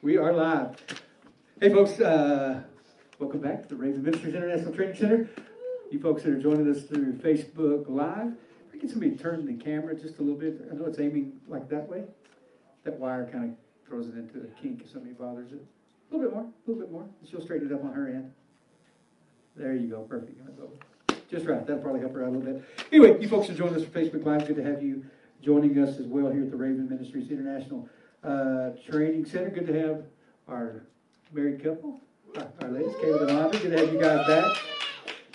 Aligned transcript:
We 0.00 0.16
are 0.16 0.32
live. 0.32 0.76
Hey, 1.60 1.70
folks, 1.70 1.98
uh, 1.98 2.62
welcome 3.18 3.40
back 3.40 3.62
to 3.62 3.68
the 3.68 3.74
Raven 3.74 4.04
Ministries 4.04 4.32
International 4.32 4.72
Training 4.72 4.94
Center. 4.94 5.28
You 5.90 5.98
folks 5.98 6.22
that 6.22 6.30
are 6.34 6.40
joining 6.40 6.70
us 6.70 6.84
through 6.84 7.14
Facebook 7.14 7.88
Live, 7.88 8.32
I 8.72 8.76
get 8.76 8.90
somebody 8.90 9.16
to 9.16 9.18
turn 9.20 9.44
the 9.44 9.54
camera 9.54 9.96
just 9.96 10.18
a 10.18 10.22
little 10.22 10.38
bit. 10.38 10.68
I 10.70 10.76
know 10.76 10.84
it's 10.84 11.00
aiming 11.00 11.32
like 11.48 11.68
that 11.70 11.88
way. 11.88 12.04
That 12.84 12.96
wire 13.00 13.28
kind 13.32 13.50
of 13.50 13.88
throws 13.88 14.06
it 14.06 14.14
into 14.14 14.38
a 14.38 14.62
kink 14.62 14.82
if 14.84 14.92
somebody 14.92 15.14
bothers 15.14 15.50
it. 15.50 15.66
A 16.12 16.16
little 16.16 16.30
bit 16.30 16.36
more, 16.36 16.44
a 16.44 16.70
little 16.70 16.80
bit 16.80 16.92
more. 16.92 17.04
She'll 17.28 17.42
straighten 17.42 17.68
it 17.68 17.74
up 17.74 17.82
on 17.82 17.92
her 17.92 18.06
end. 18.06 18.30
There 19.56 19.74
you 19.74 19.88
go, 19.88 20.02
perfect. 20.02 20.40
Just 21.28 21.44
right. 21.44 21.66
That'll 21.66 21.82
probably 21.82 22.02
help 22.02 22.12
her 22.12 22.22
out 22.22 22.28
a 22.28 22.38
little 22.38 22.52
bit. 22.52 22.64
Anyway, 22.92 23.20
you 23.20 23.28
folks 23.28 23.50
are 23.50 23.54
joining 23.54 23.74
us 23.74 23.82
for 23.82 23.90
Facebook 23.90 24.24
Live. 24.24 24.46
Good 24.46 24.56
to 24.56 24.62
have 24.62 24.80
you 24.80 25.04
joining 25.42 25.76
us 25.82 25.98
as 25.98 26.06
well 26.06 26.30
here 26.30 26.42
at 26.42 26.52
the 26.52 26.56
Raven 26.56 26.88
Ministries 26.88 27.32
International 27.32 27.88
uh, 28.24 28.70
Training 28.90 29.24
Center. 29.24 29.50
Good 29.50 29.66
to 29.66 29.80
have 29.80 30.02
our 30.48 30.82
married 31.32 31.62
couple, 31.62 32.00
our, 32.60 32.68
ladies, 32.68 32.94
Caleb 33.00 33.28
and 33.28 33.38
Audrey. 33.38 33.60
Good 33.60 33.76
to 33.76 33.78
have 33.78 33.92
you 33.92 34.00
guys 34.00 34.26
back. 34.26 34.56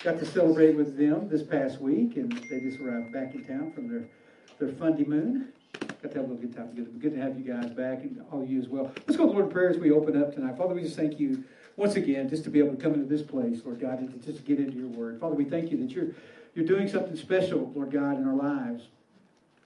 Got 0.04 0.20
to 0.20 0.26
celebrate 0.26 0.76
with 0.76 0.98
them 0.98 1.30
this 1.30 1.44
past 1.44 1.80
week, 1.80 2.18
and 2.18 2.32
they 2.50 2.60
just 2.60 2.80
arrived 2.80 3.14
back 3.14 3.34
in 3.36 3.46
town 3.46 3.72
from 3.72 3.88
their 3.88 4.10
their 4.60 4.70
Fundy 4.76 5.06
Moon. 5.06 5.50
Got 5.80 6.02
to 6.02 6.08
have 6.08 6.16
a 6.18 6.34
little 6.34 6.36
good 6.36 6.56
time 6.56 6.70
together. 6.70 6.90
Good 7.00 7.16
to 7.16 7.22
have 7.22 7.40
you 7.40 7.46
guys 7.46 7.72
back, 7.72 8.02
and 8.04 8.22
all 8.32 8.42
of 8.42 8.50
you 8.50 8.60
as 8.60 8.68
well. 8.68 8.92
Let's 9.08 9.16
go 9.16 9.24
to 9.24 9.30
the 9.30 9.34
Lord 9.34 9.46
in 9.46 9.52
prayer 9.52 9.70
as 9.70 9.78
we 9.78 9.92
open 9.92 10.22
up 10.22 10.34
tonight. 10.34 10.58
Father, 10.58 10.74
we 10.74 10.82
just 10.82 10.98
thank 10.98 11.20
you 11.20 11.44
once 11.78 11.96
again 11.96 12.30
just 12.30 12.44
to 12.44 12.50
be 12.50 12.60
able 12.60 12.76
to 12.76 12.82
come 12.82 12.94
into 12.94 13.06
this 13.06 13.22
place, 13.22 13.62
Lord 13.64 13.80
God, 13.80 14.00
and 14.00 14.12
to 14.12 14.32
just 14.32 14.46
get 14.46 14.60
into 14.60 14.78
your 14.78 14.90
word. 14.90 15.20
Father, 15.20 15.36
we 15.36 15.46
thank 15.46 15.72
you 15.72 15.78
that 15.78 15.92
you're 15.92 16.10
you're 16.54 16.66
doing 16.66 16.88
something 16.88 17.16
special, 17.16 17.72
Lord 17.74 17.92
God, 17.92 18.18
in 18.18 18.28
our 18.28 18.36
lives. 18.36 18.84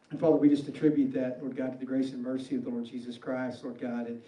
And 0.10 0.20
Father, 0.20 0.38
we 0.38 0.50
just 0.50 0.68
attribute 0.68 1.14
that, 1.14 1.40
Lord 1.42 1.58
God, 1.58 1.74
to 1.74 1.78
the 1.78 1.86
grace 1.86 2.12
and 2.12 2.24
mercy 2.24 2.56
of 2.56 2.64
the 2.64 2.70
Lord 2.70 2.86
Jesus 2.86 3.18
Christ, 3.18 3.64
Lord 3.64 3.80
God. 3.80 4.08
And, 4.08 4.22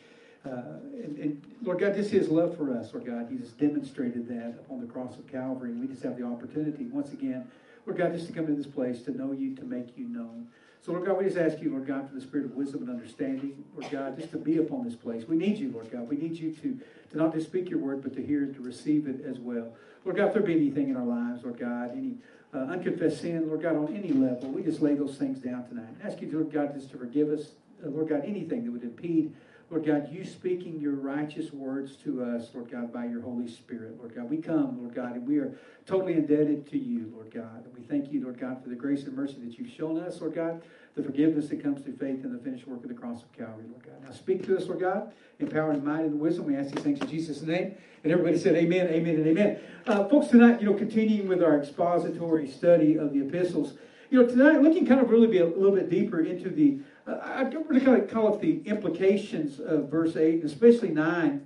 uh, 0.46 0.80
and, 1.04 1.18
and, 1.18 1.42
Lord 1.62 1.80
God, 1.80 1.94
this 1.94 2.12
is 2.12 2.30
love 2.30 2.58
for 2.58 2.76
us, 2.76 2.94
Lord 2.94 3.06
God. 3.06 3.28
He 3.30 3.38
has 3.38 3.52
demonstrated 3.52 4.28
that 4.28 4.56
upon 4.60 4.82
the 4.82 4.88
cross 4.88 5.18
of 5.18 5.28
Calvary. 5.28 5.72
And 5.72 5.80
we 5.80 5.88
just 5.88 6.04
have 6.04 6.18
the 6.18 6.26
opportunity, 6.26 6.86
once 6.86 7.14
again, 7.14 7.50
Lord 7.86 7.98
God, 7.98 8.14
just 8.14 8.28
to 8.28 8.34
come 8.34 8.48
to 8.48 8.54
this 8.54 8.68
place, 8.68 9.02
to 9.04 9.12
know 9.12 9.32
you, 9.32 9.56
to 9.56 9.64
make 9.64 9.98
you 9.98 10.08
known. 10.08 10.48
So, 10.82 10.94
Lord 10.94 11.06
God, 11.06 11.18
we 11.18 11.26
just 11.26 11.38
ask 11.38 11.62
you, 11.62 11.72
Lord 11.72 11.88
God, 11.88 12.08
for 12.08 12.16
the 12.16 12.22
spirit 12.22 12.46
of 12.46 12.56
wisdom 12.56 12.82
and 12.82 12.90
understanding, 12.90 13.64
Lord 13.76 13.92
God, 13.92 14.18
just 14.18 14.32
to 14.32 14.38
be 14.38 14.58
upon 14.58 14.86
this 14.86 14.96
place. 14.96 15.26
We 15.28 15.36
need 15.36 15.58
you, 15.58 15.72
Lord 15.72 15.92
God. 15.92 16.08
We 16.08 16.16
need 16.16 16.38
you 16.38 16.52
to, 16.52 16.80
to 17.12 17.18
not 17.18 17.34
just 17.34 17.48
speak 17.48 17.70
your 17.70 17.80
word, 17.80 18.02
but 18.02 18.14
to 18.16 18.26
hear 18.26 18.44
and 18.44 18.54
to 18.56 18.62
receive 18.62 19.08
it 19.08 19.26
as 19.26 19.40
well. 19.40 19.74
Lord 20.06 20.18
God, 20.18 20.28
if 20.28 20.34
there 20.34 20.42
be 20.42 20.56
anything 20.56 20.90
in 20.90 20.96
our 20.96 21.06
lives, 21.06 21.44
Lord 21.44 21.60
God, 21.60 21.92
any 21.92 22.16
uh, 22.54 22.58
unconfessed 22.58 23.22
sin, 23.22 23.48
Lord 23.48 23.62
God, 23.62 23.76
on 23.76 23.96
any 23.96 24.12
level, 24.12 24.50
we 24.50 24.64
just 24.64 24.82
lay 24.82 24.96
those 24.96 25.18
things 25.18 25.40
down 25.40 25.68
tonight. 25.68 25.90
Ask 26.04 26.22
you, 26.22 26.32
Lord 26.32 26.52
God, 26.52 26.74
just 26.74 26.90
to 26.92 26.98
forgive 26.98 27.30
us, 27.30 27.52
uh, 27.86 27.90
Lord 27.90 28.10
God, 28.10 28.24
anything 28.26 28.66
that 28.66 28.72
would 28.72 28.84
impede, 28.84 29.36
Lord 29.70 29.86
God, 29.86 30.10
you 30.12 30.26
speaking 30.26 30.80
your 30.80 30.96
righteous 30.96 31.54
words 31.54 31.96
to 31.98 32.24
us, 32.24 32.50
Lord 32.56 32.72
God, 32.72 32.92
by 32.92 33.06
your 33.06 33.22
Holy 33.22 33.48
Spirit, 33.48 33.98
Lord 34.00 34.16
God. 34.16 34.28
We 34.28 34.38
come, 34.38 34.80
Lord 34.80 34.96
God, 34.96 35.16
and 35.16 35.28
we 35.28 35.38
are 35.38 35.60
totally 35.86 36.14
indebted 36.14 36.68
to 36.72 36.80
you, 36.80 37.12
Lord 37.14 37.32
God. 37.32 37.66
And 37.66 37.74
we 37.76 37.84
thank 37.84 38.12
you, 38.12 38.24
Lord 38.24 38.40
God, 38.40 38.64
for 38.64 38.70
the 38.70 38.76
grace 38.76 39.04
and 39.04 39.16
mercy 39.16 39.36
that 39.44 39.60
you've 39.60 39.72
shown 39.72 40.00
us, 40.00 40.22
Lord 40.22 40.34
God, 40.34 40.64
the 40.96 41.04
forgiveness 41.04 41.50
that 41.50 41.62
comes 41.62 41.84
through 41.84 41.98
faith 41.98 42.24
in 42.24 42.34
the 42.34 42.40
finished 42.40 42.68
work 42.68 42.82
of 42.82 42.90
the 42.90 42.96
cross 42.96 43.22
of 43.22 43.32
Calvary, 43.32 43.66
Lord 43.70 43.84
God. 43.84 44.04
Now 44.04 44.12
speak 44.12 44.44
to 44.48 44.58
us, 44.58 44.66
Lord 44.66 44.80
God, 44.80 45.12
in 45.38 45.48
power 45.48 45.70
and 45.70 45.84
might 45.84 46.02
and 46.02 46.20
wisdom. 46.20 46.46
We 46.46 46.56
ask 46.56 46.74
these 46.74 46.84
things 46.84 47.00
in 47.02 47.08
Jesus' 47.08 47.44
name. 47.44 47.76
And 48.04 48.12
everybody 48.12 48.40
said 48.40 48.56
amen, 48.56 48.88
amen, 48.88 49.16
and 49.16 49.28
amen. 49.28 49.60
Uh, 49.86 50.08
folks, 50.08 50.30
tonight, 50.30 50.62
you 50.62 50.68
know, 50.68 50.74
continuing 50.74 51.28
with 51.28 51.44
our 51.44 51.60
expository 51.60 52.48
study 52.48 52.98
of 52.98 53.14
the 53.14 53.22
epistles, 53.22 53.74
you 54.10 54.20
know, 54.20 54.28
tonight 54.28 54.62
looking 54.64 54.88
kind 54.88 55.00
of 55.00 55.12
really 55.12 55.28
be 55.28 55.38
a 55.38 55.46
little 55.46 55.76
bit 55.76 55.90
deeper 55.90 56.22
into 56.22 56.50
the, 56.50 56.80
uh, 57.10 57.20
I 57.24 57.42
really 57.42 57.82
kind 57.82 58.02
of 58.02 58.10
call 58.10 58.36
it 58.36 58.42
the 58.42 58.62
implications 58.70 59.60
of 59.60 59.90
verse 59.90 60.16
8, 60.16 60.36
and 60.36 60.44
especially 60.44 60.90
9, 60.90 61.46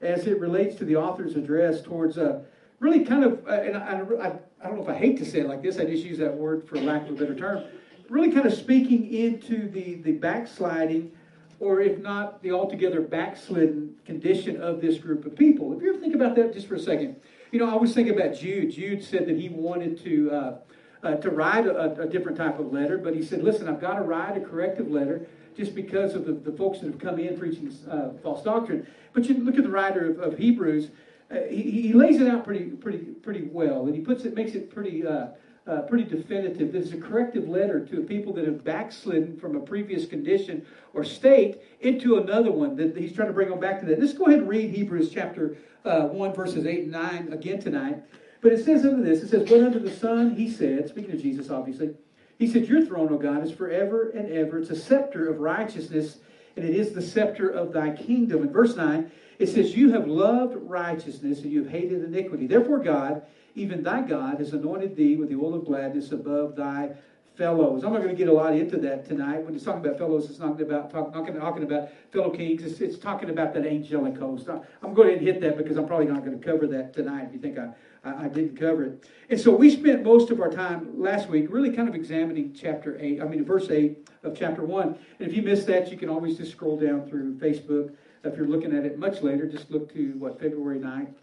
as 0.00 0.26
it 0.26 0.40
relates 0.40 0.76
to 0.76 0.84
the 0.84 0.96
author's 0.96 1.36
address 1.36 1.82
towards 1.82 2.18
uh, 2.18 2.42
really 2.80 3.04
kind 3.04 3.24
of, 3.24 3.46
uh, 3.46 3.52
and 3.52 3.76
I, 3.76 4.00
I, 4.20 4.32
I 4.62 4.68
don't 4.68 4.76
know 4.76 4.82
if 4.82 4.88
I 4.88 4.94
hate 4.94 5.18
to 5.18 5.24
say 5.24 5.40
it 5.40 5.46
like 5.46 5.62
this, 5.62 5.78
I 5.78 5.84
just 5.84 6.04
use 6.04 6.18
that 6.18 6.34
word 6.34 6.66
for 6.66 6.78
lack 6.78 7.08
of 7.08 7.10
a 7.10 7.12
better 7.12 7.34
term, 7.34 7.64
really 8.08 8.32
kind 8.32 8.46
of 8.46 8.54
speaking 8.54 9.12
into 9.12 9.68
the, 9.70 9.96
the 9.96 10.12
backsliding, 10.12 11.12
or 11.60 11.80
if 11.80 11.98
not 11.98 12.42
the 12.42 12.50
altogether 12.50 13.00
backslidden 13.00 13.94
condition 14.04 14.60
of 14.60 14.80
this 14.80 14.98
group 14.98 15.24
of 15.26 15.36
people. 15.36 15.72
If 15.76 15.82
you 15.82 15.90
ever 15.90 16.00
think 16.00 16.14
about 16.14 16.34
that 16.36 16.52
just 16.52 16.66
for 16.66 16.74
a 16.74 16.80
second, 16.80 17.16
you 17.52 17.58
know, 17.58 17.70
I 17.70 17.76
was 17.76 17.94
thinking 17.94 18.18
about 18.18 18.34
Jude. 18.34 18.72
Jude 18.72 19.04
said 19.04 19.26
that 19.26 19.36
he 19.36 19.48
wanted 19.48 20.02
to. 20.04 20.30
Uh, 20.30 20.58
uh, 21.02 21.16
to 21.16 21.30
write 21.30 21.66
a, 21.66 22.02
a, 22.02 22.06
different 22.06 22.38
type 22.38 22.58
of 22.58 22.72
letter, 22.72 22.96
but 22.96 23.14
he 23.14 23.22
said, 23.22 23.42
Listen, 23.42 23.68
I've 23.68 23.80
got 23.80 23.94
to 23.94 24.02
write 24.02 24.36
a 24.36 24.40
corrective 24.40 24.90
letter 24.90 25.26
just 25.56 25.74
because 25.74 26.14
of 26.14 26.24
the, 26.24 26.32
the 26.32 26.56
folks 26.56 26.80
that 26.80 26.86
have 26.86 26.98
come 26.98 27.18
in 27.18 27.38
preaching 27.38 27.76
uh, 27.90 28.10
false 28.22 28.42
doctrine. 28.42 28.86
But 29.12 29.26
you 29.26 29.34
look 29.34 29.56
at 29.56 29.64
the 29.64 29.70
writer 29.70 30.10
of, 30.10 30.20
of 30.20 30.38
Hebrews, 30.38 30.90
uh, 31.30 31.40
he, 31.50 31.82
he, 31.82 31.92
lays 31.92 32.20
it 32.20 32.28
out 32.28 32.44
pretty, 32.44 32.64
pretty, 32.66 32.98
pretty 32.98 33.42
well, 33.42 33.86
and 33.86 33.94
he 33.94 34.00
puts 34.00 34.24
it, 34.24 34.34
makes 34.34 34.52
it 34.54 34.72
pretty 34.72 35.06
uh, 35.06 35.28
uh, 35.66 35.82
pretty 35.82 36.04
definitive. 36.04 36.72
This 36.72 36.86
is 36.86 36.92
a 36.92 37.00
corrective 37.00 37.48
letter 37.48 37.84
to 37.86 38.00
people 38.02 38.32
that 38.34 38.46
have 38.46 38.64
backslidden 38.64 39.38
from 39.38 39.56
a 39.56 39.60
previous 39.60 40.06
condition 40.06 40.66
or 40.92 41.04
state 41.04 41.60
into 41.80 42.18
another 42.18 42.50
one. 42.50 42.76
That 42.76 42.96
he's 42.96 43.12
trying 43.12 43.28
to 43.28 43.34
bring 43.34 43.48
them 43.48 43.60
back 43.60 43.80
to 43.80 43.86
that. 43.86 44.00
Let's 44.00 44.12
go 44.12 44.26
ahead 44.26 44.40
and 44.40 44.48
read 44.48 44.70
Hebrews 44.70 45.10
chapter 45.10 45.56
uh, 45.84 46.06
1, 46.06 46.34
verses 46.34 46.66
8 46.66 46.80
and 46.80 46.92
9 46.92 47.32
again 47.32 47.60
tonight. 47.60 48.02
But 48.42 48.52
it 48.52 48.64
says 48.64 48.84
under 48.84 49.02
this, 49.02 49.22
it 49.22 49.28
says, 49.28 49.48
But 49.48 49.60
under 49.60 49.78
the 49.78 49.90
Son, 49.90 50.34
he 50.34 50.50
said, 50.50 50.88
speaking 50.88 51.12
of 51.12 51.22
Jesus, 51.22 51.48
obviously, 51.48 51.94
he 52.38 52.48
said, 52.48 52.66
Your 52.66 52.84
throne, 52.84 53.12
O 53.12 53.16
God, 53.16 53.44
is 53.44 53.52
forever 53.52 54.10
and 54.10 54.30
ever. 54.30 54.58
It's 54.58 54.70
a 54.70 54.76
scepter 54.76 55.30
of 55.30 55.38
righteousness, 55.38 56.18
and 56.56 56.64
it 56.64 56.74
is 56.74 56.92
the 56.92 57.00
scepter 57.00 57.48
of 57.48 57.72
thy 57.72 57.90
kingdom. 57.90 58.42
In 58.42 58.52
verse 58.52 58.76
9, 58.76 59.10
it 59.38 59.46
says, 59.46 59.76
You 59.76 59.92
have 59.92 60.08
loved 60.08 60.56
righteousness, 60.56 61.40
and 61.42 61.52
you 61.52 61.62
have 61.62 61.72
hated 61.72 62.02
iniquity. 62.02 62.48
Therefore, 62.48 62.80
God, 62.80 63.22
even 63.54 63.84
thy 63.84 64.02
God 64.02 64.38
has 64.38 64.52
anointed 64.52 64.96
thee 64.96 65.14
with 65.14 65.28
the 65.28 65.36
oil 65.36 65.54
of 65.54 65.64
gladness 65.64 66.10
above 66.10 66.56
thy 66.56 66.90
fellows. 67.36 67.84
I'm 67.84 67.92
not 67.92 68.02
going 68.02 68.14
to 68.14 68.18
get 68.18 68.28
a 68.28 68.32
lot 68.32 68.54
into 68.54 68.76
that 68.78 69.06
tonight. 69.06 69.44
When 69.44 69.54
it's 69.54 69.64
talking 69.64 69.84
about 69.84 69.98
fellows, 69.98 70.28
it's 70.28 70.38
not 70.38 70.60
about 70.60 70.90
talk, 70.90 71.14
not 71.14 71.26
talking 71.26 71.62
about 71.62 71.90
fellow 72.12 72.30
kings. 72.30 72.62
It's, 72.64 72.80
it's 72.80 72.98
talking 72.98 73.30
about 73.30 73.54
that 73.54 73.66
angelic 73.66 74.18
host. 74.18 74.48
I'm 74.48 74.94
going 74.94 75.18
to 75.18 75.24
hit 75.24 75.40
that 75.42 75.56
because 75.56 75.76
I'm 75.76 75.86
probably 75.86 76.06
not 76.06 76.24
going 76.24 76.38
to 76.38 76.44
cover 76.44 76.66
that 76.66 76.92
tonight. 76.92 77.26
If 77.28 77.34
you 77.34 77.38
think 77.38 77.58
I, 77.58 77.68
I, 78.04 78.24
I, 78.24 78.28
didn't 78.28 78.56
cover 78.56 78.84
it, 78.84 79.08
and 79.30 79.40
so 79.40 79.54
we 79.54 79.70
spent 79.70 80.02
most 80.02 80.30
of 80.30 80.40
our 80.40 80.50
time 80.50 81.00
last 81.00 81.28
week 81.28 81.46
really 81.50 81.70
kind 81.70 81.88
of 81.88 81.94
examining 81.94 82.52
chapter 82.52 82.98
eight. 83.00 83.20
I 83.20 83.24
mean, 83.24 83.44
verse 83.44 83.70
eight 83.70 84.08
of 84.22 84.36
chapter 84.36 84.62
one. 84.62 84.98
And 85.18 85.28
if 85.28 85.34
you 85.34 85.42
missed 85.42 85.66
that, 85.68 85.90
you 85.90 85.96
can 85.96 86.08
always 86.08 86.36
just 86.36 86.52
scroll 86.52 86.78
down 86.78 87.08
through 87.08 87.38
Facebook. 87.38 87.94
If 88.24 88.36
you're 88.36 88.46
looking 88.46 88.76
at 88.76 88.84
it 88.84 88.98
much 88.98 89.22
later, 89.22 89.46
just 89.46 89.70
look 89.70 89.92
to 89.94 90.12
what 90.12 90.40
February 90.40 90.78
9th, 90.78 91.14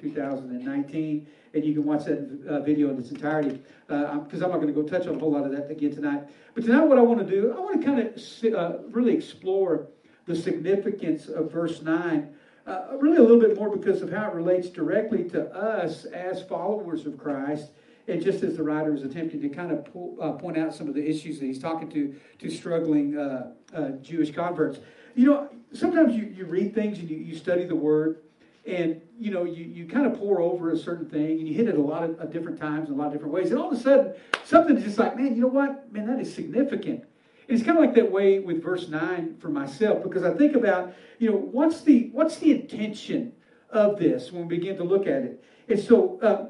2019 0.00 1.26
and 1.54 1.64
you 1.64 1.74
can 1.74 1.84
watch 1.84 2.04
that 2.04 2.46
uh, 2.48 2.60
video 2.60 2.90
in 2.90 2.98
its 2.98 3.10
entirety 3.10 3.60
because 3.86 4.42
uh, 4.42 4.44
I'm 4.44 4.50
not 4.50 4.60
going 4.60 4.68
to 4.68 4.72
go 4.72 4.82
touch 4.82 5.06
on 5.06 5.16
a 5.16 5.18
whole 5.18 5.32
lot 5.32 5.44
of 5.44 5.52
that 5.52 5.70
again 5.70 5.94
tonight. 5.94 6.24
But 6.54 6.64
tonight, 6.64 6.84
what 6.84 6.98
I 6.98 7.02
want 7.02 7.20
to 7.20 7.26
do, 7.26 7.52
I 7.56 7.60
want 7.60 7.80
to 7.80 7.86
kind 7.86 8.00
of 8.00 8.54
uh, 8.54 8.78
really 8.90 9.14
explore 9.14 9.88
the 10.26 10.36
significance 10.36 11.28
of 11.28 11.50
verse 11.50 11.82
9, 11.82 12.34
uh, 12.68 12.96
really 12.98 13.16
a 13.16 13.22
little 13.22 13.40
bit 13.40 13.56
more 13.56 13.74
because 13.74 14.02
of 14.02 14.10
how 14.10 14.28
it 14.28 14.34
relates 14.34 14.68
directly 14.68 15.24
to 15.30 15.46
us 15.54 16.04
as 16.04 16.42
followers 16.42 17.06
of 17.06 17.16
Christ. 17.18 17.70
And 18.06 18.22
just 18.22 18.42
as 18.42 18.56
the 18.56 18.62
writer 18.62 18.94
is 18.94 19.02
attempting 19.02 19.40
to 19.42 19.48
kind 19.48 19.70
of 19.70 19.84
pull, 19.84 20.16
uh, 20.20 20.32
point 20.32 20.56
out 20.56 20.74
some 20.74 20.88
of 20.88 20.94
the 20.94 21.06
issues 21.06 21.38
that 21.40 21.46
he's 21.46 21.58
talking 21.58 21.90
to 21.90 22.14
to 22.38 22.50
struggling 22.50 23.18
uh, 23.18 23.52
Jewish 24.00 24.32
converts. 24.32 24.78
You 25.14 25.26
know, 25.26 25.48
sometimes 25.72 26.14
you, 26.14 26.24
you 26.24 26.46
read 26.46 26.74
things 26.74 26.98
and 26.98 27.10
you, 27.10 27.18
you 27.18 27.36
study 27.36 27.64
the 27.64 27.74
word, 27.74 28.20
and 28.68 29.00
you 29.18 29.30
know 29.30 29.44
you, 29.44 29.64
you 29.64 29.86
kind 29.86 30.06
of 30.06 30.18
pour 30.18 30.40
over 30.40 30.70
a 30.70 30.78
certain 30.78 31.08
thing 31.08 31.38
and 31.38 31.48
you 31.48 31.54
hit 31.54 31.68
it 31.68 31.76
a 31.76 31.80
lot 31.80 32.04
of, 32.04 32.18
of 32.20 32.32
different 32.32 32.60
times 32.60 32.88
in 32.88 32.94
a 32.94 32.98
lot 32.98 33.06
of 33.06 33.12
different 33.14 33.32
ways 33.32 33.50
and 33.50 33.58
all 33.58 33.72
of 33.72 33.78
a 33.78 33.80
sudden 33.80 34.12
something's 34.44 34.84
just 34.84 34.98
like 34.98 35.16
man 35.16 35.34
you 35.34 35.40
know 35.40 35.48
what 35.48 35.90
man 35.92 36.06
that 36.06 36.20
is 36.20 36.32
significant 36.32 37.04
it's 37.48 37.62
kind 37.62 37.78
of 37.78 37.84
like 37.84 37.94
that 37.94 38.10
way 38.10 38.38
with 38.38 38.62
verse 38.62 38.88
9 38.88 39.36
for 39.38 39.48
myself 39.48 40.02
because 40.02 40.22
i 40.22 40.32
think 40.34 40.54
about 40.54 40.94
you 41.18 41.30
know 41.30 41.36
what's 41.36 41.82
the 41.82 42.10
what's 42.12 42.36
the 42.36 42.52
intention 42.52 43.32
of 43.70 43.98
this 43.98 44.30
when 44.30 44.46
we 44.46 44.56
begin 44.56 44.76
to 44.76 44.84
look 44.84 45.06
at 45.06 45.22
it 45.22 45.44
and 45.68 45.78
so 45.78 46.18
uh, 46.20 46.46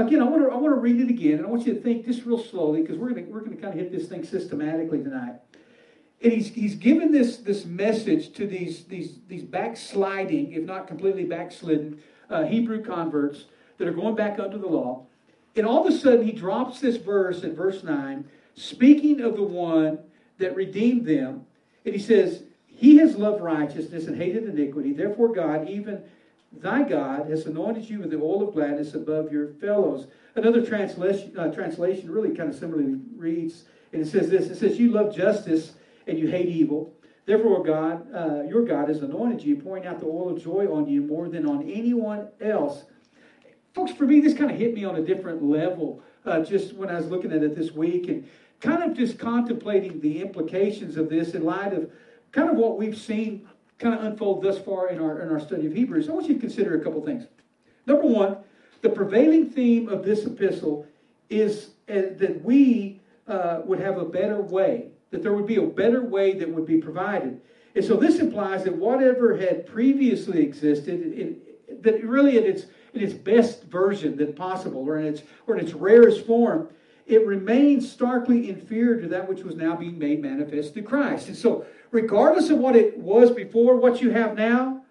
again 0.00 0.20
i 0.20 0.24
want 0.24 0.42
to 0.42 0.50
i 0.50 0.56
want 0.56 0.74
to 0.74 0.80
read 0.80 1.00
it 1.00 1.08
again 1.08 1.38
and 1.38 1.46
i 1.46 1.48
want 1.48 1.66
you 1.66 1.74
to 1.74 1.80
think 1.80 2.06
just 2.06 2.24
real 2.24 2.42
slowly 2.42 2.82
because 2.82 2.96
we're 2.96 3.10
going 3.10 3.26
to 3.26 3.30
we're 3.30 3.40
going 3.40 3.54
to 3.54 3.62
kind 3.62 3.72
of 3.72 3.78
hit 3.78 3.92
this 3.92 4.08
thing 4.08 4.24
systematically 4.24 5.02
tonight 5.02 5.36
and 6.22 6.32
he's, 6.32 6.48
he's 6.52 6.74
given 6.74 7.12
this, 7.12 7.38
this 7.38 7.64
message 7.64 8.34
to 8.34 8.46
these, 8.46 8.84
these, 8.84 9.18
these 9.26 9.42
backsliding, 9.42 10.52
if 10.52 10.64
not 10.64 10.86
completely 10.86 11.24
backslidden, 11.24 12.02
uh, 12.28 12.44
Hebrew 12.44 12.84
converts 12.84 13.46
that 13.78 13.88
are 13.88 13.92
going 13.92 14.14
back 14.14 14.38
under 14.38 14.58
the 14.58 14.66
law. 14.66 15.06
And 15.56 15.66
all 15.66 15.86
of 15.86 15.92
a 15.92 15.96
sudden, 15.96 16.26
he 16.26 16.32
drops 16.32 16.80
this 16.80 16.96
verse 16.96 17.42
in 17.42 17.56
verse 17.56 17.82
9, 17.82 18.28
speaking 18.54 19.22
of 19.22 19.36
the 19.36 19.42
one 19.42 19.98
that 20.40 20.56
redeemed 20.56 21.06
them. 21.06 21.46
And 21.84 21.94
he 21.94 22.00
says, 22.00 22.42
He 22.66 22.98
has 22.98 23.16
loved 23.16 23.40
righteousness 23.40 24.06
and 24.06 24.16
hated 24.16 24.44
iniquity. 24.44 24.92
Therefore, 24.92 25.32
God, 25.32 25.68
even 25.68 26.02
thy 26.52 26.82
God, 26.82 27.30
has 27.30 27.46
anointed 27.46 27.88
you 27.88 28.00
with 28.00 28.10
the 28.10 28.16
oil 28.16 28.48
of 28.48 28.54
gladness 28.54 28.94
above 28.94 29.32
your 29.32 29.48
fellows. 29.54 30.08
Another 30.34 30.64
translation, 30.64 31.38
uh, 31.38 31.52
translation 31.52 32.10
really 32.10 32.34
kind 32.34 32.50
of 32.50 32.56
similarly 32.56 32.96
reads, 33.16 33.64
and 33.92 34.02
it 34.02 34.06
says 34.06 34.28
this 34.28 34.48
it 34.48 34.56
says, 34.56 34.78
You 34.78 34.90
love 34.90 35.14
justice 35.14 35.72
and 36.06 36.18
you 36.18 36.28
hate 36.28 36.48
evil. 36.48 36.92
Therefore, 37.26 37.62
God, 37.62 38.12
uh, 38.14 38.42
your 38.42 38.64
God 38.64 38.88
has 38.88 39.02
anointed 39.02 39.42
you, 39.42 39.56
pouring 39.56 39.86
out 39.86 40.00
the 40.00 40.06
oil 40.06 40.30
of 40.30 40.42
joy 40.42 40.66
on 40.72 40.88
you 40.88 41.02
more 41.02 41.28
than 41.28 41.46
on 41.46 41.70
anyone 41.70 42.28
else. 42.40 42.84
Folks, 43.74 43.92
for 43.92 44.04
me, 44.04 44.20
this 44.20 44.34
kind 44.34 44.50
of 44.50 44.56
hit 44.56 44.74
me 44.74 44.84
on 44.84 44.96
a 44.96 45.02
different 45.02 45.42
level 45.42 46.02
uh, 46.24 46.40
just 46.40 46.74
when 46.74 46.90
I 46.90 46.96
was 46.96 47.06
looking 47.06 47.32
at 47.32 47.42
it 47.42 47.54
this 47.54 47.70
week 47.70 48.08
and 48.08 48.28
kind 48.60 48.82
of 48.82 48.96
just 48.96 49.18
contemplating 49.18 50.00
the 50.00 50.20
implications 50.20 50.96
of 50.96 51.08
this 51.08 51.34
in 51.34 51.44
light 51.44 51.72
of 51.72 51.90
kind 52.32 52.48
of 52.48 52.56
what 52.56 52.78
we've 52.78 52.98
seen 52.98 53.48
kind 53.78 53.94
of 53.94 54.04
unfold 54.04 54.42
thus 54.42 54.58
far 54.58 54.88
in 54.88 55.00
our, 55.00 55.22
in 55.22 55.30
our 55.30 55.40
study 55.40 55.66
of 55.66 55.72
Hebrews. 55.72 56.08
I 56.08 56.12
want 56.12 56.28
you 56.28 56.34
to 56.34 56.40
consider 56.40 56.78
a 56.78 56.84
couple 56.84 57.02
things. 57.02 57.26
Number 57.86 58.06
one, 58.06 58.36
the 58.82 58.90
prevailing 58.90 59.50
theme 59.50 59.88
of 59.88 60.04
this 60.04 60.24
epistle 60.26 60.86
is 61.28 61.70
uh, 61.88 62.12
that 62.18 62.42
we 62.44 63.00
uh, 63.26 63.60
would 63.64 63.80
have 63.80 63.98
a 63.98 64.04
better 64.04 64.40
way, 64.40 64.88
that 65.10 65.22
there 65.22 65.32
would 65.32 65.46
be 65.46 65.56
a 65.56 65.62
better 65.62 66.02
way 66.02 66.34
that 66.34 66.48
would 66.48 66.66
be 66.66 66.78
provided. 66.78 67.40
And 67.74 67.84
so 67.84 67.96
this 67.96 68.18
implies 68.18 68.64
that 68.64 68.74
whatever 68.74 69.36
had 69.36 69.66
previously 69.66 70.42
existed, 70.42 71.00
it, 71.00 71.82
that 71.82 72.04
really 72.04 72.36
in 72.36 72.44
its, 72.44 72.66
in 72.94 73.00
its 73.00 73.14
best 73.14 73.64
version 73.64 74.16
that 74.16 74.36
possible, 74.36 74.82
or 74.82 74.98
in 74.98 75.06
its, 75.06 75.22
or 75.46 75.56
in 75.56 75.64
its 75.64 75.72
rarest 75.72 76.26
form, 76.26 76.68
it 77.10 77.26
remains 77.26 77.90
starkly 77.90 78.48
inferior 78.48 79.00
to 79.00 79.08
that 79.08 79.28
which 79.28 79.42
was 79.42 79.56
now 79.56 79.74
being 79.74 79.98
made 79.98 80.22
manifest 80.22 80.74
through 80.74 80.84
Christ. 80.84 81.26
And 81.26 81.36
so, 81.36 81.66
regardless 81.90 82.50
of 82.50 82.58
what 82.58 82.76
it 82.76 82.96
was 82.96 83.32
before, 83.32 83.76
what 83.76 84.00
you 84.00 84.10
have 84.10 84.36
now 84.36 84.82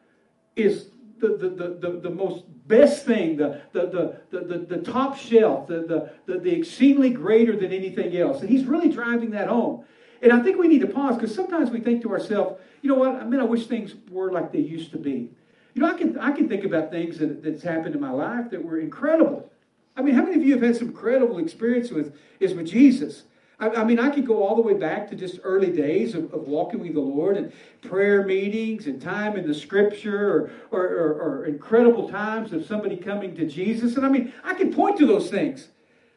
is 0.58 0.88
the, 1.20 1.30
the, 1.30 1.50
the, 1.50 1.68
the, 1.80 2.00
the 2.02 2.10
most 2.10 2.44
best 2.68 3.06
thing, 3.06 3.38
the, 3.38 3.62
the, 3.72 4.20
the, 4.32 4.38
the, 4.38 4.58
the, 4.58 4.78
top 4.78 5.18
shelf, 5.18 5.68
the, 5.68 5.82
the, 5.82 6.12
the, 6.26 6.40
the 6.40 6.52
exceedingly 6.52 7.10
greater 7.10 7.56
than 7.56 7.72
anything 7.72 8.16
else. 8.18 8.42
And 8.42 8.50
he's 8.50 8.66
really 8.66 8.90
driving 8.90 9.32
that 9.32 9.48
home. 9.48 9.86
And 10.22 10.34
I 10.34 10.42
think 10.42 10.58
we 10.58 10.68
need 10.68 10.82
to 10.82 10.88
pause 10.88 11.16
because 11.16 11.34
sometimes 11.34 11.72
we 11.72 11.80
think 11.80 12.02
to 12.02 12.12
ourselves, 12.12 12.60
you 12.82 12.90
know 12.90 12.96
what, 12.96 13.16
I 13.16 13.24
mean, 13.24 13.40
I 13.40 13.46
wish 13.46 13.68
things 13.68 13.96
were 14.12 14.32
like 14.32 14.52
they 14.52 14.60
used 14.60 14.92
to 14.92 14.98
be. 14.98 15.32
You 15.74 15.84
know, 15.84 15.88
I 15.88 15.98
can, 15.98 16.20
I 16.20 16.32
can 16.32 16.50
think 16.50 16.66
about 16.66 16.92
things 16.92 17.18
that, 17.20 17.42
that's 17.42 17.64
happened 17.64 17.96
in 17.96 18.02
my 18.02 18.12
life 18.12 18.50
that 18.52 18.62
were 18.62 18.80
incredible. 18.80 19.50
I 20.00 20.02
mean, 20.02 20.16
how 20.16 20.24
many 20.24 20.38
of 20.38 20.44
you 20.44 20.54
have 20.54 20.64
had 20.64 20.78
some 20.78 20.88
incredible 20.88 21.40
experience 21.40 21.92
with 21.92 22.16
is 22.40 22.54
with 22.54 22.68
Jesus? 22.68 23.24
I, 23.60 23.68
I, 23.68 23.84
mean, 23.84 24.00
I 24.00 24.10
could 24.10 24.26
go 24.26 24.42
all 24.42 24.56
the 24.56 24.62
way 24.62 24.74
back 24.74 25.10
to 25.10 25.16
just 25.16 25.42
early 25.44 25.74
days 25.74 26.16
of, 26.16 26.34
of, 26.34 26.48
walking 26.48 26.80
with 26.80 26.94
the 26.94 27.02
Lord 27.02 27.36
and 27.36 27.52
prayer 27.82 28.26
meetings 28.26 28.88
and 28.88 29.02
time 29.02 29.36
in 29.36 29.46
the 29.46 29.54
Scripture, 29.54 30.30
or, 30.30 30.52
or, 30.72 30.88
or, 30.88 31.22
or 31.22 31.46
incredible 31.48 32.08
times 32.08 32.54
of 32.54 32.66
somebody 32.66 32.96
coming 32.96 33.36
to 33.36 33.46
Jesus. 33.46 33.98
And 33.98 34.06
I 34.06 34.10
mean, 34.10 34.32
I 34.42 34.54
can 34.54 34.74
point 34.74 34.98
to 35.00 35.06
those 35.06 35.30
things, 35.30 35.68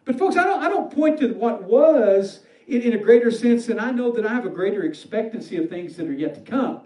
but 0.04 0.16
folks, 0.16 0.36
I 0.36 0.44
don't 0.44 0.62
I 0.62 0.68
don't 0.68 0.94
point 0.94 1.18
to 1.18 1.32
what 1.32 1.64
was 1.64 2.44
in, 2.68 2.82
in 2.82 2.92
a 2.92 2.98
greater 2.98 3.32
sense 3.32 3.68
and 3.68 3.80
I 3.80 3.90
know 3.90 4.12
that 4.12 4.24
I 4.24 4.32
have 4.32 4.46
a 4.46 4.50
greater 4.50 4.84
expectancy 4.84 5.56
of 5.56 5.68
things 5.68 5.96
that 5.96 6.06
are 6.06 6.12
yet 6.12 6.36
to 6.36 6.40
come. 6.40 6.82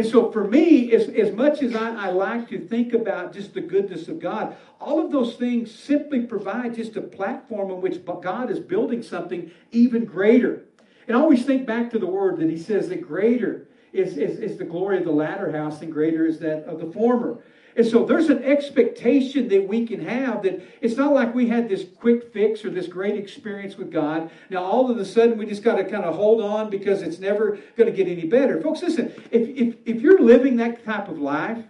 And 0.00 0.08
so 0.08 0.32
for 0.32 0.44
me, 0.44 0.94
as, 0.94 1.10
as 1.10 1.30
much 1.30 1.60
as 1.60 1.76
I, 1.76 2.06
I 2.06 2.10
like 2.10 2.48
to 2.48 2.58
think 2.58 2.94
about 2.94 3.34
just 3.34 3.52
the 3.52 3.60
goodness 3.60 4.08
of 4.08 4.18
God, 4.18 4.56
all 4.80 4.98
of 4.98 5.12
those 5.12 5.34
things 5.34 5.70
simply 5.70 6.22
provide 6.22 6.74
just 6.74 6.96
a 6.96 7.02
platform 7.02 7.70
on 7.70 7.82
which 7.82 8.02
God 8.06 8.50
is 8.50 8.58
building 8.58 9.02
something 9.02 9.50
even 9.72 10.06
greater. 10.06 10.64
And 11.06 11.14
I 11.14 11.20
always 11.20 11.44
think 11.44 11.66
back 11.66 11.90
to 11.90 11.98
the 11.98 12.06
word 12.06 12.38
that 12.38 12.48
he 12.48 12.56
says 12.56 12.88
that 12.88 13.02
greater 13.02 13.68
is, 13.92 14.16
is, 14.16 14.38
is 14.38 14.56
the 14.56 14.64
glory 14.64 14.96
of 14.96 15.04
the 15.04 15.12
latter 15.12 15.52
house 15.52 15.82
and 15.82 15.92
greater 15.92 16.24
is 16.24 16.38
that 16.38 16.64
of 16.64 16.80
the 16.80 16.90
former. 16.90 17.42
And 17.76 17.86
so 17.86 18.04
there's 18.04 18.28
an 18.30 18.42
expectation 18.42 19.48
that 19.48 19.66
we 19.66 19.86
can 19.86 20.04
have 20.04 20.42
that 20.42 20.60
it's 20.80 20.96
not 20.96 21.12
like 21.12 21.34
we 21.34 21.48
had 21.48 21.68
this 21.68 21.84
quick 21.98 22.32
fix 22.32 22.64
or 22.64 22.70
this 22.70 22.88
great 22.88 23.16
experience 23.16 23.76
with 23.76 23.92
God. 23.92 24.30
Now, 24.50 24.64
all 24.64 24.90
of 24.90 24.98
a 24.98 25.04
sudden, 25.04 25.38
we 25.38 25.46
just 25.46 25.62
got 25.62 25.76
to 25.76 25.84
kind 25.84 26.04
of 26.04 26.16
hold 26.16 26.42
on 26.42 26.68
because 26.70 27.02
it's 27.02 27.18
never 27.18 27.58
going 27.76 27.90
to 27.90 27.92
get 27.92 28.08
any 28.08 28.26
better. 28.26 28.60
Folks, 28.60 28.82
listen, 28.82 29.12
if, 29.30 29.48
if, 29.48 29.76
if 29.86 30.00
you're 30.02 30.20
living 30.20 30.56
that 30.56 30.84
type 30.84 31.08
of 31.08 31.18
life, 31.18 31.64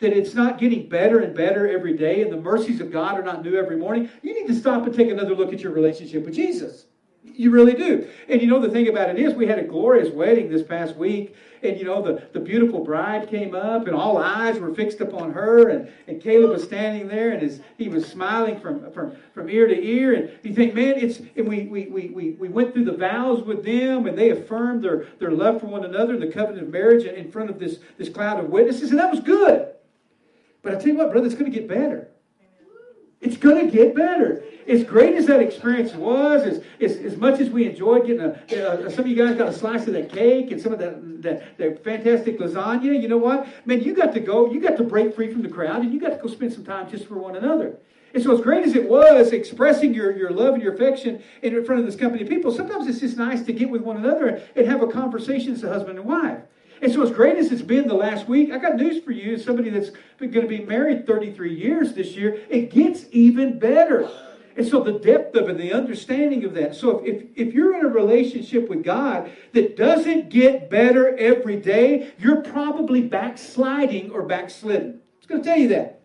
that 0.00 0.12
it's 0.12 0.34
not 0.34 0.58
getting 0.58 0.88
better 0.88 1.20
and 1.20 1.34
better 1.34 1.68
every 1.68 1.96
day 1.96 2.22
and 2.22 2.32
the 2.32 2.36
mercies 2.36 2.80
of 2.80 2.90
God 2.90 3.18
are 3.18 3.22
not 3.22 3.44
new 3.44 3.56
every 3.56 3.76
morning, 3.76 4.10
you 4.22 4.34
need 4.34 4.46
to 4.48 4.54
stop 4.54 4.84
and 4.84 4.94
take 4.94 5.10
another 5.10 5.34
look 5.34 5.52
at 5.52 5.60
your 5.60 5.72
relationship 5.72 6.24
with 6.24 6.34
Jesus. 6.34 6.86
You 7.22 7.50
really 7.50 7.74
do. 7.74 8.08
And 8.28 8.42
you 8.42 8.46
know, 8.46 8.60
the 8.60 8.68
thing 8.68 8.88
about 8.88 9.08
it 9.08 9.18
is, 9.18 9.34
we 9.34 9.46
had 9.46 9.58
a 9.58 9.64
glorious 9.64 10.12
wedding 10.12 10.50
this 10.50 10.62
past 10.62 10.96
week. 10.96 11.34
And 11.64 11.78
you 11.78 11.84
know, 11.84 12.02
the, 12.02 12.28
the 12.32 12.40
beautiful 12.40 12.84
bride 12.84 13.28
came 13.28 13.54
up, 13.54 13.86
and 13.86 13.96
all 13.96 14.18
eyes 14.18 14.58
were 14.58 14.74
fixed 14.74 15.00
upon 15.00 15.32
her. 15.32 15.68
And, 15.68 15.88
and 16.06 16.22
Caleb 16.22 16.50
was 16.50 16.62
standing 16.64 17.08
there, 17.08 17.30
and 17.32 17.42
his, 17.42 17.60
he 17.78 17.88
was 17.88 18.06
smiling 18.06 18.60
from, 18.60 18.90
from, 18.92 19.16
from 19.32 19.48
ear 19.48 19.66
to 19.66 19.74
ear. 19.74 20.12
And 20.14 20.30
you 20.42 20.54
think, 20.54 20.74
man, 20.74 20.94
it's, 20.96 21.20
and 21.36 21.48
we, 21.48 21.62
we, 21.62 21.86
we, 21.86 22.08
we, 22.08 22.30
we 22.32 22.48
went 22.48 22.74
through 22.74 22.84
the 22.84 22.96
vows 22.96 23.42
with 23.42 23.64
them, 23.64 24.06
and 24.06 24.16
they 24.16 24.30
affirmed 24.30 24.82
their, 24.82 25.06
their 25.18 25.30
love 25.30 25.60
for 25.60 25.66
one 25.66 25.84
another 25.84 26.18
the 26.18 26.30
covenant 26.30 26.66
of 26.66 26.72
marriage 26.72 27.04
in 27.04 27.30
front 27.30 27.50
of 27.50 27.58
this, 27.58 27.78
this 27.98 28.08
cloud 28.08 28.38
of 28.38 28.50
witnesses. 28.50 28.90
And 28.90 28.98
that 28.98 29.10
was 29.10 29.20
good. 29.20 29.68
But 30.62 30.74
I 30.74 30.78
tell 30.78 30.88
you 30.88 30.96
what, 30.96 31.10
brother, 31.10 31.26
it's 31.26 31.34
going 31.34 31.50
to 31.50 31.58
get 31.58 31.68
better. 31.68 32.08
It's 33.24 33.38
going 33.38 33.64
to 33.64 33.72
get 33.72 33.94
better. 33.94 34.44
As 34.68 34.84
great 34.84 35.14
as 35.16 35.26
that 35.26 35.40
experience 35.40 35.94
was, 35.94 36.42
as, 36.42 36.62
as, 36.78 36.96
as 36.98 37.16
much 37.16 37.40
as 37.40 37.48
we 37.48 37.66
enjoyed 37.66 38.06
getting 38.06 38.20
a, 38.20 38.90
some 38.90 39.00
of 39.00 39.06
you 39.06 39.16
guys 39.16 39.36
got 39.36 39.48
a 39.48 39.52
slice 39.52 39.86
of 39.86 39.94
that 39.94 40.12
cake 40.12 40.50
and 40.50 40.60
some 40.60 40.74
of 40.74 40.78
that, 40.78 41.22
that, 41.22 41.56
that 41.56 41.82
fantastic 41.82 42.38
lasagna, 42.38 43.00
you 43.00 43.08
know 43.08 43.16
what? 43.16 43.46
Man, 43.66 43.82
you 43.82 43.94
got 43.94 44.12
to 44.12 44.20
go, 44.20 44.52
you 44.52 44.60
got 44.60 44.76
to 44.76 44.82
break 44.82 45.14
free 45.14 45.32
from 45.32 45.42
the 45.42 45.48
crowd 45.48 45.80
and 45.80 45.92
you 45.92 45.98
got 45.98 46.10
to 46.10 46.16
go 46.16 46.28
spend 46.28 46.52
some 46.52 46.64
time 46.64 46.90
just 46.90 47.06
for 47.06 47.18
one 47.18 47.34
another. 47.34 47.78
And 48.12 48.22
so, 48.22 48.32
as 48.32 48.42
great 48.42 48.64
as 48.64 48.76
it 48.76 48.88
was 48.88 49.32
expressing 49.32 49.92
your, 49.92 50.16
your 50.16 50.30
love 50.30 50.54
and 50.54 50.62
your 50.62 50.74
affection 50.74 51.22
in 51.42 51.64
front 51.64 51.80
of 51.80 51.86
this 51.86 51.96
company 51.96 52.22
of 52.22 52.28
people, 52.28 52.52
sometimes 52.52 52.86
it's 52.86 53.00
just 53.00 53.16
nice 53.16 53.42
to 53.42 53.52
get 53.52 53.70
with 53.70 53.82
one 53.82 53.96
another 53.96 54.42
and 54.54 54.66
have 54.66 54.82
a 54.82 54.86
conversation 54.86 55.52
as 55.52 55.64
a 55.64 55.68
husband 55.68 55.98
and 55.98 56.06
wife. 56.06 56.38
And 56.82 56.92
so, 56.92 57.02
as 57.02 57.10
great 57.10 57.36
as 57.36 57.52
it's 57.52 57.62
been 57.62 57.88
the 57.88 57.94
last 57.94 58.28
week, 58.28 58.52
I 58.52 58.58
got 58.58 58.76
news 58.76 59.02
for 59.02 59.12
you. 59.12 59.34
As 59.34 59.44
somebody 59.44 59.70
that's 59.70 59.90
going 60.18 60.32
to 60.32 60.46
be 60.46 60.60
married 60.60 61.06
33 61.06 61.54
years 61.54 61.94
this 61.94 62.16
year, 62.16 62.40
it 62.48 62.70
gets 62.70 63.06
even 63.10 63.58
better. 63.58 64.10
And 64.56 64.66
so, 64.66 64.82
the 64.82 64.98
depth 64.98 65.34
of 65.36 65.48
it, 65.48 65.58
the 65.58 65.72
understanding 65.72 66.44
of 66.44 66.54
that. 66.54 66.74
So, 66.74 66.98
if, 67.04 67.24
if 67.34 67.54
you're 67.54 67.78
in 67.78 67.86
a 67.86 67.88
relationship 67.88 68.68
with 68.68 68.84
God 68.84 69.30
that 69.52 69.76
doesn't 69.76 70.30
get 70.30 70.70
better 70.70 71.16
every 71.16 71.56
day, 71.56 72.12
you're 72.18 72.42
probably 72.42 73.02
backsliding 73.02 74.10
or 74.10 74.22
backslidden. 74.22 75.00
It's 75.18 75.26
going 75.26 75.42
to 75.42 75.48
tell 75.48 75.58
you 75.58 75.68
that. 75.68 76.03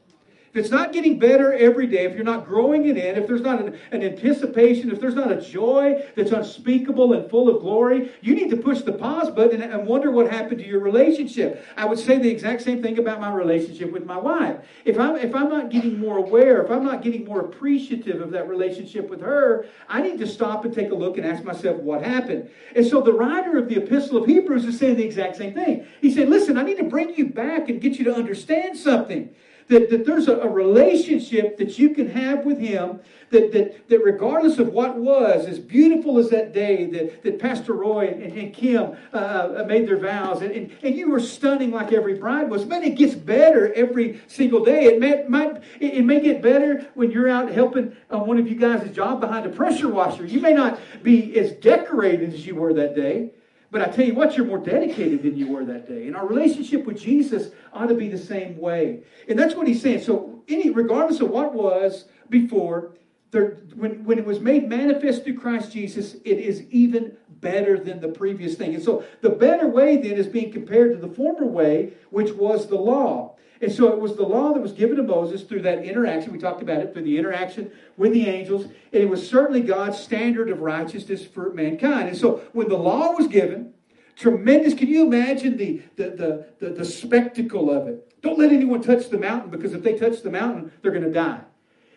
It's 0.60 0.70
not 0.70 0.92
getting 0.92 1.18
better 1.18 1.54
every 1.54 1.88
day, 1.88 2.04
if 2.04 2.16
you're 2.16 2.26
not 2.26 2.46
growing 2.46 2.86
it 2.86 2.98
in, 2.98 3.16
if 3.16 3.28
there's 3.28 3.42
not 3.42 3.62
an, 3.62 3.80
an, 3.92 4.04
anticipation, 4.04 4.92
if 4.92 5.00
there's 5.00 5.16
not 5.16 5.32
a 5.32 5.40
joy 5.40 6.06
that's 6.18 6.32
unspeakable 6.32 7.14
and 7.14 7.30
full 7.30 7.48
of 7.48 7.62
glory, 7.62 8.12
you 8.20 8.36
need 8.36 8.50
to 8.50 8.58
push 8.58 8.82
the 8.82 8.92
pause 8.92 9.32
button 9.32 9.62
and, 9.62 9.72
and 9.72 9.88
wonder 9.88 10.12
what 10.12 10.30
happened 10.30 10.60
to 10.60 10.68
your 10.68 10.82
relationship. 10.82 11.66
I 11.78 11.86
would 11.86 11.98
say 11.98 12.18
the 12.18 12.30
exact 12.30 12.62
same 12.62 12.84
thing 12.84 13.00
about 13.00 13.22
my 13.22 13.34
relationship 13.34 13.90
with 13.94 14.06
my 14.06 14.18
wife. 14.18 14.58
If 14.84 15.00
I'm 15.00 15.16
if 15.16 15.34
I'm 15.34 15.50
not 15.50 15.70
getting 15.70 15.98
more 15.98 16.18
aware, 16.18 16.62
if 16.62 16.70
I'm 16.70 16.84
not 16.84 17.02
getting 17.02 17.24
more 17.24 17.40
appreciative 17.40 18.20
of 18.20 18.32
that 18.32 18.50
relationship 18.50 19.10
with 19.10 19.22
her, 19.22 19.66
I 19.88 20.02
need 20.02 20.20
to 20.20 20.28
stop 20.28 20.66
and 20.66 20.74
take 20.74 20.92
a 20.92 20.96
look 20.96 21.18
and 21.18 21.26
ask 21.26 21.46
myself 21.46 21.78
what 21.78 22.04
happened. 22.04 22.50
And 22.76 22.86
so 22.86 23.00
the 23.00 23.14
writer 23.14 23.58
of 23.58 23.70
the 23.70 23.78
Epistle 23.78 24.18
of 24.18 24.26
Hebrews 24.26 24.66
is 24.66 24.78
saying 24.78 24.98
the 24.98 25.06
exact 25.06 25.38
same 25.38 25.54
thing. 25.54 25.88
He 26.02 26.14
said, 26.14 26.28
"Listen, 26.28 26.58
I 26.58 26.64
need 26.64 26.78
to 26.80 26.84
bring 26.84 27.16
you 27.16 27.28
back 27.28 27.70
and 27.70 27.80
get 27.80 27.98
you 27.98 28.04
to 28.06 28.14
understand 28.14 28.78
something." 28.78 29.34
That, 29.70 29.90
that 29.90 30.06
there's 30.06 30.28
a, 30.28 30.38
a 30.38 30.48
relationship 30.48 31.58
that 31.58 31.80
you 31.80 31.92
can 31.92 32.10
have 32.10 32.44
with 32.44 32.60
Him 32.60 33.00
that, 33.30 33.52
that, 33.52 33.88
that 33.88 34.04
regardless 34.04 34.58
of 34.58 34.70
what 34.70 34.98
was, 34.98 35.46
as 35.46 35.60
beautiful 35.60 36.18
as 36.18 36.30
that 36.30 36.54
day 36.54 36.88
that, 36.88 37.22
that 37.24 37.40
Pastor 37.40 37.74
Roy 37.74 38.08
and, 38.08 38.24
and 38.24 38.54
Kim 38.54 38.98
uh, 39.14 39.16
uh, 39.16 39.66
made 39.68 39.88
their 39.88 39.98
vows, 39.98 40.42
and, 40.42 40.52
and, 40.52 40.72
and, 40.84 40.96
you 40.96 41.10
were 41.10 41.20
stunning 41.20 41.72
like 41.72 41.94
every 41.94 42.16
bride 42.16 42.50
was, 42.50 42.66
man, 42.66 42.84
it 42.84 42.96
gets 42.96 43.14
better 43.14 43.72
every 43.74 44.20
single 44.28 44.66
day. 44.66 44.86
It 44.86 45.00
may, 45.00 45.24
might, 45.28 45.58
it, 45.80 45.94
it 45.94 46.04
may 46.04 46.20
get 46.20 46.42
better 46.42 46.88
when 46.96 47.12
you're 47.12 47.30
out 47.30 47.52
helping 47.52 47.96
on 48.10 48.26
one 48.26 48.40
of 48.40 48.48
you 48.48 48.56
guys' 48.56 48.90
job 48.94 49.22
behind 49.22 49.46
a 49.46 49.50
pressure 49.50 49.90
washer. 49.90 50.26
You 50.26 50.42
may 50.42 50.54
not 50.54 50.80
be 51.04 51.38
as 51.40 51.52
decorated 51.54 52.34
as 52.34 52.46
you 52.46 52.56
were 52.56 52.74
that 52.74 52.96
day, 52.96 53.32
but 53.72 53.82
I 53.82 53.86
tell 53.86 54.06
you 54.06 54.16
what, 54.16 54.36
you're 54.36 54.46
more 54.46 54.58
dedicated 54.58 55.24
than 55.24 55.38
you 55.38 55.48
were 55.48 55.64
that 55.66 55.88
day. 55.88 56.08
And 56.08 56.16
our 56.16 56.28
relationship 56.28 56.86
with 56.86 57.00
Jesus 57.00 57.52
ought 57.72 57.88
to 57.88 57.96
be 57.96 58.08
the 58.08 58.18
same 58.18 58.58
way. 58.58 59.04
And 59.28 59.38
that's 59.38 59.56
what 59.56 59.68
he's 59.68 59.82
saying. 59.82 60.02
So, 60.02 60.44
any 60.48 60.72
regardless 60.72 61.20
of 61.20 61.30
what 61.30 61.54
was 61.54 62.06
before, 62.30 62.94
there, 63.32 63.58
when, 63.76 64.04
when 64.04 64.18
it 64.18 64.26
was 64.26 64.40
made 64.40 64.68
manifest 64.68 65.24
through 65.24 65.38
Christ 65.38 65.72
Jesus, 65.72 66.16
it 66.26 66.40
is 66.40 66.64
even 66.72 67.16
better 67.30 67.78
than 67.78 68.00
the 68.00 68.08
previous 68.08 68.56
thing. 68.56 68.74
And 68.76 68.84
so 68.84 69.04
the 69.22 69.30
better 69.30 69.68
way 69.68 69.98
then 69.98 70.14
is 70.14 70.28
being 70.28 70.52
compared 70.52 70.92
to 70.92 71.08
the 71.08 71.14
former 71.14 71.46
way, 71.46 71.94
which 72.10 72.34
was 72.34 72.68
the 72.68 72.76
law. 72.76 73.36
And 73.62 73.72
so 73.72 73.92
it 73.92 74.00
was 74.00 74.16
the 74.16 74.24
law 74.24 74.54
that 74.54 74.62
was 74.62 74.72
given 74.72 74.96
to 74.98 75.04
Moses 75.04 75.44
through 75.44 75.64
that 75.64 75.84
interaction. 75.84 76.32
We 76.32 76.40
talked 76.40 76.62
about 76.62 76.82
it 76.82 76.94
through 76.94 77.04
the 77.04 77.18
interaction 77.18 77.72
with 77.98 78.14
the 78.14 78.28
angels. 78.28 78.66
And 78.66 79.04
it 79.04 79.10
was 79.10 79.28
certainly 79.28 79.62
God's 79.62 80.00
standard 80.00 80.50
of 80.50 80.62
righteousness 80.62 81.26
for 81.26 81.54
mankind. 81.54 82.08
And 82.08 82.18
so 82.18 82.38
when 82.54 82.70
the 82.70 82.78
law 82.78 83.12
was 83.12 83.28
given, 83.28 83.74
tremendous, 84.16 84.74
can 84.74 84.88
you 84.88 85.06
imagine 85.06 85.58
the, 85.58 85.82
the, 85.98 86.10
the, 86.10 86.46
the, 86.60 86.74
the 86.76 86.86
spectacle 86.86 87.70
of 87.70 87.88
it? 87.88 88.22
Don't 88.22 88.40
let 88.40 88.52
anyone 88.52 88.82
touch 88.82 89.10
the 89.10 89.18
mountain 89.18 89.50
because 89.50 89.74
if 89.74 89.84
they 89.84 89.98
touch 89.98 90.22
the 90.22 90.32
mountain, 90.32 90.72
they're 90.82 90.92
going 90.92 91.04
to 91.04 91.12
die. 91.12 91.42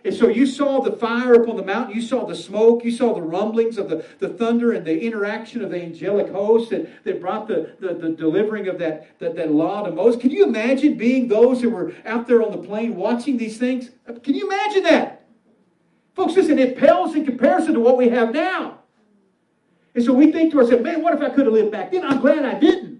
And 0.04 0.12
so 0.12 0.28
you 0.28 0.46
saw 0.46 0.80
the 0.80 0.96
fire 0.96 1.34
up 1.34 1.48
on 1.48 1.56
the 1.56 1.64
mountain, 1.64 1.94
you 1.94 2.02
saw 2.02 2.26
the 2.26 2.34
smoke, 2.34 2.84
you 2.84 2.90
saw 2.90 3.14
the 3.14 3.22
rumblings 3.22 3.78
of 3.78 3.88
the, 3.88 4.04
the 4.18 4.30
thunder 4.30 4.72
and 4.72 4.84
the 4.84 5.00
interaction 5.00 5.62
of 5.62 5.70
the 5.70 5.80
angelic 5.80 6.30
host 6.30 6.70
that, 6.70 7.04
that 7.04 7.20
brought 7.20 7.46
the, 7.46 7.76
the, 7.78 7.94
the 7.94 8.10
delivering 8.10 8.66
of 8.66 8.78
that, 8.80 9.18
that, 9.20 9.36
that 9.36 9.52
law 9.52 9.84
to 9.84 9.92
Moses. 9.92 10.20
Can 10.20 10.30
you 10.30 10.44
imagine 10.44 10.96
being 10.96 11.28
those 11.28 11.60
who 11.62 11.70
were 11.70 11.92
out 12.04 12.26
there 12.26 12.42
on 12.42 12.50
the 12.50 12.58
plain 12.58 12.96
watching 12.96 13.36
these 13.36 13.58
things? 13.58 13.90
Can 14.24 14.34
you 14.34 14.50
imagine 14.50 14.82
that? 14.84 15.24
Folks, 16.14 16.34
listen, 16.34 16.58
it 16.58 16.76
pales 16.76 17.14
in 17.14 17.24
comparison 17.24 17.74
to 17.74 17.80
what 17.80 17.96
we 17.96 18.08
have 18.08 18.34
now. 18.34 18.80
And 19.94 20.04
so 20.04 20.12
we 20.12 20.32
think 20.32 20.52
to 20.52 20.58
ourselves, 20.58 20.82
man, 20.82 21.02
what 21.02 21.14
if 21.14 21.20
I 21.20 21.30
could 21.30 21.46
have 21.46 21.54
lived 21.54 21.70
back 21.70 21.92
then? 21.92 22.04
I'm 22.04 22.20
glad 22.20 22.44
I 22.44 22.58
didn't. 22.58 22.91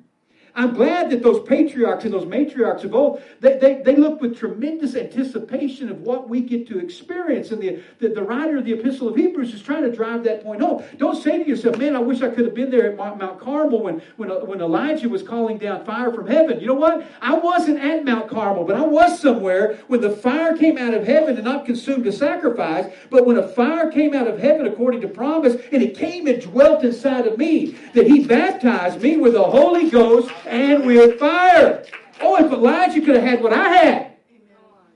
I'm 0.54 0.75
glad 0.75 1.09
that 1.11 1.23
those 1.23 1.47
patriarchs 1.49 2.04
and 2.04 2.12
those 2.12 2.26
matriarchs 2.26 2.85
of 2.85 2.94
old, 2.94 3.23
they, 3.40 3.56
they, 3.59 3.80
they 3.82 3.97
look 3.97 4.21
with 4.21 4.38
tremendous 4.38 4.94
anticipation 4.94 5.88
of 5.88 6.02
what 6.02 6.28
we 6.28 6.42
get 6.42 6.68
to 6.68 6.78
experience. 6.78 7.52
And 7.52 7.62
the, 7.62 7.82
the, 8.00 8.09
the 8.09 8.23
writer 8.23 8.59
of 8.59 8.66
the 8.66 8.75
Epistle 8.75 9.09
of 9.09 9.16
Hebrews 9.16 9.54
is 9.54 9.62
trying 9.62 9.82
to 9.82 9.90
drive 9.90 10.25
that 10.25 10.42
point 10.42 10.61
home. 10.61 10.85
Don't 10.99 11.21
say 11.23 11.42
to 11.42 11.49
yourself, 11.49 11.78
man, 11.78 11.97
I 11.97 12.00
wish 12.00 12.21
I 12.21 12.28
could 12.28 12.44
have 12.44 12.54
been 12.54 12.71
there 12.71 12.90
at 12.90 12.97
Mount 12.97 13.40
Carmel 13.40 13.82
when, 13.82 14.02
when, 14.16 14.30
uh, 14.30 14.40
when 14.40 14.61
Elijah 14.61 15.09
was 15.09 15.23
calling 15.23 15.56
down 15.56 15.87
fire 15.87 16.12
from 16.12 16.26
heaven. 16.26 16.61
You 16.61 16.66
know 16.66 16.75
what? 16.75 17.06
I 17.23 17.35
wasn't 17.35 17.78
at 17.78 18.04
Mount 18.04 18.28
Carmel, 18.28 18.64
but 18.64 18.76
I 18.76 18.82
was 18.82 19.21
somewhere 19.21 19.78
when 19.88 20.02
the 20.02 20.11
fire 20.11 20.54
came 20.56 20.76
out 20.76 20.92
of 20.92 21.06
heaven 21.06 21.37
and 21.37 21.44
not 21.44 21.64
consumed 21.64 22.06
a 22.06 22.12
sacrifice, 22.12 22.92
but 23.09 23.25
when 23.25 23.38
a 23.38 23.49
fire 23.49 23.90
came 23.90 24.14
out 24.14 24.26
of 24.26 24.38
heaven 24.38 24.66
according 24.66 25.00
to 25.00 25.09
promise, 25.09 25.54
and 25.73 25.82
it 25.82 25.97
came 25.97 26.26
and 26.26 26.42
dwelt 26.42 26.85
inside 26.85 27.26
of 27.26 27.38
me, 27.38 27.75
that 27.94 28.06
he 28.06 28.26
baptized 28.26 29.00
me 29.00 29.16
with 29.16 29.32
the 29.32 29.42
Holy 29.42 29.88
Ghost 29.88 30.30
and 30.47 30.87
with 30.87 31.19
fire. 31.19 31.85
Oh, 32.21 32.45
if 32.45 32.53
Elijah 32.53 33.01
could 33.01 33.17
have 33.17 33.25
had 33.25 33.43
what 33.43 33.53
I 33.53 33.69
had. 33.69 34.13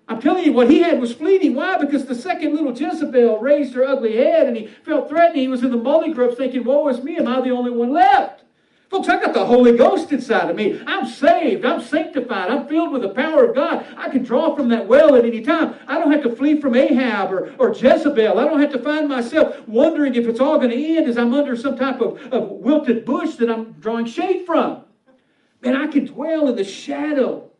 I'm 0.09 0.21
telling 0.21 0.45
you, 0.45 0.53
what 0.53 0.71
he 0.71 0.81
had 0.81 1.01
was 1.01 1.13
fleeting. 1.13 1.55
Why? 1.55 1.79
Because 1.79 2.07
the 2.07 2.15
second 2.15 2.55
little 2.55 2.73
Jezebel 2.73 3.41
raised 3.41 3.75
her 3.75 3.85
ugly 3.85 4.17
head 4.17 4.47
and 4.47 4.57
he 4.57 4.69
felt 4.69 5.09
threatened. 5.09 5.37
He 5.37 5.49
was 5.49 5.65
in 5.65 5.73
the 5.73 5.77
mully 5.77 6.15
grubs 6.15 6.37
thinking, 6.37 6.63
woe 6.63 6.87
is 6.89 7.03
me, 7.03 7.17
am 7.17 7.27
I 7.27 7.41
the 7.41 7.51
only 7.51 7.73
one 7.73 7.93
left? 7.93 8.45
Folks, 8.89 9.09
I 9.09 9.21
got 9.21 9.35
the 9.35 9.45
Holy 9.45 9.77
Ghost 9.77 10.13
inside 10.13 10.49
of 10.49 10.55
me. 10.55 10.81
I'm 10.87 11.09
saved. 11.09 11.65
I'm 11.65 11.83
sanctified. 11.83 12.51
I'm 12.51 12.69
filled 12.69 12.93
with 12.93 13.03
the 13.03 13.09
power 13.09 13.45
of 13.45 13.57
God. 13.57 13.85
I 13.97 14.09
can 14.09 14.23
draw 14.23 14.55
from 14.55 14.69
that 14.69 14.87
well 14.87 15.17
at 15.17 15.25
any 15.25 15.41
time. 15.41 15.75
I 15.89 15.99
don't 15.99 16.13
have 16.13 16.23
to 16.23 16.37
flee 16.37 16.61
from 16.61 16.77
Ahab 16.77 17.33
or, 17.33 17.53
or 17.59 17.75
Jezebel. 17.75 18.39
I 18.39 18.45
don't 18.45 18.61
have 18.61 18.71
to 18.73 18.79
find 18.79 19.09
myself 19.09 19.67
wondering 19.67 20.15
if 20.15 20.29
it's 20.29 20.39
all 20.39 20.59
going 20.59 20.71
to 20.71 20.97
end 20.97 21.09
as 21.09 21.19
I'm 21.19 21.35
under 21.35 21.57
some 21.57 21.77
type 21.77 22.01
of, 22.01 22.21
of 22.33 22.49
wilted 22.49 23.05
bush 23.05 23.35
that 23.37 23.51
I'm 23.51 23.73
drawing 23.73 24.07
shade 24.07 24.47
from. 24.47 24.86
And 25.67 25.77
I 25.77 25.89
can 25.89 26.05
dwell 26.05 26.49
in 26.49 26.55
the 26.55 26.65
shadow 26.65 27.51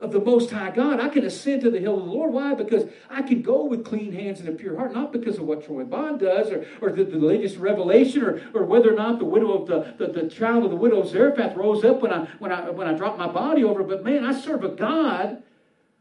of 0.00 0.12
the 0.12 0.20
Most 0.20 0.50
High 0.50 0.70
God. 0.70 0.98
I 0.98 1.10
can 1.10 1.24
ascend 1.24 1.60
to 1.62 1.70
the 1.70 1.78
hill 1.78 1.98
of 1.98 2.06
the 2.06 2.10
Lord. 2.10 2.32
Why? 2.32 2.54
Because 2.54 2.84
I 3.10 3.20
can 3.20 3.42
go 3.42 3.64
with 3.64 3.84
clean 3.84 4.12
hands 4.12 4.40
and 4.40 4.48
a 4.48 4.52
pure 4.52 4.76
heart, 4.76 4.94
not 4.94 5.12
because 5.12 5.36
of 5.36 5.44
what 5.44 5.64
Troy 5.64 5.84
Bond 5.84 6.20
does 6.20 6.50
or, 6.50 6.66
or 6.80 6.90
the, 6.90 7.04
the 7.04 7.18
latest 7.18 7.58
revelation 7.58 8.22
or, 8.22 8.42
or 8.54 8.64
whether 8.64 8.90
or 8.90 8.96
not 8.96 9.18
the 9.18 9.26
widow 9.26 9.52
of 9.52 9.66
the, 9.66 9.94
the, 9.98 10.22
the 10.22 10.28
child 10.28 10.64
of 10.64 10.70
the 10.70 10.76
widow 10.76 11.00
of 11.00 11.08
Zarephath 11.08 11.54
rose 11.54 11.84
up 11.84 12.00
when 12.00 12.12
I, 12.12 12.26
when, 12.38 12.50
I, 12.50 12.70
when 12.70 12.88
I 12.88 12.94
dropped 12.94 13.18
my 13.18 13.28
body 13.28 13.62
over. 13.62 13.82
But 13.82 14.04
man, 14.04 14.24
I 14.24 14.32
serve 14.32 14.64
a 14.64 14.70
God 14.70 15.42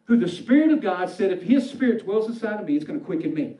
who 0.05 0.17
the 0.17 0.29
Spirit 0.29 0.71
of 0.71 0.81
God 0.81 1.09
said, 1.09 1.31
if 1.31 1.43
His 1.43 1.69
Spirit 1.69 2.05
dwells 2.05 2.27
inside 2.27 2.61
of 2.61 2.65
me, 2.65 2.77
it's 2.77 2.85
going 2.85 2.99
to 2.99 3.05
quicken 3.05 3.33
me. 3.33 3.57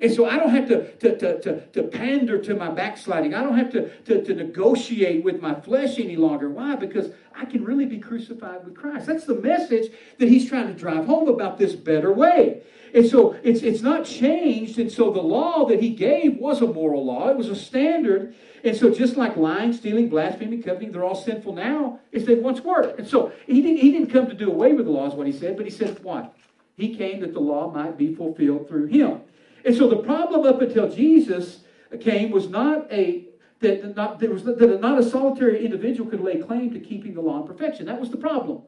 And 0.00 0.12
so 0.12 0.26
I 0.26 0.38
don't 0.38 0.50
have 0.50 0.68
to, 0.68 0.92
to, 0.92 1.18
to, 1.18 1.40
to, 1.40 1.66
to 1.66 1.82
pander 1.82 2.38
to 2.38 2.54
my 2.54 2.70
backsliding. 2.70 3.34
I 3.34 3.42
don't 3.42 3.58
have 3.58 3.72
to, 3.72 3.88
to, 4.02 4.22
to 4.22 4.34
negotiate 4.34 5.24
with 5.24 5.42
my 5.42 5.54
flesh 5.60 5.98
any 5.98 6.16
longer. 6.16 6.48
Why? 6.48 6.76
Because 6.76 7.10
I 7.34 7.44
can 7.46 7.64
really 7.64 7.86
be 7.86 7.98
crucified 7.98 8.64
with 8.64 8.76
Christ. 8.76 9.06
That's 9.06 9.24
the 9.24 9.34
message 9.34 9.90
that 10.18 10.28
he's 10.28 10.48
trying 10.48 10.68
to 10.68 10.74
drive 10.74 11.06
home 11.06 11.28
about 11.28 11.58
this 11.58 11.74
better 11.74 12.12
way. 12.12 12.62
And 12.94 13.06
so 13.06 13.36
it's, 13.42 13.62
it's 13.62 13.82
not 13.82 14.04
changed. 14.04 14.78
And 14.78 14.90
so 14.90 15.10
the 15.10 15.20
law 15.20 15.66
that 15.66 15.82
he 15.82 15.90
gave 15.90 16.36
was 16.36 16.62
a 16.62 16.66
moral 16.66 17.04
law, 17.04 17.28
it 17.28 17.36
was 17.36 17.48
a 17.48 17.56
standard. 17.56 18.36
And 18.62 18.76
so 18.76 18.90
just 18.90 19.16
like 19.16 19.36
lying, 19.36 19.72
stealing, 19.72 20.08
blaspheming, 20.08 20.62
coveting, 20.62 20.92
they're 20.92 21.04
all 21.04 21.16
sinful 21.16 21.54
now 21.54 21.98
as 22.12 22.24
they 22.24 22.36
once 22.36 22.60
were. 22.60 22.94
And 22.96 23.06
so 23.06 23.32
he 23.46 23.62
didn't, 23.62 23.78
he 23.78 23.90
didn't 23.90 24.10
come 24.10 24.28
to 24.28 24.34
do 24.34 24.48
away 24.48 24.74
with 24.74 24.86
the 24.86 24.92
law, 24.92 25.08
is 25.08 25.14
what 25.14 25.26
he 25.26 25.32
said, 25.32 25.56
but 25.56 25.66
he 25.66 25.72
said 25.72 26.02
what? 26.04 26.34
He 26.76 26.96
came 26.96 27.20
that 27.20 27.34
the 27.34 27.40
law 27.40 27.72
might 27.72 27.98
be 27.98 28.14
fulfilled 28.14 28.68
through 28.68 28.86
him. 28.86 29.22
And 29.68 29.76
so 29.76 29.86
the 29.86 29.96
problem 29.96 30.46
up 30.46 30.62
until 30.62 30.88
Jesus 30.88 31.60
came 32.00 32.30
was 32.30 32.48
not 32.48 32.90
a 32.90 33.26
that 33.60 33.94
not 33.94 34.18
there 34.18 34.30
was 34.30 34.44
that 34.44 34.80
not 34.80 34.98
a 34.98 35.02
solitary 35.02 35.62
individual 35.62 36.08
could 36.08 36.22
lay 36.22 36.38
claim 36.38 36.72
to 36.72 36.80
keeping 36.80 37.12
the 37.12 37.20
law 37.20 37.42
in 37.42 37.46
perfection. 37.46 37.84
That 37.84 38.00
was 38.00 38.08
the 38.08 38.16
problem. 38.16 38.62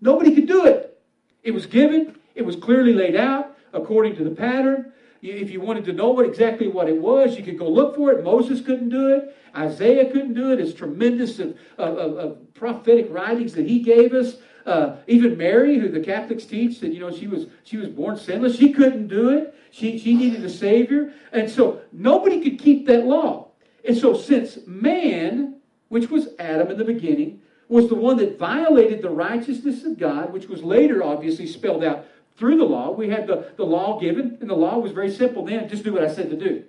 Nobody 0.00 0.34
could 0.34 0.48
do 0.48 0.66
it. 0.66 1.00
It 1.44 1.52
was 1.52 1.66
given. 1.66 2.18
It 2.34 2.42
was 2.42 2.56
clearly 2.56 2.94
laid 2.94 3.14
out 3.14 3.56
according 3.72 4.16
to 4.16 4.24
the 4.24 4.32
pattern. 4.32 4.92
If 5.22 5.52
you 5.52 5.60
wanted 5.60 5.84
to 5.84 5.92
know 5.92 6.10
what 6.10 6.26
exactly 6.26 6.66
what 6.66 6.88
it 6.88 7.00
was, 7.00 7.36
you 7.36 7.44
could 7.44 7.56
go 7.56 7.68
look 7.68 7.94
for 7.94 8.10
it. 8.10 8.24
Moses 8.24 8.60
couldn't 8.60 8.88
do 8.88 9.14
it. 9.14 9.36
Isaiah 9.56 10.10
couldn't 10.10 10.34
do 10.34 10.52
it. 10.52 10.58
It's 10.58 10.74
tremendous 10.74 11.38
of, 11.38 11.56
of, 11.78 12.16
of 12.16 12.54
prophetic 12.54 13.06
writings 13.08 13.52
that 13.52 13.68
he 13.68 13.84
gave 13.84 14.14
us. 14.14 14.38
Uh, 14.66 14.96
even 15.06 15.36
Mary, 15.36 15.78
who 15.78 15.88
the 15.88 16.00
Catholics 16.00 16.44
teach 16.44 16.80
that 16.80 16.92
you 16.92 17.00
know 17.00 17.10
she 17.10 17.26
was 17.26 17.46
she 17.64 17.76
was 17.76 17.88
born 17.88 18.16
sinless, 18.16 18.56
she 18.56 18.72
couldn't 18.72 19.08
do 19.08 19.30
it. 19.30 19.54
She 19.70 19.98
she 19.98 20.14
needed 20.14 20.44
a 20.44 20.50
savior, 20.50 21.12
and 21.32 21.50
so 21.50 21.80
nobody 21.92 22.40
could 22.40 22.58
keep 22.58 22.86
that 22.86 23.06
law. 23.06 23.48
And 23.86 23.96
so 23.96 24.14
since 24.14 24.58
man, 24.66 25.56
which 25.88 26.10
was 26.10 26.28
Adam 26.38 26.70
in 26.70 26.78
the 26.78 26.84
beginning, 26.84 27.40
was 27.68 27.88
the 27.88 27.94
one 27.94 28.16
that 28.18 28.38
violated 28.38 29.00
the 29.00 29.10
righteousness 29.10 29.84
of 29.84 29.98
God, 29.98 30.32
which 30.32 30.48
was 30.48 30.62
later 30.62 31.02
obviously 31.02 31.46
spelled 31.46 31.84
out 31.84 32.04
through 32.36 32.56
the 32.56 32.64
law. 32.64 32.90
We 32.90 33.08
had 33.08 33.26
the, 33.26 33.52
the 33.56 33.64
law 33.64 34.00
given, 34.00 34.38
and 34.40 34.50
the 34.50 34.54
law 34.54 34.78
was 34.78 34.92
very 34.92 35.10
simple 35.10 35.44
then. 35.44 35.68
Just 35.68 35.84
do 35.84 35.92
what 35.92 36.02
I 36.02 36.12
said 36.12 36.30
to 36.30 36.36
do. 36.36 36.64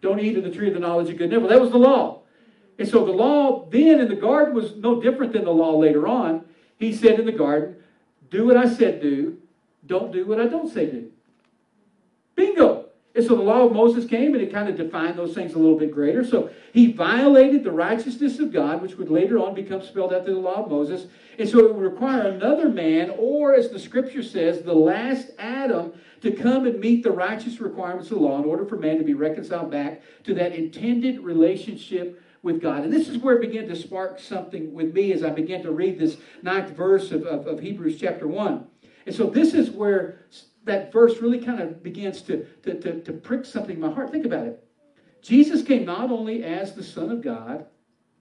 Don't 0.00 0.18
eat 0.20 0.36
of 0.38 0.44
the 0.44 0.50
tree 0.50 0.68
of 0.68 0.74
the 0.74 0.80
knowledge 0.80 1.10
of 1.10 1.18
good 1.18 1.24
and 1.24 1.34
evil. 1.34 1.48
That 1.48 1.60
was 1.60 1.70
the 1.70 1.78
law. 1.78 2.22
And 2.78 2.88
so 2.88 3.04
the 3.04 3.12
law 3.12 3.68
then 3.70 4.00
in 4.00 4.08
the 4.08 4.16
garden 4.16 4.54
was 4.54 4.74
no 4.76 5.00
different 5.00 5.32
than 5.32 5.44
the 5.44 5.52
law 5.52 5.76
later 5.76 6.08
on. 6.08 6.44
He 6.82 6.92
said 6.92 7.20
in 7.20 7.26
the 7.26 7.32
garden, 7.32 7.76
do 8.28 8.44
what 8.44 8.56
I 8.56 8.68
said 8.68 9.00
do, 9.00 9.38
don't 9.86 10.10
do 10.10 10.26
what 10.26 10.40
I 10.40 10.48
don't 10.48 10.68
say 10.68 10.86
do. 10.86 11.12
Bingo. 12.34 12.86
And 13.14 13.24
so 13.24 13.36
the 13.36 13.42
law 13.42 13.66
of 13.66 13.72
Moses 13.72 14.04
came 14.06 14.34
and 14.34 14.42
it 14.42 14.52
kind 14.52 14.68
of 14.68 14.76
defined 14.76 15.16
those 15.16 15.32
things 15.32 15.52
a 15.52 15.58
little 15.58 15.78
bit 15.78 15.92
greater. 15.92 16.24
So 16.24 16.50
he 16.72 16.90
violated 16.92 17.62
the 17.62 17.70
righteousness 17.70 18.40
of 18.40 18.52
God, 18.52 18.82
which 18.82 18.96
would 18.96 19.10
later 19.10 19.38
on 19.38 19.54
become 19.54 19.82
spelled 19.82 20.12
out 20.12 20.24
through 20.24 20.34
the 20.34 20.40
law 20.40 20.64
of 20.64 20.70
Moses. 20.70 21.06
And 21.38 21.48
so 21.48 21.60
it 21.60 21.74
would 21.74 21.82
require 21.82 22.28
another 22.28 22.68
man, 22.68 23.14
or 23.16 23.54
as 23.54 23.68
the 23.68 23.78
scripture 23.78 24.22
says, 24.22 24.62
the 24.62 24.74
last 24.74 25.30
Adam, 25.38 25.92
to 26.22 26.32
come 26.32 26.66
and 26.66 26.80
meet 26.80 27.02
the 27.02 27.12
righteous 27.12 27.60
requirements 27.60 28.10
of 28.10 28.18
the 28.18 28.24
law 28.24 28.38
in 28.38 28.44
order 28.44 28.64
for 28.64 28.76
man 28.76 28.98
to 28.98 29.04
be 29.04 29.14
reconciled 29.14 29.70
back 29.70 30.02
to 30.24 30.34
that 30.34 30.52
intended 30.52 31.20
relationship 31.20 32.21
with 32.42 32.60
God. 32.60 32.82
And 32.82 32.92
this 32.92 33.08
is 33.08 33.18
where 33.18 33.36
it 33.36 33.40
began 33.40 33.68
to 33.68 33.76
spark 33.76 34.18
something 34.18 34.72
with 34.74 34.92
me 34.92 35.12
as 35.12 35.22
I 35.22 35.30
began 35.30 35.62
to 35.62 35.72
read 35.72 35.98
this 35.98 36.16
ninth 36.42 36.70
verse 36.70 37.12
of, 37.12 37.22
of, 37.24 37.46
of 37.46 37.60
Hebrews 37.60 38.00
chapter 38.00 38.26
1. 38.26 38.66
And 39.06 39.14
so 39.14 39.28
this 39.28 39.54
is 39.54 39.70
where 39.70 40.26
that 40.64 40.92
verse 40.92 41.20
really 41.20 41.38
kind 41.38 41.60
of 41.60 41.82
begins 41.82 42.22
to, 42.22 42.44
to, 42.62 42.78
to, 42.80 43.00
to 43.00 43.12
prick 43.12 43.44
something 43.44 43.76
in 43.76 43.80
my 43.80 43.90
heart. 43.90 44.10
Think 44.10 44.26
about 44.26 44.46
it. 44.46 44.64
Jesus 45.22 45.62
came 45.62 45.84
not 45.84 46.10
only 46.10 46.44
as 46.44 46.74
the 46.74 46.82
Son 46.82 47.10
of 47.10 47.22
God, 47.22 47.66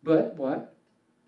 but 0.04 0.36
what? 0.36 0.76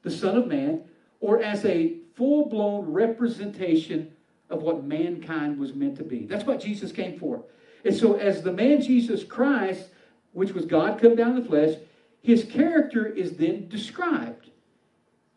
The 0.04 0.12
Son 0.12 0.38
of 0.38 0.48
Man, 0.48 0.84
or 1.20 1.42
as 1.42 1.66
a 1.66 1.98
full 2.16 2.48
blown 2.48 2.92
representation 2.92 4.12
of 4.50 4.62
what 4.62 4.84
mankind 4.84 5.58
was 5.58 5.74
meant 5.74 5.98
to 5.98 6.04
be. 6.04 6.26
That's 6.26 6.46
what 6.46 6.62
Jesus 6.62 6.92
came 6.92 7.18
for. 7.18 7.44
And 7.86 7.96
so, 7.96 8.16
as 8.16 8.44
the 8.44 8.52
man 8.52 8.82
Jesus 8.82 9.24
Christ, 9.24 9.90
which 10.32 10.54
was 10.54 10.66
God 10.66 11.02
come 11.02 11.16
down 11.16 11.36
in 11.36 11.44
the 11.44 11.50
flesh, 11.50 11.78
his 12.24 12.46
character 12.46 13.06
is 13.06 13.36
then 13.36 13.68
described. 13.68 14.50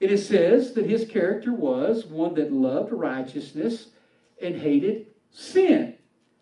And 0.01 0.11
it 0.11 0.19
says 0.19 0.73
that 0.75 0.87
his 0.87 1.05
character 1.05 1.53
was 1.53 2.07
one 2.07 2.35
that 2.35 2.53
loved 2.53 2.93
righteousness 2.93 3.89
and 4.41 4.55
hated 4.55 5.09
sin. 5.33 5.95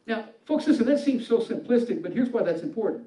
Now, 0.06 0.28
folks, 0.44 0.66
listen, 0.66 0.86
that 0.86 1.00
seems 1.00 1.26
so 1.26 1.38
simplistic, 1.38 2.02
but 2.02 2.12
here's 2.12 2.28
why 2.28 2.42
that's 2.42 2.62
important. 2.62 3.06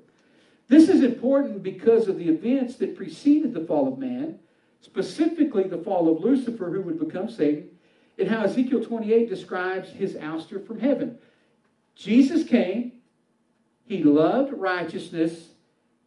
This 0.67 0.89
is 0.89 1.03
important 1.03 1.61
because 1.61 2.07
of 2.07 2.17
the 2.17 2.27
events 2.27 2.75
that 2.77 2.97
preceded 2.97 3.53
the 3.53 3.65
fall 3.65 3.87
of 3.87 3.99
man, 3.99 4.39
specifically 4.81 5.63
the 5.63 5.77
fall 5.77 6.11
of 6.11 6.23
Lucifer, 6.23 6.71
who 6.71 6.81
would 6.81 6.99
become 6.99 7.29
Satan, 7.29 7.69
and 8.17 8.27
how 8.27 8.43
Ezekiel 8.43 8.83
28 8.83 9.29
describes 9.29 9.89
his 9.89 10.15
ouster 10.15 10.65
from 10.65 10.79
heaven. 10.79 11.19
Jesus 11.95 12.43
came, 12.43 12.93
he 13.85 14.03
loved 14.03 14.53
righteousness, 14.53 15.49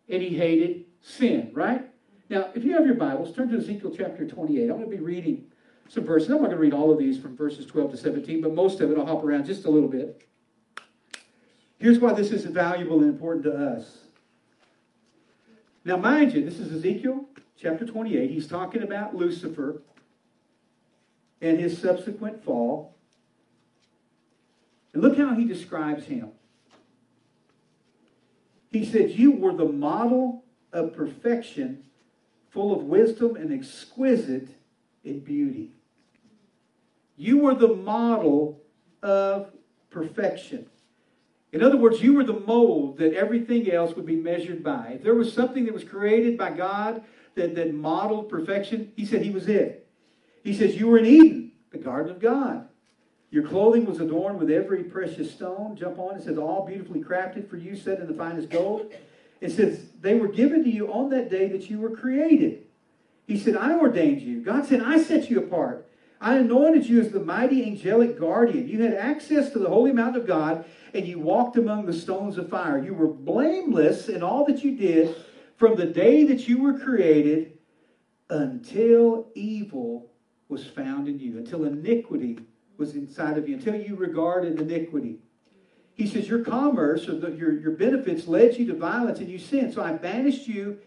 and 0.08 0.20
he 0.20 0.30
hated 0.30 0.86
sin, 1.00 1.50
right? 1.52 1.86
Now, 2.28 2.50
if 2.54 2.64
you 2.64 2.72
have 2.74 2.86
your 2.86 2.94
Bibles, 2.94 3.34
turn 3.34 3.48
to 3.50 3.58
Ezekiel 3.58 3.92
chapter 3.96 4.26
28. 4.26 4.62
I'm 4.62 4.76
going 4.76 4.90
to 4.90 4.96
be 4.96 5.02
reading 5.02 5.46
some 5.88 6.04
verses. 6.04 6.28
I'm 6.28 6.36
not 6.36 6.42
going 6.42 6.52
to 6.52 6.58
read 6.58 6.72
all 6.72 6.92
of 6.92 6.98
these 6.98 7.18
from 7.18 7.36
verses 7.36 7.66
12 7.66 7.92
to 7.92 7.96
17, 7.96 8.40
but 8.40 8.54
most 8.54 8.80
of 8.80 8.90
it 8.90 8.98
I'll 8.98 9.06
hop 9.06 9.24
around 9.24 9.46
just 9.46 9.64
a 9.64 9.70
little 9.70 9.88
bit. 9.88 10.26
Here's 11.78 11.98
why 11.98 12.12
this 12.12 12.30
is 12.30 12.44
valuable 12.44 13.00
and 13.00 13.08
important 13.08 13.44
to 13.44 13.52
us. 13.52 13.98
Now, 15.84 15.96
mind 15.96 16.34
you, 16.34 16.44
this 16.44 16.58
is 16.58 16.72
Ezekiel 16.72 17.24
chapter 17.56 17.86
28. 17.86 18.30
He's 18.30 18.46
talking 18.46 18.82
about 18.82 19.16
Lucifer 19.16 19.82
and 21.40 21.58
his 21.58 21.80
subsequent 21.80 22.44
fall. 22.44 22.94
And 24.92 25.02
look 25.02 25.16
how 25.16 25.34
he 25.34 25.44
describes 25.44 26.04
him. 26.04 26.30
He 28.70 28.84
said, 28.84 29.10
You 29.10 29.32
were 29.32 29.54
the 29.54 29.64
model 29.64 30.44
of 30.72 30.94
perfection, 30.94 31.84
full 32.50 32.74
of 32.74 32.84
wisdom 32.84 33.36
and 33.36 33.52
exquisite 33.52 34.48
in 35.04 35.20
beauty. 35.20 35.72
You 37.16 37.38
were 37.38 37.54
the 37.54 37.74
model 37.74 38.60
of 39.02 39.52
perfection. 39.90 40.66
In 41.52 41.62
other 41.62 41.76
words, 41.76 42.00
you 42.00 42.14
were 42.14 42.24
the 42.24 42.40
mold 42.40 42.98
that 42.98 43.14
everything 43.14 43.70
else 43.70 43.96
would 43.96 44.06
be 44.06 44.16
measured 44.16 44.62
by. 44.62 44.92
If 44.94 45.02
there 45.02 45.14
was 45.14 45.32
something 45.32 45.64
that 45.64 45.74
was 45.74 45.84
created 45.84 46.38
by 46.38 46.50
God 46.52 47.02
that, 47.34 47.54
that 47.56 47.74
modeled 47.74 48.28
perfection, 48.28 48.92
he 48.96 49.04
said 49.04 49.22
he 49.22 49.30
was 49.30 49.48
it. 49.48 49.88
He 50.44 50.54
says, 50.54 50.76
You 50.76 50.86
were 50.86 50.98
in 50.98 51.06
Eden, 51.06 51.52
the 51.72 51.78
garden 51.78 52.12
of 52.12 52.20
God. 52.20 52.68
Your 53.30 53.46
clothing 53.46 53.84
was 53.84 54.00
adorned 54.00 54.38
with 54.38 54.50
every 54.50 54.84
precious 54.84 55.30
stone. 55.32 55.76
Jump 55.76 55.98
on. 55.98 56.16
It 56.16 56.24
says, 56.24 56.38
All 56.38 56.64
beautifully 56.64 57.00
crafted 57.00 57.48
for 57.48 57.56
you, 57.56 57.76
set 57.76 58.00
in 58.00 58.06
the 58.06 58.14
finest 58.14 58.48
gold. 58.48 58.92
It 59.40 59.52
says, 59.52 59.86
They 60.00 60.14
were 60.14 60.28
given 60.28 60.64
to 60.64 60.70
you 60.70 60.92
on 60.92 61.10
that 61.10 61.30
day 61.30 61.48
that 61.48 61.70
you 61.70 61.78
were 61.78 61.96
created. 61.96 62.66
He 63.26 63.38
said, 63.38 63.56
I 63.56 63.78
ordained 63.78 64.22
you. 64.22 64.42
God 64.42 64.66
said, 64.66 64.82
I 64.82 65.00
set 65.02 65.30
you 65.30 65.38
apart. 65.38 65.86
I 66.20 66.36
anointed 66.36 66.86
you 66.86 67.00
as 67.00 67.10
the 67.10 67.20
mighty 67.20 67.64
angelic 67.64 68.18
guardian. 68.18 68.68
You 68.68 68.82
had 68.82 68.94
access 68.94 69.50
to 69.52 69.58
the 69.58 69.68
holy 69.68 69.92
mountain 69.92 70.20
of 70.20 70.26
God, 70.26 70.64
and 70.92 71.06
you 71.06 71.18
walked 71.18 71.56
among 71.56 71.86
the 71.86 71.92
stones 71.92 72.36
of 72.36 72.50
fire. 72.50 72.82
You 72.82 72.92
were 72.92 73.08
blameless 73.08 74.08
in 74.08 74.22
all 74.22 74.44
that 74.46 74.62
you 74.62 74.76
did 74.76 75.16
from 75.56 75.76
the 75.76 75.86
day 75.86 76.24
that 76.24 76.46
you 76.46 76.60
were 76.60 76.78
created 76.78 77.58
until 78.28 79.28
evil 79.34 80.10
was 80.48 80.66
found 80.66 81.08
in 81.08 81.18
you, 81.18 81.38
until 81.38 81.64
iniquity 81.64 82.38
was 82.76 82.96
inside 82.96 83.38
of 83.38 83.48
you, 83.48 83.54
until 83.54 83.76
you 83.76 83.94
regarded 83.94 84.60
iniquity. 84.60 85.18
He 85.94 86.06
says, 86.06 86.28
Your 86.28 86.44
commerce 86.44 87.08
or 87.08 87.18
the, 87.18 87.30
your, 87.32 87.52
your 87.52 87.72
benefits 87.72 88.26
led 88.26 88.56
you 88.56 88.66
to 88.66 88.74
violence 88.74 89.18
and 89.18 89.28
you 89.28 89.38
sinned. 89.38 89.74
So 89.74 89.82
I 89.82 89.92
banished 89.92 90.48
you 90.48 90.78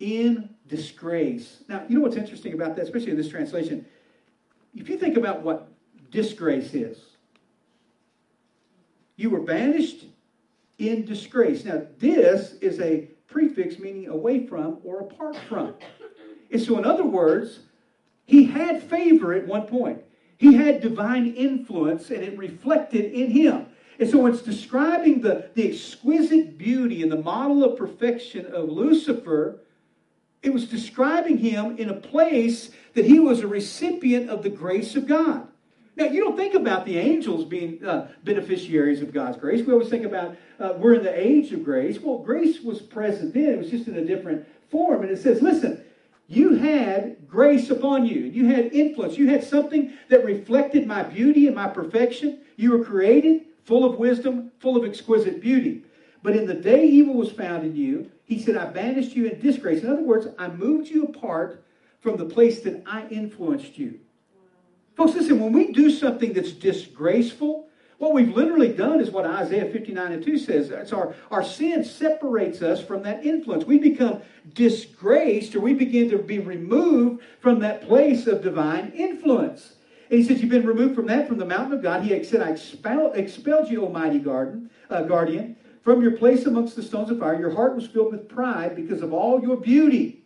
in 0.00 0.50
disgrace. 0.66 1.62
Now, 1.68 1.84
you 1.88 1.96
know 1.96 2.02
what's 2.02 2.16
interesting 2.16 2.54
about 2.54 2.76
that, 2.76 2.82
especially 2.82 3.10
in 3.10 3.16
this 3.16 3.28
translation? 3.28 3.86
If 4.74 4.88
you 4.88 4.96
think 4.96 5.16
about 5.16 5.42
what 5.42 5.68
disgrace 6.10 6.74
is, 6.74 6.98
you 9.16 9.30
were 9.30 9.40
banished 9.40 10.06
in 10.78 11.04
disgrace. 11.04 11.64
Now, 11.64 11.82
this 11.98 12.54
is 12.54 12.80
a 12.80 13.08
prefix 13.28 13.78
meaning 13.78 14.08
away 14.08 14.46
from 14.46 14.78
or 14.82 15.00
apart 15.00 15.36
from. 15.48 15.74
And 16.50 16.60
so, 16.60 16.78
in 16.78 16.84
other 16.84 17.04
words, 17.04 17.60
he 18.26 18.44
had 18.44 18.82
favor 18.82 19.32
at 19.32 19.46
one 19.46 19.66
point. 19.66 20.02
He 20.36 20.54
had 20.54 20.80
divine 20.80 21.34
influence 21.34 22.10
and 22.10 22.22
it 22.22 22.36
reflected 22.36 23.12
in 23.12 23.30
him. 23.30 23.66
And 23.98 24.10
so 24.10 24.26
it's 24.26 24.42
describing 24.42 25.20
the, 25.20 25.50
the 25.54 25.70
exquisite 25.70 26.58
beauty 26.58 27.02
and 27.02 27.12
the 27.12 27.22
model 27.22 27.64
of 27.64 27.78
perfection 27.78 28.46
of 28.46 28.68
Lucifer. 28.68 29.60
It 30.42 30.52
was 30.52 30.66
describing 30.66 31.38
him 31.38 31.76
in 31.78 31.88
a 31.90 31.94
place 31.94 32.70
that 32.94 33.04
he 33.04 33.20
was 33.20 33.40
a 33.40 33.46
recipient 33.46 34.30
of 34.30 34.42
the 34.42 34.50
grace 34.50 34.96
of 34.96 35.06
God. 35.06 35.46
Now, 35.96 36.06
you 36.06 36.24
don't 36.24 36.36
think 36.36 36.54
about 36.54 36.86
the 36.86 36.98
angels 36.98 37.44
being 37.44 37.84
uh, 37.84 38.08
beneficiaries 38.24 39.00
of 39.00 39.12
God's 39.12 39.38
grace. 39.38 39.64
We 39.64 39.72
always 39.72 39.88
think 39.88 40.04
about 40.04 40.36
uh, 40.58 40.74
we're 40.76 40.94
in 40.94 41.04
the 41.04 41.16
age 41.16 41.52
of 41.52 41.64
grace. 41.64 42.00
Well, 42.00 42.18
grace 42.18 42.60
was 42.60 42.82
present 42.82 43.32
then, 43.32 43.50
it 43.50 43.58
was 43.58 43.70
just 43.70 43.86
in 43.86 43.96
a 43.96 44.04
different 44.04 44.46
form. 44.70 45.02
And 45.02 45.10
it 45.10 45.22
says, 45.22 45.40
listen, 45.40 45.84
you 46.26 46.54
had 46.54 47.28
grace 47.28 47.70
upon 47.70 48.06
you. 48.06 48.20
You 48.20 48.46
had 48.46 48.72
influence. 48.72 49.16
You 49.16 49.28
had 49.28 49.44
something 49.44 49.92
that 50.08 50.24
reflected 50.24 50.86
my 50.86 51.04
beauty 51.04 51.46
and 51.46 51.54
my 51.54 51.68
perfection. 51.68 52.40
You 52.56 52.72
were 52.72 52.84
created 52.84 53.42
full 53.64 53.84
of 53.84 53.98
wisdom, 53.98 54.52
full 54.58 54.76
of 54.76 54.84
exquisite 54.84 55.40
beauty. 55.40 55.84
But 56.22 56.36
in 56.36 56.46
the 56.46 56.54
day 56.54 56.86
evil 56.86 57.14
was 57.14 57.30
found 57.30 57.64
in 57.64 57.76
you, 57.76 58.10
he 58.24 58.42
said, 58.42 58.56
I 58.56 58.66
banished 58.66 59.14
you 59.14 59.26
in 59.26 59.40
disgrace. 59.40 59.82
In 59.82 59.90
other 59.90 60.02
words, 60.02 60.26
I 60.38 60.48
moved 60.48 60.88
you 60.88 61.04
apart 61.04 61.64
from 62.00 62.16
the 62.16 62.24
place 62.24 62.62
that 62.62 62.82
I 62.86 63.06
influenced 63.08 63.78
you. 63.78 64.00
Folks, 64.96 65.14
listen, 65.14 65.40
when 65.40 65.52
we 65.52 65.72
do 65.72 65.90
something 65.90 66.32
that's 66.32 66.52
disgraceful, 66.52 67.68
what 67.98 68.12
we've 68.12 68.34
literally 68.34 68.72
done 68.72 69.00
is 69.00 69.10
what 69.10 69.24
Isaiah 69.24 69.70
59 69.70 70.12
and 70.12 70.24
2 70.24 70.38
says. 70.38 70.70
It's 70.70 70.92
our, 70.92 71.14
our 71.30 71.44
sin 71.44 71.84
separates 71.84 72.62
us 72.62 72.82
from 72.82 73.02
that 73.02 73.24
influence. 73.24 73.64
We 73.64 73.78
become 73.78 74.22
disgraced 74.52 75.54
or 75.54 75.60
we 75.60 75.74
begin 75.74 76.10
to 76.10 76.18
be 76.18 76.38
removed 76.38 77.22
from 77.40 77.60
that 77.60 77.82
place 77.82 78.26
of 78.26 78.42
divine 78.42 78.92
influence. 78.94 79.76
He 80.14 80.22
says, 80.22 80.40
You've 80.40 80.50
been 80.50 80.66
removed 80.66 80.94
from 80.94 81.06
that, 81.06 81.26
from 81.26 81.38
the 81.38 81.44
mountain 81.44 81.72
of 81.72 81.82
God. 81.82 82.02
He 82.02 82.22
said, 82.24 82.40
I 82.40 82.50
expelled, 82.50 83.16
expelled 83.16 83.70
you, 83.70 83.84
Almighty 83.84 84.18
garden, 84.18 84.70
uh, 84.90 85.02
guardian, 85.02 85.56
from 85.82 86.02
your 86.02 86.12
place 86.12 86.46
amongst 86.46 86.76
the 86.76 86.82
stones 86.82 87.10
of 87.10 87.18
fire. 87.18 87.38
Your 87.38 87.54
heart 87.54 87.74
was 87.74 87.86
filled 87.86 88.12
with 88.12 88.28
pride 88.28 88.76
because 88.76 89.02
of 89.02 89.12
all 89.12 89.40
your 89.40 89.56
beauty. 89.56 90.22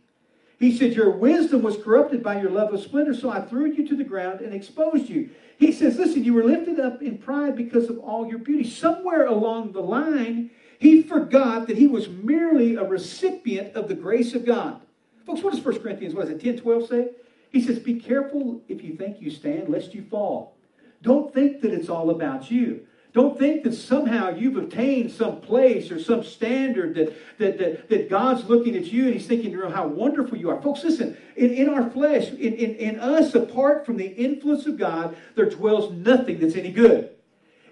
He 0.58 0.76
said, 0.76 0.92
Your 0.92 1.10
wisdom 1.10 1.62
was 1.62 1.76
corrupted 1.82 2.22
by 2.22 2.40
your 2.40 2.50
love 2.50 2.74
of 2.74 2.80
splendor, 2.80 3.14
so 3.14 3.30
I 3.30 3.40
threw 3.40 3.66
you 3.72 3.86
to 3.88 3.96
the 3.96 4.04
ground 4.04 4.40
and 4.40 4.52
exposed 4.52 5.08
you. 5.08 5.30
He 5.56 5.72
says, 5.72 5.96
Listen, 5.96 6.24
you 6.24 6.34
were 6.34 6.44
lifted 6.44 6.78
up 6.78 7.00
in 7.00 7.18
pride 7.18 7.56
because 7.56 7.88
of 7.88 7.98
all 7.98 8.28
your 8.28 8.38
beauty. 8.38 8.68
Somewhere 8.68 9.26
along 9.26 9.72
the 9.72 9.80
line, 9.80 10.50
he 10.78 11.02
forgot 11.02 11.66
that 11.66 11.78
he 11.78 11.86
was 11.86 12.08
merely 12.08 12.74
a 12.74 12.84
recipient 12.84 13.74
of 13.74 13.88
the 13.88 13.94
grace 13.94 14.34
of 14.34 14.44
God. 14.44 14.80
Folks, 15.24 15.42
what 15.42 15.54
does 15.54 15.64
1 15.64 15.80
Corinthians, 15.80 16.14
what 16.14 16.24
is 16.24 16.30
it, 16.30 16.40
10 16.40 16.58
12 16.58 16.88
say? 16.88 17.08
He 17.50 17.60
says, 17.62 17.78
Be 17.78 17.94
careful 17.94 18.62
if 18.68 18.82
you 18.82 18.94
think 18.94 19.20
you 19.20 19.30
stand, 19.30 19.68
lest 19.68 19.94
you 19.94 20.02
fall. 20.02 20.56
Don't 21.02 21.32
think 21.32 21.60
that 21.62 21.72
it's 21.72 21.88
all 21.88 22.10
about 22.10 22.50
you. 22.50 22.86
Don't 23.14 23.38
think 23.38 23.64
that 23.64 23.72
somehow 23.72 24.30
you've 24.30 24.58
attained 24.58 25.10
some 25.10 25.40
place 25.40 25.90
or 25.90 25.98
some 25.98 26.22
standard 26.22 26.94
that, 26.94 27.38
that, 27.38 27.58
that, 27.58 27.88
that 27.88 28.10
God's 28.10 28.44
looking 28.44 28.76
at 28.76 28.84
you 28.84 29.06
and 29.06 29.14
He's 29.14 29.26
thinking, 29.26 29.50
you 29.50 29.58
know, 29.58 29.70
how 29.70 29.86
wonderful 29.86 30.36
you 30.36 30.50
are. 30.50 30.60
Folks, 30.60 30.84
listen, 30.84 31.16
in, 31.34 31.50
in 31.52 31.68
our 31.68 31.88
flesh, 31.90 32.28
in, 32.30 32.54
in, 32.54 32.74
in 32.76 33.00
us, 33.00 33.34
apart 33.34 33.86
from 33.86 33.96
the 33.96 34.06
influence 34.06 34.66
of 34.66 34.76
God, 34.76 35.16
there 35.34 35.48
dwells 35.48 35.90
nothing 35.92 36.38
that's 36.38 36.54
any 36.54 36.70
good. 36.70 37.10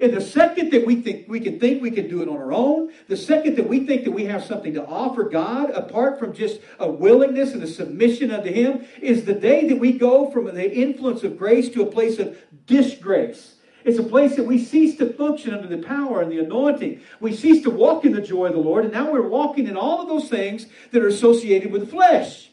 And 0.01 0.13
the 0.13 0.21
second 0.21 0.71
that 0.73 0.87
we 0.87 1.01
think 1.01 1.29
we 1.29 1.41
can 1.41 1.59
think 1.59 1.83
we 1.83 1.91
can 1.91 2.09
do 2.09 2.23
it 2.23 2.29
on 2.29 2.37
our 2.37 2.53
own, 2.53 2.93
the 3.09 3.17
second 3.17 3.57
that 3.57 3.69
we 3.69 3.87
think 3.87 4.05
that 4.05 4.11
we 4.11 4.25
have 4.25 4.45
something 4.45 4.75
to 4.75 4.85
offer 4.87 5.25
God 5.25 5.71
apart 5.71 6.19
from 6.19 6.35
just 6.35 6.61
a 6.79 6.91
willingness 6.91 7.53
and 7.53 7.63
a 7.63 7.67
submission 7.67 8.31
unto 8.31 8.53
Him, 8.53 8.87
is 9.01 9.25
the 9.25 9.35
day 9.35 9.67
that 9.69 9.79
we 9.79 9.93
go 9.93 10.31
from 10.31 10.47
the 10.47 10.73
influence 10.73 11.23
of 11.25 11.39
grace 11.39 11.69
to 11.71 11.83
a 11.83 11.91
place 11.91 12.19
of 12.19 12.37
disgrace. 12.67 13.55
It's 13.85 14.01
a 14.01 14.03
place 14.03 14.35
that 14.35 14.45
we 14.45 14.59
cease 14.59 14.99
to 14.99 15.13
function 15.13 15.55
under 15.55 15.69
the 15.69 15.79
power 15.79 16.21
and 16.21 16.31
the 16.31 16.41
anointing. 16.41 17.01
We 17.21 17.35
cease 17.35 17.63
to 17.63 17.71
walk 17.71 18.05
in 18.05 18.13
the 18.13 18.21
joy 18.21 18.47
of 18.47 18.55
the 18.55 18.59
Lord, 18.59 18.85
and 18.85 18.93
now 18.93 19.13
we're 19.13 19.29
walking 19.29 19.69
in 19.69 19.77
all 19.77 20.03
of 20.03 20.09
those 20.09 20.29
things 20.29 20.67
that 20.91 21.03
are 21.03 21.09
associated 21.09 21.71
with 21.71 21.83
the 21.83 21.87
flesh. 21.87 22.51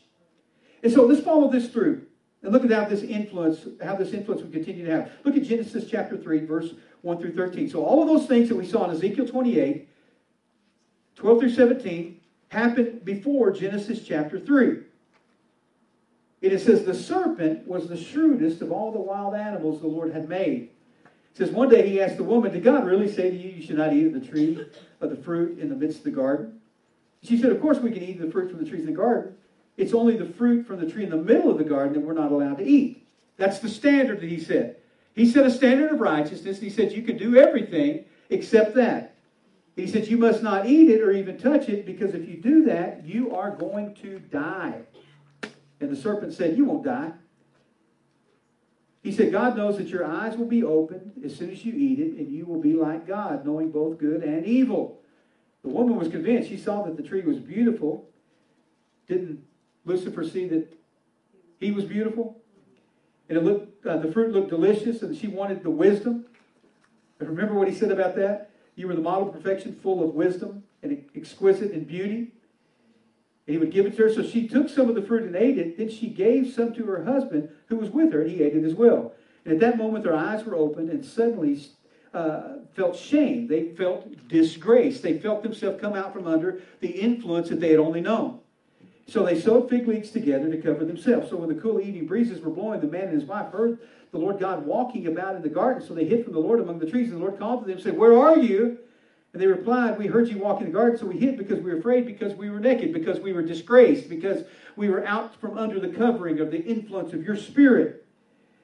And 0.83 0.93
so 0.93 1.05
let's 1.05 1.21
follow 1.21 1.49
this 1.49 1.69
through. 1.69 2.05
And 2.43 2.51
look 2.51 2.63
at 2.63 2.71
how 2.71 2.85
this 2.85 3.01
influence, 3.01 3.65
how 3.83 3.95
this 3.95 4.13
influence 4.13 4.43
will 4.43 4.51
continue 4.51 4.85
to 4.85 4.91
have. 4.91 5.11
Look 5.23 5.35
at 5.35 5.43
Genesis 5.43 5.89
chapter 5.89 6.17
3, 6.17 6.45
verse 6.45 6.73
1 7.03 7.19
through 7.19 7.33
13. 7.33 7.69
So 7.69 7.83
all 7.85 8.01
of 8.01 8.07
those 8.07 8.27
things 8.27 8.49
that 8.49 8.55
we 8.55 8.65
saw 8.65 8.85
in 8.85 8.91
Ezekiel 8.91 9.27
28, 9.27 9.87
12 11.15 11.39
through 11.39 11.49
17, 11.51 12.19
happened 12.47 13.05
before 13.05 13.51
Genesis 13.51 14.03
chapter 14.03 14.39
3. 14.39 14.67
And 16.41 16.51
it 16.51 16.59
says, 16.59 16.83
The 16.83 16.93
serpent 16.93 17.67
was 17.67 17.87
the 17.87 17.97
shrewdest 17.97 18.61
of 18.61 18.71
all 18.71 18.91
the 18.91 18.99
wild 18.99 19.35
animals 19.35 19.81
the 19.81 19.87
Lord 19.87 20.13
had 20.13 20.29
made. 20.29 20.69
It 21.03 21.37
says, 21.37 21.51
One 21.51 21.67
day 21.67 21.87
he 21.87 22.01
asked 22.01 22.17
the 22.17 22.23
woman, 22.23 22.53
Did 22.53 22.63
God 22.63 22.85
really 22.85 23.11
say 23.11 23.29
to 23.29 23.35
you, 23.35 23.49
you 23.49 23.61
should 23.61 23.77
not 23.77 23.93
eat 23.93 24.07
of 24.07 24.13
the 24.13 24.25
tree 24.25 24.65
of 25.01 25.09
the 25.09 25.17
fruit 25.17 25.59
in 25.59 25.67
the 25.67 25.75
midst 25.75 25.99
of 25.99 26.03
the 26.05 26.11
garden? 26.11 26.61
She 27.21 27.37
said, 27.37 27.51
Of 27.51 27.61
course 27.61 27.79
we 27.79 27.91
can 27.91 28.03
eat 28.03 28.19
the 28.19 28.31
fruit 28.31 28.49
from 28.49 28.63
the 28.63 28.69
trees 28.69 28.81
in 28.81 28.87
the 28.87 28.97
garden. 28.97 29.35
It's 29.75 29.93
only 29.93 30.15
the 30.15 30.25
fruit 30.25 30.65
from 30.65 30.79
the 30.79 30.89
tree 30.89 31.03
in 31.03 31.09
the 31.09 31.17
middle 31.17 31.51
of 31.51 31.57
the 31.57 31.63
garden 31.65 31.93
that 31.93 32.01
we're 32.01 32.13
not 32.13 32.31
allowed 32.31 32.59
to 32.59 32.65
eat. 32.65 33.05
That's 33.35 33.59
the 33.59 33.69
standard 33.69 34.21
that 34.21 34.29
he 34.29 34.39
said. 34.39 34.77
He 35.15 35.29
set 35.29 35.45
a 35.45 35.51
standard 35.51 35.91
of 35.91 35.99
righteousness, 35.99 36.59
he 36.59 36.69
said, 36.69 36.91
You 36.91 37.03
can 37.03 37.17
do 37.17 37.37
everything 37.37 38.05
except 38.29 38.75
that. 38.75 39.15
He 39.75 39.87
said, 39.87 40.07
You 40.07 40.17
must 40.17 40.43
not 40.43 40.65
eat 40.65 40.89
it 40.89 41.01
or 41.01 41.11
even 41.11 41.37
touch 41.37 41.69
it, 41.69 41.85
because 41.85 42.13
if 42.13 42.27
you 42.27 42.37
do 42.37 42.65
that, 42.65 43.05
you 43.05 43.35
are 43.35 43.51
going 43.51 43.93
to 43.95 44.19
die. 44.19 44.81
And 45.79 45.91
the 45.91 45.95
serpent 45.95 46.33
said, 46.33 46.57
You 46.57 46.65
won't 46.65 46.83
die. 46.83 47.11
He 49.03 49.11
said, 49.11 49.31
God 49.31 49.57
knows 49.57 49.77
that 49.77 49.89
your 49.89 50.05
eyes 50.05 50.37
will 50.37 50.47
be 50.47 50.63
opened 50.63 51.11
as 51.25 51.35
soon 51.35 51.51
as 51.51 51.65
you 51.65 51.73
eat 51.73 51.99
it, 51.99 52.17
and 52.17 52.31
you 52.31 52.45
will 52.45 52.61
be 52.61 52.73
like 52.73 53.05
God, 53.05 53.45
knowing 53.45 53.69
both 53.69 53.97
good 53.97 54.23
and 54.23 54.45
evil. 54.45 55.01
The 55.61 55.69
woman 55.69 55.97
was 55.97 56.07
convinced. 56.07 56.49
She 56.49 56.57
saw 56.57 56.83
that 56.83 56.95
the 56.95 57.03
tree 57.03 57.21
was 57.21 57.37
beautiful. 57.37 58.09
Didn't 59.07 59.43
Lucifer 59.85 60.23
see 60.23 60.47
that 60.47 60.73
he 61.59 61.71
was 61.71 61.83
beautiful? 61.83 62.42
And 63.29 63.37
it 63.37 63.43
looked, 63.43 63.85
uh, 63.85 63.97
the 63.97 64.11
fruit 64.11 64.31
looked 64.31 64.49
delicious, 64.49 65.01
and 65.01 65.15
she 65.15 65.27
wanted 65.27 65.63
the 65.63 65.69
wisdom. 65.69 66.25
But 67.17 67.27
remember 67.27 67.53
what 67.53 67.67
he 67.67 67.73
said 67.73 67.91
about 67.91 68.15
that? 68.17 68.51
You 68.75 68.87
were 68.87 68.95
the 68.95 69.01
model 69.01 69.27
of 69.29 69.33
perfection, 69.33 69.75
full 69.81 70.03
of 70.03 70.13
wisdom 70.13 70.63
and 70.81 71.05
exquisite 71.15 71.71
in 71.71 71.85
beauty. 71.85 72.31
And 73.45 73.53
he 73.53 73.57
would 73.57 73.71
give 73.71 73.85
it 73.85 73.95
to 73.97 74.03
her. 74.03 74.13
So 74.13 74.23
she 74.23 74.47
took 74.47 74.69
some 74.69 74.89
of 74.89 74.95
the 74.95 75.01
fruit 75.01 75.23
and 75.23 75.35
ate 75.35 75.57
it. 75.57 75.77
Then 75.77 75.89
she 75.89 76.07
gave 76.07 76.53
some 76.53 76.73
to 76.73 76.85
her 76.85 77.03
husband 77.03 77.49
who 77.67 77.77
was 77.77 77.89
with 77.89 78.11
her, 78.13 78.21
and 78.21 78.31
he 78.31 78.41
ate 78.41 78.55
it 78.55 78.63
as 78.63 78.73
well. 78.73 79.13
And 79.45 79.53
at 79.53 79.59
that 79.59 79.77
moment, 79.77 80.03
their 80.03 80.15
eyes 80.15 80.45
were 80.45 80.55
opened, 80.55 80.89
and 80.89 81.05
suddenly 81.05 81.61
uh, 82.13 82.59
felt 82.73 82.95
shame. 82.95 83.47
They 83.47 83.69
felt 83.69 84.27
disgrace. 84.27 85.01
They 85.01 85.17
felt 85.19 85.43
themselves 85.43 85.81
come 85.81 85.93
out 85.93 86.13
from 86.13 86.27
under 86.27 86.61
the 86.79 86.89
influence 86.89 87.49
that 87.49 87.59
they 87.59 87.69
had 87.69 87.79
only 87.79 88.01
known. 88.01 88.39
So 89.07 89.25
they 89.25 89.39
sewed 89.39 89.69
fig 89.69 89.87
leaves 89.87 90.11
together 90.11 90.49
to 90.49 90.61
cover 90.61 90.85
themselves. 90.85 91.29
So 91.29 91.37
when 91.37 91.49
the 91.49 91.61
cool 91.61 91.79
evening 91.79 92.07
breezes 92.07 92.41
were 92.41 92.51
blowing, 92.51 92.79
the 92.79 92.87
man 92.87 93.09
and 93.09 93.13
his 93.13 93.25
wife 93.25 93.51
heard 93.51 93.79
the 94.11 94.17
Lord 94.17 94.39
God 94.39 94.65
walking 94.65 95.07
about 95.07 95.35
in 95.35 95.41
the 95.41 95.49
garden. 95.49 95.85
So 95.85 95.93
they 95.93 96.05
hid 96.05 96.23
from 96.23 96.33
the 96.33 96.39
Lord 96.39 96.59
among 96.59 96.79
the 96.79 96.89
trees. 96.89 97.11
And 97.11 97.19
the 97.19 97.25
Lord 97.25 97.37
called 97.37 97.61
to 97.61 97.65
them 97.67 97.75
and 97.75 97.83
said, 97.83 97.97
Where 97.97 98.17
are 98.17 98.37
you? 98.37 98.77
And 99.33 99.41
they 99.41 99.47
replied, 99.47 99.97
We 99.97 100.07
heard 100.07 100.29
you 100.29 100.37
walk 100.37 100.61
in 100.61 100.67
the 100.67 100.73
garden, 100.73 100.97
so 100.97 101.07
we 101.07 101.17
hid 101.17 101.37
because 101.37 101.59
we 101.59 101.71
were 101.71 101.79
afraid, 101.79 102.05
because 102.05 102.33
we 102.33 102.49
were 102.49 102.59
naked, 102.59 102.93
because 102.93 103.19
we 103.19 103.33
were 103.33 103.41
disgraced, 103.41 104.07
because 104.07 104.43
we 104.75 104.89
were 104.89 105.05
out 105.05 105.35
from 105.41 105.57
under 105.57 105.79
the 105.79 105.89
covering 105.89 106.39
of 106.39 106.51
the 106.51 106.63
influence 106.63 107.13
of 107.13 107.23
your 107.23 107.35
spirit. 107.35 108.05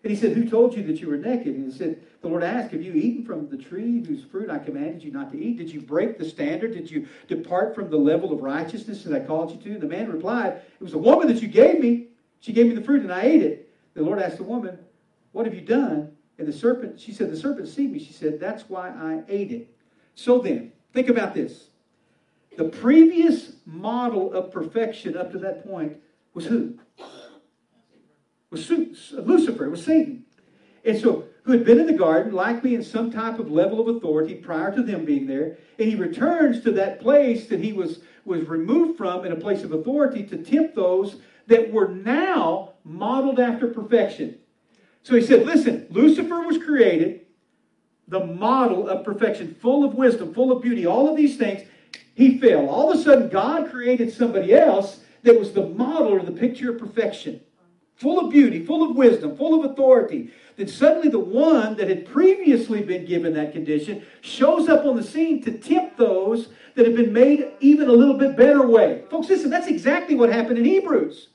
And 0.04 0.12
he 0.12 0.17
said, 0.17 0.38
Who 0.38 0.49
told 0.49 0.75
you 0.75 0.84
that 0.84 1.02
you 1.02 1.10
were 1.10 1.17
naked? 1.17 1.56
And 1.56 1.71
he 1.71 1.78
said, 1.78 2.02
The 2.22 2.28
Lord 2.28 2.44
asked, 2.44 2.72
Have 2.72 2.82
you 2.82 2.94
eaten 2.94 3.24
from 3.24 3.50
the 3.50 3.58
tree 3.58 4.04
whose 4.06 4.24
fruit 4.26 4.50
I 4.50 4.60
commanded 4.60 5.04
you 5.04 5.12
not 5.12 5.32
to 5.32 5.40
eat? 5.42 5.58
Did 5.58 5.72
you 5.72 5.82
break 5.82 6.18
the 6.18 6.26
standard? 6.26 6.74
Did 6.74 6.92
you 6.92 7.08
depart 7.28 7.74
from 7.76 7.90
the 7.90 7.98
level 7.98 8.34
of 8.34 8.42
righteousness 8.42 9.04
that 9.04 9.14
I 9.14 9.26
called 9.26 9.52
you 9.52 9.74
to? 9.74 9.80
The 9.80 9.88
man 9.88 10.12
replied, 10.12 10.62
It 10.80 10.84
was 10.84 10.94
a 10.94 10.98
woman 10.98 11.28
that 11.28 11.42
you 11.42 11.48
gave 11.48 11.80
me. 11.80 12.08
She 12.42 12.52
gave 12.52 12.68
me 12.68 12.76
the 12.76 12.82
fruit 12.82 13.04
and 13.04 13.12
I 13.12 13.22
ate 13.22 13.42
it. 13.42 13.74
The 13.94 14.02
Lord 14.02 14.20
asked 14.20 14.38
the 14.38 14.44
woman, 14.44 14.78
What 15.32 15.46
have 15.46 15.56
you 15.56 15.62
done? 15.62 16.12
And 16.38 16.48
the 16.48 16.54
serpent, 16.54 17.00
she 17.00 17.14
said, 17.14 17.32
The 17.32 17.38
serpent 17.38 17.66
deceived 17.66 17.94
me. 17.94 18.00
She 18.00 18.14
said, 18.14 18.40
That's 18.40 18.64
why 18.68 18.90
I 18.90 19.24
ate 19.30 19.52
it. 19.52 19.74
So 20.16 20.40
then, 20.40 20.74
think 20.94 21.08
about 21.08 21.34
this. 21.34 21.68
The 22.58 22.66
previous 22.66 23.54
model 23.66 24.34
of 24.34 24.52
perfection 24.52 25.16
up 25.16 25.32
to 25.32 25.38
that 25.40 25.66
point 25.66 25.96
was 26.34 26.46
who? 26.46 26.78
Was 28.52 28.70
Lucifer, 28.70 29.66
it 29.66 29.70
was 29.70 29.86
Satan. 29.86 30.26
And 30.84 31.00
so, 31.00 31.26
who 31.43 31.52
had 31.52 31.65
been 31.65 31.80
in 31.80 31.88
the 31.88 31.93
garden, 31.93 32.34
likely 32.34 32.75
in 32.75 32.84
some 32.84 33.12
type 33.12 33.39
of 33.39 33.49
level 33.49 33.80
of 33.80 33.95
authority 33.95 34.36
prior 34.36 34.73
to 34.75 34.84
them 34.84 35.06
being 35.06 35.25
there, 35.25 35.58
and 35.78 35.89
he 35.89 35.95
returns 35.95 36.62
to 36.62 36.71
that 36.71 36.99
place 36.99 37.47
that 37.47 37.60
he 37.60 37.73
was, 37.73 38.02
was 38.25 38.47
removed 38.47 38.97
from 38.97 39.25
in 39.25 39.32
a 39.32 39.36
place 39.38 39.63
of 39.63 39.71
authority 39.71 40.23
to 40.23 40.38
tempt 40.38 40.75
those 40.75 41.17
that 41.47 41.71
were 41.71 41.89
now 41.89 42.73
modeled 42.84 43.39
after 43.39 43.67
perfection. 43.67 44.38
So 45.04 45.15
he 45.15 45.21
said, 45.21 45.45
Listen, 45.45 45.88
Lucifer 45.89 46.41
was 46.41 46.58
created 46.58 47.25
the 48.10 48.25
model 48.25 48.89
of 48.89 49.06
perfection, 49.06 49.56
full 49.62 49.84
of 49.84 49.93
wisdom, 49.93 50.34
full 50.34 50.52
of 50.52 50.62
beauty, 50.62 50.86
all 50.86 51.08
of 51.08 51.15
these 51.15 51.38
things, 51.38 51.62
he 52.15 52.39
fell. 52.39 52.67
All 52.67 52.91
of 52.91 52.99
a 52.99 53.02
sudden, 53.02 53.30
God 53.30 53.69
created 53.69 54.12
somebody 54.12 54.54
else 54.54 55.02
that 55.23 55.39
was 55.39 55.54
the 55.54 55.67
model 55.67 56.10
or 56.10 56.21
the 56.21 56.32
picture 56.32 56.71
of 56.71 56.80
perfection, 56.80 57.39
full 58.00 58.18
of 58.18 58.32
beauty, 58.32 58.66
full 58.66 58.90
of 58.90 58.96
wisdom, 58.96 59.36
full 59.36 59.60
of 59.60 59.70
authority. 59.70 60.32
Then 60.56 60.68
suddenly, 60.68 61.10
the 61.10 61.20
one 61.20 61.76
that 61.76 61.90
had 61.90 62.06
previously 62.06 62.82
been 62.82 63.06
given 63.06 63.34
that 63.34 63.52
condition 63.52 64.06
shows 64.22 64.70
up 64.70 64.86
on 64.86 64.96
the 64.96 65.04
scene 65.04 65.44
to 65.44 65.52
tempt 65.52 65.98
those 65.98 66.48
that 66.76 66.86
have 66.86 66.96
been 66.96 67.12
made 67.12 67.52
even 67.60 67.90
a 67.90 67.94
little 67.94 68.18
bit 68.18 68.38
better 68.38 68.66
way. 68.66 69.04
Folks, 69.10 69.28
listen, 69.28 69.50
that's 69.50 69.68
exactly 69.68 70.16
what 70.16 70.32
happened 70.32 70.58
in 70.58 70.66
Hebrews. 70.66 71.28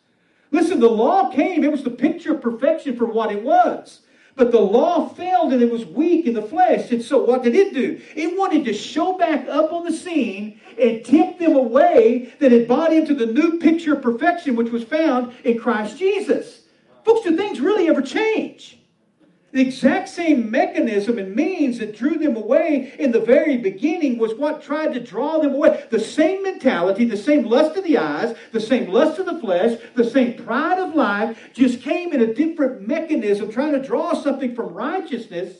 Listen, 0.52 0.80
the 0.80 0.88
law 0.88 1.30
came, 1.30 1.62
it 1.64 1.70
was 1.70 1.84
the 1.84 1.90
picture 1.90 2.32
of 2.32 2.40
perfection 2.40 2.96
for 2.96 3.04
what 3.04 3.30
it 3.30 3.42
was. 3.42 4.00
But 4.36 4.50
the 4.50 4.60
law 4.60 5.08
failed 5.08 5.52
and 5.52 5.62
it 5.62 5.70
was 5.70 5.84
weak 5.84 6.26
in 6.26 6.34
the 6.34 6.42
flesh. 6.42 6.90
And 6.90 7.02
so 7.02 7.24
what 7.24 7.44
did 7.44 7.54
it 7.54 7.72
do? 7.72 8.00
It 8.16 8.36
wanted 8.36 8.64
to 8.64 8.72
show 8.72 9.16
back 9.16 9.46
up 9.48 9.72
on 9.72 9.84
the 9.84 9.92
scene 9.92 10.60
and 10.80 11.04
tempt 11.04 11.38
them 11.38 11.54
away 11.54 12.34
that 12.40 12.50
had 12.50 12.66
bought 12.66 12.92
into 12.92 13.14
the 13.14 13.26
new 13.26 13.58
picture 13.58 13.94
of 13.94 14.02
perfection 14.02 14.56
which 14.56 14.72
was 14.72 14.82
found 14.82 15.34
in 15.44 15.58
Christ 15.58 15.98
Jesus. 15.98 16.62
Folks, 17.04 17.22
do 17.22 17.36
things 17.36 17.60
really 17.60 17.88
ever 17.88 18.02
change? 18.02 18.78
The 19.54 19.60
exact 19.60 20.08
same 20.08 20.50
mechanism 20.50 21.16
and 21.16 21.36
means 21.36 21.78
that 21.78 21.96
drew 21.96 22.18
them 22.18 22.34
away 22.34 22.92
in 22.98 23.12
the 23.12 23.20
very 23.20 23.56
beginning 23.56 24.18
was 24.18 24.34
what 24.34 24.64
tried 24.64 24.92
to 24.94 25.00
draw 25.00 25.38
them 25.38 25.54
away. 25.54 25.86
The 25.90 26.00
same 26.00 26.42
mentality, 26.42 27.04
the 27.04 27.16
same 27.16 27.44
lust 27.44 27.76
of 27.76 27.84
the 27.84 27.96
eyes, 27.96 28.36
the 28.50 28.58
same 28.58 28.90
lust 28.90 29.20
of 29.20 29.26
the 29.26 29.38
flesh, 29.38 29.80
the 29.94 30.10
same 30.10 30.44
pride 30.44 30.80
of 30.80 30.96
life 30.96 31.38
just 31.52 31.82
came 31.82 32.12
in 32.12 32.20
a 32.20 32.34
different 32.34 32.88
mechanism 32.88 33.52
trying 33.52 33.74
to 33.74 33.80
draw 33.80 34.12
something 34.12 34.56
from 34.56 34.74
righteousness 34.74 35.58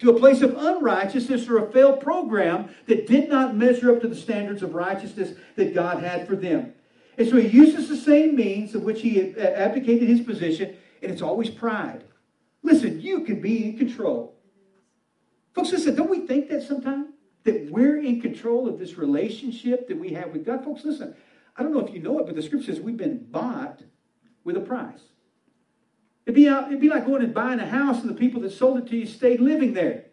to 0.00 0.10
a 0.10 0.18
place 0.18 0.42
of 0.42 0.56
unrighteousness 0.58 1.48
or 1.48 1.58
a 1.58 1.70
failed 1.70 2.00
program 2.00 2.68
that 2.86 3.06
did 3.06 3.28
not 3.28 3.56
measure 3.56 3.94
up 3.94 4.00
to 4.00 4.08
the 4.08 4.16
standards 4.16 4.64
of 4.64 4.74
righteousness 4.74 5.38
that 5.54 5.72
God 5.72 6.02
had 6.02 6.26
for 6.26 6.34
them. 6.34 6.74
And 7.16 7.28
so 7.28 7.36
he 7.36 7.46
uses 7.46 7.88
the 7.88 7.96
same 7.96 8.34
means 8.34 8.74
of 8.74 8.82
which 8.82 9.02
he 9.02 9.38
abdicated 9.38 10.08
his 10.08 10.20
position, 10.20 10.76
and 11.00 11.12
it's 11.12 11.22
always 11.22 11.48
pride. 11.48 12.02
Listen, 12.66 13.00
you 13.00 13.20
can 13.20 13.40
be 13.40 13.64
in 13.64 13.78
control. 13.78 14.34
Folks, 15.54 15.70
listen, 15.70 15.94
don't 15.94 16.10
we 16.10 16.26
think 16.26 16.48
that 16.48 16.64
sometimes? 16.64 17.06
That 17.44 17.70
we're 17.70 18.00
in 18.00 18.20
control 18.20 18.68
of 18.68 18.80
this 18.80 18.98
relationship 18.98 19.86
that 19.86 19.96
we 19.96 20.10
have 20.14 20.32
with 20.32 20.44
God? 20.44 20.64
Folks, 20.64 20.84
listen, 20.84 21.14
I 21.56 21.62
don't 21.62 21.72
know 21.72 21.86
if 21.86 21.94
you 21.94 22.00
know 22.00 22.18
it, 22.18 22.26
but 22.26 22.34
the 22.34 22.42
scripture 22.42 22.74
says 22.74 22.82
we've 22.82 22.96
been 22.96 23.24
bought 23.30 23.84
with 24.42 24.56
a 24.56 24.60
price. 24.60 25.00
It'd 26.26 26.34
be, 26.34 26.48
it'd 26.48 26.80
be 26.80 26.88
like 26.88 27.06
going 27.06 27.22
and 27.22 27.32
buying 27.32 27.60
a 27.60 27.66
house 27.66 28.00
and 28.00 28.10
the 28.10 28.14
people 28.14 28.40
that 28.40 28.50
sold 28.50 28.78
it 28.78 28.88
to 28.88 28.96
you 28.96 29.06
stayed 29.06 29.40
living 29.40 29.72
there. 29.72 30.06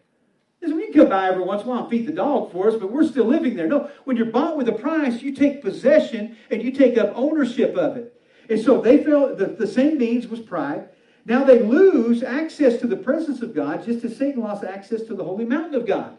Listen, 0.62 0.76
we 0.76 0.84
can 0.84 0.94
come 0.94 1.08
by 1.08 1.28
every 1.28 1.42
once 1.42 1.62
in 1.62 1.68
a 1.68 1.70
while 1.72 1.80
and 1.80 1.90
feed 1.90 2.06
the 2.06 2.12
dog 2.12 2.52
for 2.52 2.68
us, 2.68 2.76
but 2.76 2.92
we're 2.92 3.04
still 3.04 3.26
living 3.26 3.56
there. 3.56 3.66
No, 3.66 3.90
when 4.04 4.16
you're 4.16 4.26
bought 4.26 4.56
with 4.56 4.68
a 4.68 4.72
price, 4.72 5.22
you 5.22 5.34
take 5.34 5.60
possession 5.60 6.36
and 6.52 6.62
you 6.62 6.70
take 6.70 6.96
up 6.98 7.10
ownership 7.16 7.74
of 7.74 7.96
it. 7.96 8.22
And 8.48 8.60
so 8.60 8.80
they 8.80 9.02
felt 9.02 9.38
the, 9.38 9.46
the 9.46 9.66
same 9.66 9.98
means 9.98 10.28
was 10.28 10.38
pride. 10.38 10.90
Now 11.26 11.44
they 11.44 11.60
lose 11.60 12.22
access 12.22 12.78
to 12.80 12.86
the 12.86 12.96
presence 12.96 13.40
of 13.40 13.54
God 13.54 13.84
just 13.84 14.04
as 14.04 14.16
Satan 14.16 14.42
lost 14.42 14.64
access 14.64 15.02
to 15.02 15.14
the 15.14 15.24
holy 15.24 15.44
mountain 15.44 15.74
of 15.74 15.86
God. 15.86 16.18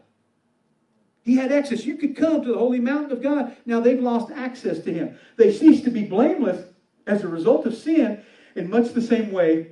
He 1.23 1.35
had 1.35 1.51
access. 1.51 1.85
You 1.85 1.97
could 1.97 2.15
come 2.15 2.43
to 2.43 2.51
the 2.51 2.57
holy 2.57 2.79
mountain 2.79 3.11
of 3.11 3.21
God. 3.21 3.55
Now 3.65 3.79
they've 3.79 3.99
lost 3.99 4.31
access 4.31 4.79
to 4.79 4.93
him. 4.93 5.17
They 5.37 5.51
cease 5.51 5.83
to 5.83 5.89
be 5.89 6.03
blameless 6.03 6.67
as 7.07 7.23
a 7.23 7.27
result 7.27 7.65
of 7.65 7.75
sin 7.75 8.23
in 8.55 8.69
much 8.69 8.93
the 8.93 9.01
same 9.01 9.31
way 9.31 9.71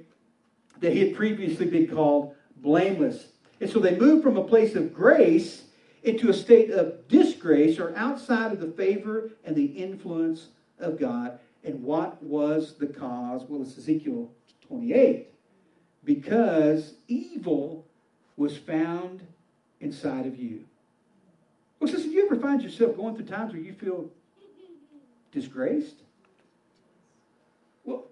that 0.80 0.94
he 0.94 1.00
had 1.00 1.16
previously 1.16 1.68
been 1.68 1.88
called 1.88 2.36
blameless. 2.58 3.28
And 3.62 3.70
so 3.70 3.80
they 3.80 3.96
move 3.98 4.24
from 4.24 4.38
a 4.38 4.44
place 4.44 4.76
of 4.76 4.94
grace 4.94 5.64
into 6.04 6.30
a 6.30 6.34
state 6.34 6.70
of 6.72 7.08
disgrace 7.08 7.80
or 7.80 7.96
outside 7.96 8.52
of 8.52 8.60
the 8.60 8.72
favor 8.72 9.32
and 9.46 9.56
the 9.56 9.66
influence 9.66 10.48
of 10.80 11.00
God. 11.00 11.40
And 11.64 11.82
what 11.82 12.22
was 12.22 12.76
the 12.76 12.88
cause? 12.88 13.44
Well, 13.48 13.62
it's 13.62 13.78
Ezekiel 13.78 14.30
28 14.74 15.28
because 16.04 16.96
evil 17.08 17.86
was 18.38 18.58
found 18.58 19.22
inside 19.80 20.26
of 20.26 20.40
you. 20.40 20.66
Well, 21.80 21.92
sister, 21.92 22.10
you 22.10 22.26
ever 22.26 22.38
find 22.38 22.62
yourself 22.62 22.96
going 22.98 23.16
through 23.16 23.26
times 23.26 23.54
where 23.54 23.62
you 23.62 23.74
feel 23.74 24.10
disgraced? 25.32 25.98
Well, 27.84 28.06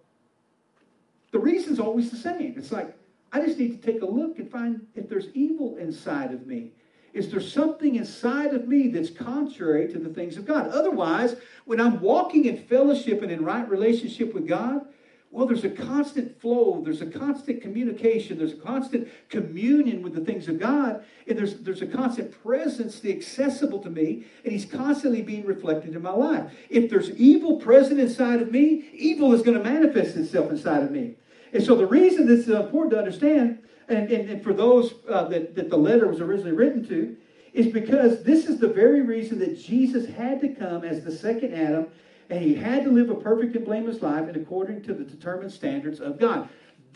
the 1.32 1.40
reason's 1.40 1.80
always 1.80 2.12
the 2.12 2.18
same. 2.18 2.54
It's 2.58 2.72
like, 2.72 2.96
I 3.32 3.42
just 3.42 3.58
need 3.58 3.82
to 3.82 3.92
take 3.92 4.04
a 4.04 4.06
look 4.06 4.38
and 4.38 4.52
find 4.52 4.86
if 4.94 5.10
there's 5.10 5.30
evil 5.34 5.78
inside 5.78 6.32
of 6.32 6.46
me. 6.46 6.72
Is 7.14 7.32
there 7.32 7.42
something 7.42 7.96
inside 7.96 8.54
of 8.54 8.68
me 8.68 8.90
that's 8.90 9.10
contrary 9.10 9.92
to 9.92 10.00
the 10.00 10.10
things 10.10 10.38
of 10.38 10.46
God? 10.46 10.68
Otherwise, 10.68 11.36
when 11.66 11.82
I'm 11.82 12.00
walking 12.02 12.46
in 12.46 12.58
fellowship 12.58 13.24
and 13.24 13.32
in 13.32 13.44
right 13.44 13.68
relationship 13.68 14.34
with 14.34 14.48
God, 14.48 14.86
well, 15.32 15.46
there's 15.46 15.64
a 15.64 15.70
constant 15.70 16.40
flow, 16.42 16.82
there's 16.84 17.02
a 17.02 17.06
constant 17.06 17.62
communication, 17.62 18.38
there's 18.38 18.52
a 18.52 18.58
constant 18.58 19.08
communion 19.30 20.02
with 20.02 20.14
the 20.14 20.20
things 20.20 20.50
of 20.50 20.60
God, 20.60 21.06
and 21.26 21.38
there's, 21.38 21.60
there's 21.60 21.82
a 21.82 21.88
constant 21.88 22.32
presence 22.44 23.00
the 23.00 23.14
accessible 23.14 23.80
to 23.80 23.90
me, 23.90 24.26
and 24.44 24.52
He's 24.52 24.66
constantly 24.66 25.22
being 25.22 25.46
reflected 25.46 25.96
in 25.96 26.02
my 26.02 26.12
life. 26.12 26.52
If 26.70 26.90
there's 26.90 27.12
evil 27.12 27.58
present 27.58 27.98
inside 28.00 28.42
of 28.42 28.52
me, 28.52 28.90
evil 28.94 29.34
is 29.34 29.42
going 29.42 29.58
to 29.58 29.64
manifest 29.64 30.18
itself 30.18 30.52
inside 30.52 30.84
of 30.84 30.92
me. 30.92 31.16
And 31.54 31.64
so 31.64 31.76
the 31.76 31.88
reason 31.88 32.28
this 32.28 32.42
is 32.42 32.50
important 32.50 32.92
to 32.92 33.00
understand, 33.00 33.60
and, 33.88 34.12
and, 34.12 34.30
and 34.30 34.44
for 34.44 34.52
those 34.52 34.96
uh, 35.10 35.26
that, 35.30 35.56
that 35.56 35.70
the 35.70 35.78
letter 35.78 36.08
was 36.08 36.20
originally 36.20 36.52
written 36.52 36.86
to, 36.90 37.16
is 37.54 37.68
because 37.68 38.24
this 38.24 38.48
is 38.48 38.60
the 38.60 38.68
very 38.68 39.02
reason 39.02 39.40
that 39.40 39.58
Jesus 39.58 40.08
had 40.08 40.42
to 40.42 40.50
come 40.50 40.84
as 40.84 41.04
the 41.06 41.12
second 41.12 41.54
Adam 41.54 41.88
and 42.32 42.42
he 42.42 42.56
had 42.56 42.86
to 42.86 42.90
live 42.90 43.10
a 43.10 43.16
perfect 43.16 43.56
and 43.58 43.66
blameless 43.66 44.02
life 44.02 44.28
and 44.28 44.38
according 44.38 44.82
to 44.84 44.94
the 44.94 45.04
determined 45.04 45.52
standards 45.52 46.00
of 46.00 46.18
God. 46.18 46.48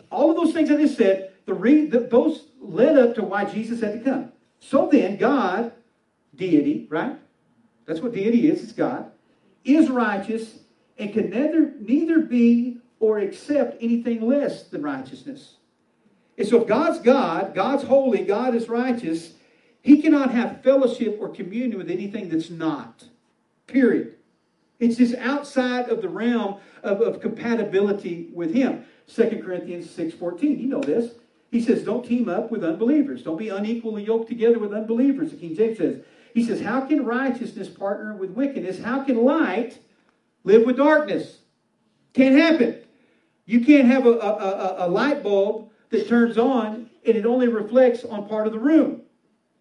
All 0.09 0.31
of 0.31 0.37
those 0.37 0.53
things 0.53 0.71
I 0.71 0.77
just 0.77 0.97
said, 0.97 1.33
the 1.45 1.53
re- 1.53 1.87
the, 1.87 1.99
those 1.99 2.47
led 2.61 2.97
up 2.97 3.15
to 3.15 3.21
why 3.23 3.43
Jesus 3.43 3.81
had 3.81 3.93
to 3.93 3.99
come. 3.99 4.31
So 4.59 4.87
then, 4.89 5.17
God, 5.17 5.73
deity, 6.33 6.87
right? 6.89 7.19
That's 7.85 7.99
what 7.99 8.13
deity 8.13 8.49
is, 8.49 8.63
it's 8.63 8.71
God, 8.71 9.11
is 9.65 9.89
righteous 9.89 10.59
and 10.97 11.11
can 11.11 11.29
neither, 11.29 11.73
neither 11.79 12.19
be 12.19 12.77
or 13.01 13.19
accept 13.19 13.77
anything 13.81 14.25
less 14.25 14.63
than 14.63 14.81
righteousness. 14.81 15.55
And 16.37 16.47
so 16.47 16.61
if 16.61 16.67
God's 16.67 16.99
God, 16.99 17.53
God's 17.53 17.83
holy, 17.83 18.23
God 18.23 18.55
is 18.55 18.69
righteous, 18.69 19.33
he 19.81 20.01
cannot 20.01 20.31
have 20.31 20.63
fellowship 20.63 21.17
or 21.19 21.27
communion 21.27 21.77
with 21.77 21.91
anything 21.91 22.29
that's 22.29 22.49
not. 22.49 23.03
Period. 23.67 24.14
It's 24.79 24.97
just 24.97 25.15
outside 25.15 25.89
of 25.89 26.01
the 26.01 26.09
realm 26.09 26.57
of, 26.83 27.01
of 27.01 27.21
compatibility 27.21 28.29
with 28.33 28.53
him. 28.53 28.85
2 29.13 29.41
Corinthians 29.43 29.87
6.14, 29.87 30.59
you 30.59 30.67
know 30.67 30.81
this. 30.81 31.13
He 31.51 31.61
says, 31.61 31.83
don't 31.83 32.05
team 32.05 32.27
up 32.27 32.51
with 32.51 32.63
unbelievers. 32.63 33.23
Don't 33.23 33.37
be 33.37 33.49
unequally 33.49 34.03
yoked 34.03 34.27
together 34.27 34.59
with 34.59 34.73
unbelievers, 34.73 35.31
the 35.31 35.37
King 35.37 35.55
James 35.55 35.77
says. 35.77 36.03
He 36.33 36.43
says, 36.43 36.59
how 36.59 36.81
can 36.81 37.05
righteousness 37.05 37.69
partner 37.69 38.15
with 38.15 38.31
wickedness? 38.31 38.81
How 38.81 39.03
can 39.03 39.23
light 39.23 39.79
live 40.43 40.65
with 40.65 40.77
darkness? 40.77 41.37
Can't 42.13 42.35
happen. 42.35 42.81
You 43.45 43.63
can't 43.63 43.87
have 43.87 44.05
a, 44.05 44.11
a, 44.11 44.29
a, 44.29 44.75
a 44.79 44.89
light 44.89 45.23
bulb 45.23 45.69
that 45.91 46.09
turns 46.09 46.37
on 46.37 46.89
and 47.05 47.15
it 47.15 47.25
only 47.25 47.47
reflects 47.47 48.03
on 48.03 48.27
part 48.27 48.47
of 48.47 48.53
the 48.53 48.59
room. 48.59 49.03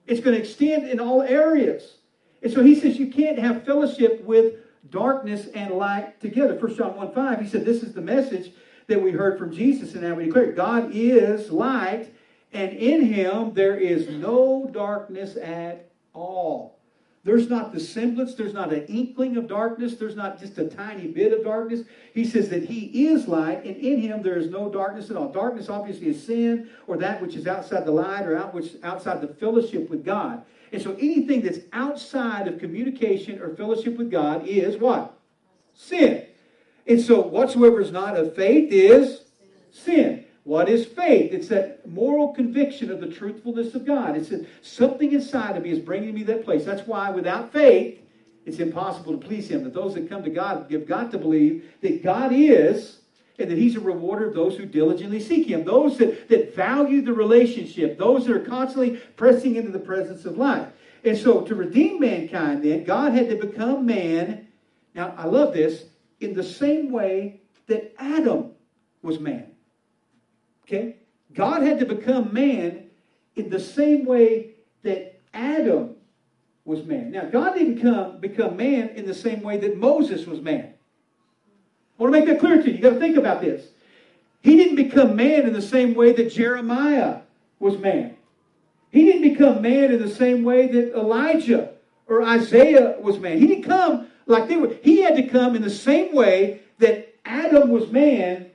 It's 0.07 0.21
going 0.21 0.35
to 0.35 0.43
extend 0.43 0.89
in 0.89 0.99
all 0.99 1.23
areas. 1.23 1.99
And 2.43 2.53
so 2.53 2.63
he 2.63 2.75
says 2.75 2.99
you 2.99 3.11
can't 3.11 3.39
have 3.39 3.65
fellowship 3.65 4.23
with 4.25 4.55
darkness 4.91 5.47
and 5.55 5.75
light 5.75 6.21
together. 6.21 6.59
First 6.59 6.77
John 6.77 6.97
1 6.97 7.13
5, 7.13 7.41
he 7.41 7.49
said, 7.49 7.65
This 7.65 7.83
is 7.83 7.93
the 7.95 8.01
message 8.01 8.53
that 8.87 9.03
we 9.03 9.13
heard 9.13 9.39
from 9.39 9.53
Jesus, 9.53 9.95
and 9.95 10.03
now 10.03 10.15
we 10.15 10.27
declare 10.27 10.53
God 10.53 10.91
is 10.93 11.51
light, 11.51 12.15
and 12.53 12.73
in 12.73 13.03
him 13.03 13.55
there 13.55 13.77
is 13.77 14.09
no 14.09 14.69
darkness 14.73 15.37
at 15.37 15.91
all. 16.13 16.75
There's 17.25 17.49
not 17.49 17.73
the 17.73 17.81
semblance, 17.81 18.35
there's 18.35 18.53
not 18.53 18.71
an 18.71 18.85
inkling 18.85 19.39
of 19.39 19.49
darkness, 19.49 19.97
there's 19.97 20.15
not 20.15 20.39
just 20.39 20.59
a 20.59 20.69
tiny 20.69 21.07
bit 21.07 21.33
of 21.33 21.43
darkness. 21.43 21.81
He 22.13 22.23
says 22.27 22.51
that 22.51 22.65
he 22.65 23.07
is 23.07 23.27
light, 23.27 23.65
and 23.65 23.77
in 23.77 23.99
him 24.03 24.23
there 24.23 24.37
is 24.37 24.51
no 24.51 24.69
darkness 24.69 25.09
at 25.09 25.17
all. 25.17 25.33
Darkness 25.33 25.71
obviously 25.71 26.09
is 26.09 26.23
sin 26.23 26.69
or 26.87 26.99
that 26.99 27.23
which 27.23 27.35
is 27.35 27.47
outside 27.47 27.87
the 27.87 27.93
light 27.93 28.27
or 28.27 28.37
out 28.37 28.53
which 28.53 28.73
outside 28.83 29.23
the 29.23 29.29
fellowship 29.29 29.89
with 29.89 30.05
God. 30.05 30.45
And 30.75 30.83
so 30.83 30.97
anything 30.99 31.43
that's 31.43 31.61
outside 31.73 32.49
of 32.49 32.59
communication 32.59 33.41
or 33.41 33.55
fellowship 33.55 33.97
with 33.97 34.11
God 34.11 34.45
is 34.45 34.77
what? 34.77 35.17
Sin. 35.73 36.27
And 36.89 37.01
so 37.01 37.21
whatsoever 37.21 37.81
is 37.81 37.93
not 37.93 38.17
of 38.17 38.35
faith 38.35 38.73
is 38.73 39.21
sin. 39.71 40.25
What 40.43 40.69
is 40.69 40.85
faith? 40.85 41.33
It's 41.33 41.47
that 41.47 41.89
moral 41.89 42.35
conviction 42.35 42.91
of 42.91 43.01
the 43.01 43.07
truthfulness 43.07 43.77
of 43.77 43.87
God. 43.87 44.17
It's 44.17 44.31
that 44.31 44.49
something 44.63 45.13
inside 45.13 45.57
of 45.57 45.63
me 45.63 45.71
is 45.71 45.79
bringing 45.79 46.13
me 46.13 46.25
that 46.25 46.45
place. 46.45 46.65
That's 46.65 46.89
why 46.89 47.09
without 47.09 47.53
faith, 47.53 48.01
it's 48.45 48.59
impossible 48.59 49.17
to 49.17 49.25
please 49.25 49.49
Him. 49.49 49.63
That 49.63 49.75
those 49.75 49.95
that 49.95 50.09
come 50.09 50.25
to 50.25 50.31
God 50.31 50.69
have 50.73 50.89
got 50.89 51.13
to 51.13 51.19
believe 51.19 51.73
that 51.83 52.03
God 52.03 52.33
is 52.35 52.99
and 53.39 53.51
that 53.51 53.59
He's 53.59 53.77
a 53.77 53.81
rewarder 53.81 54.29
of 54.29 54.35
those 54.35 54.57
who 54.57 54.67
diligently 54.67 55.21
seek 55.21 55.49
Him. 55.49 55.65
Those 55.65 55.99
that, 55.99 56.29
that 56.29 56.55
value 56.55 57.03
the 57.03 57.13
relationship, 57.13 57.99
those 57.99 58.27
that 58.27 58.37
are 58.37 58.45
constantly 58.45 58.97
pressing 59.17 59.57
into 59.57 59.71
the 59.71 59.79
presence 59.79 60.25
of 60.25 60.39
life. 60.39 60.69
And 61.05 61.17
so 61.17 61.43
to 61.43 61.55
redeem 61.55 62.01
mankind, 62.01 62.65
then, 62.65 62.85
God 62.85 63.13
had 63.13 63.29
to 63.29 63.37
become 63.37 63.85
man. 63.85 64.49
Now, 64.95 65.15
I 65.17 65.27
love 65.27 65.53
this 65.53 65.85
in 66.21 66.35
the 66.35 66.43
same 66.43 66.91
way 66.91 67.43
that 67.67 67.95
Adam 67.99 68.53
was 69.03 69.21
man. 69.21 69.53
Okay? 70.65 70.97
God 71.33 71.63
had 71.63 71.79
to 71.81 71.87
become 71.87 72.33
man 72.33 72.91
in 73.37 73.51
the 73.51 73.61
same 73.61 74.05
way 74.05 74.55
that 74.83 75.21
Adam 75.35 75.97
was 76.65 76.85
man. 76.85 77.11
Now, 77.11 77.27
God 77.27 77.55
didn't 77.55 77.81
come 77.81 78.21
become 78.21 78.57
man 78.57 78.91
in 78.91 79.05
the 79.05 79.15
same 79.15 79.43
way 79.43 79.59
that 79.59 79.77
Moses 79.77 80.27
was 80.27 80.41
man. 80.41 80.74
I 81.99 82.03
want 82.03 82.13
to 82.15 82.21
make 82.21 82.29
that 82.29 82.41
clear 82.41 82.61
to 82.61 82.69
you. 82.69 82.77
You 82.77 82.83
got 82.83 82.95
to 82.95 82.99
think 82.99 83.17
about 83.17 83.41
this. 83.41 83.67
He 84.43 84.57
didn't 84.57 84.77
become 84.77 85.17
man 85.17 85.47
in 85.47 85.53
the 85.53 85.63
same 85.63 85.95
way 85.95 86.13
that 86.13 86.33
Jeremiah 86.33 87.21
was 87.59 87.79
man. 87.79 88.17
He 88.91 89.05
didn't 89.05 89.23
become 89.23 89.63
man 89.63 89.93
in 89.93 90.01
the 90.01 90.15
same 90.15 90.45
way 90.45 90.67
that 90.69 90.95
Elijah 90.95 91.71
or 92.07 92.23
Isaiah 92.23 92.97
was 93.01 93.19
man. 93.19 93.39
He 93.39 93.47
didn't 93.47 93.65
come 93.65 94.09
like 94.27 94.49
they 94.49 94.57
were. 94.57 94.75
He 94.83 95.03
had 95.03 95.17
to 95.17 95.25
come 95.25 95.57
in 95.57 95.63
the 95.63 95.71
same 95.71 96.15
way 96.15 96.61
that 96.79 97.15
Adam 97.25 97.71
was 97.71 97.91
man 97.91 98.51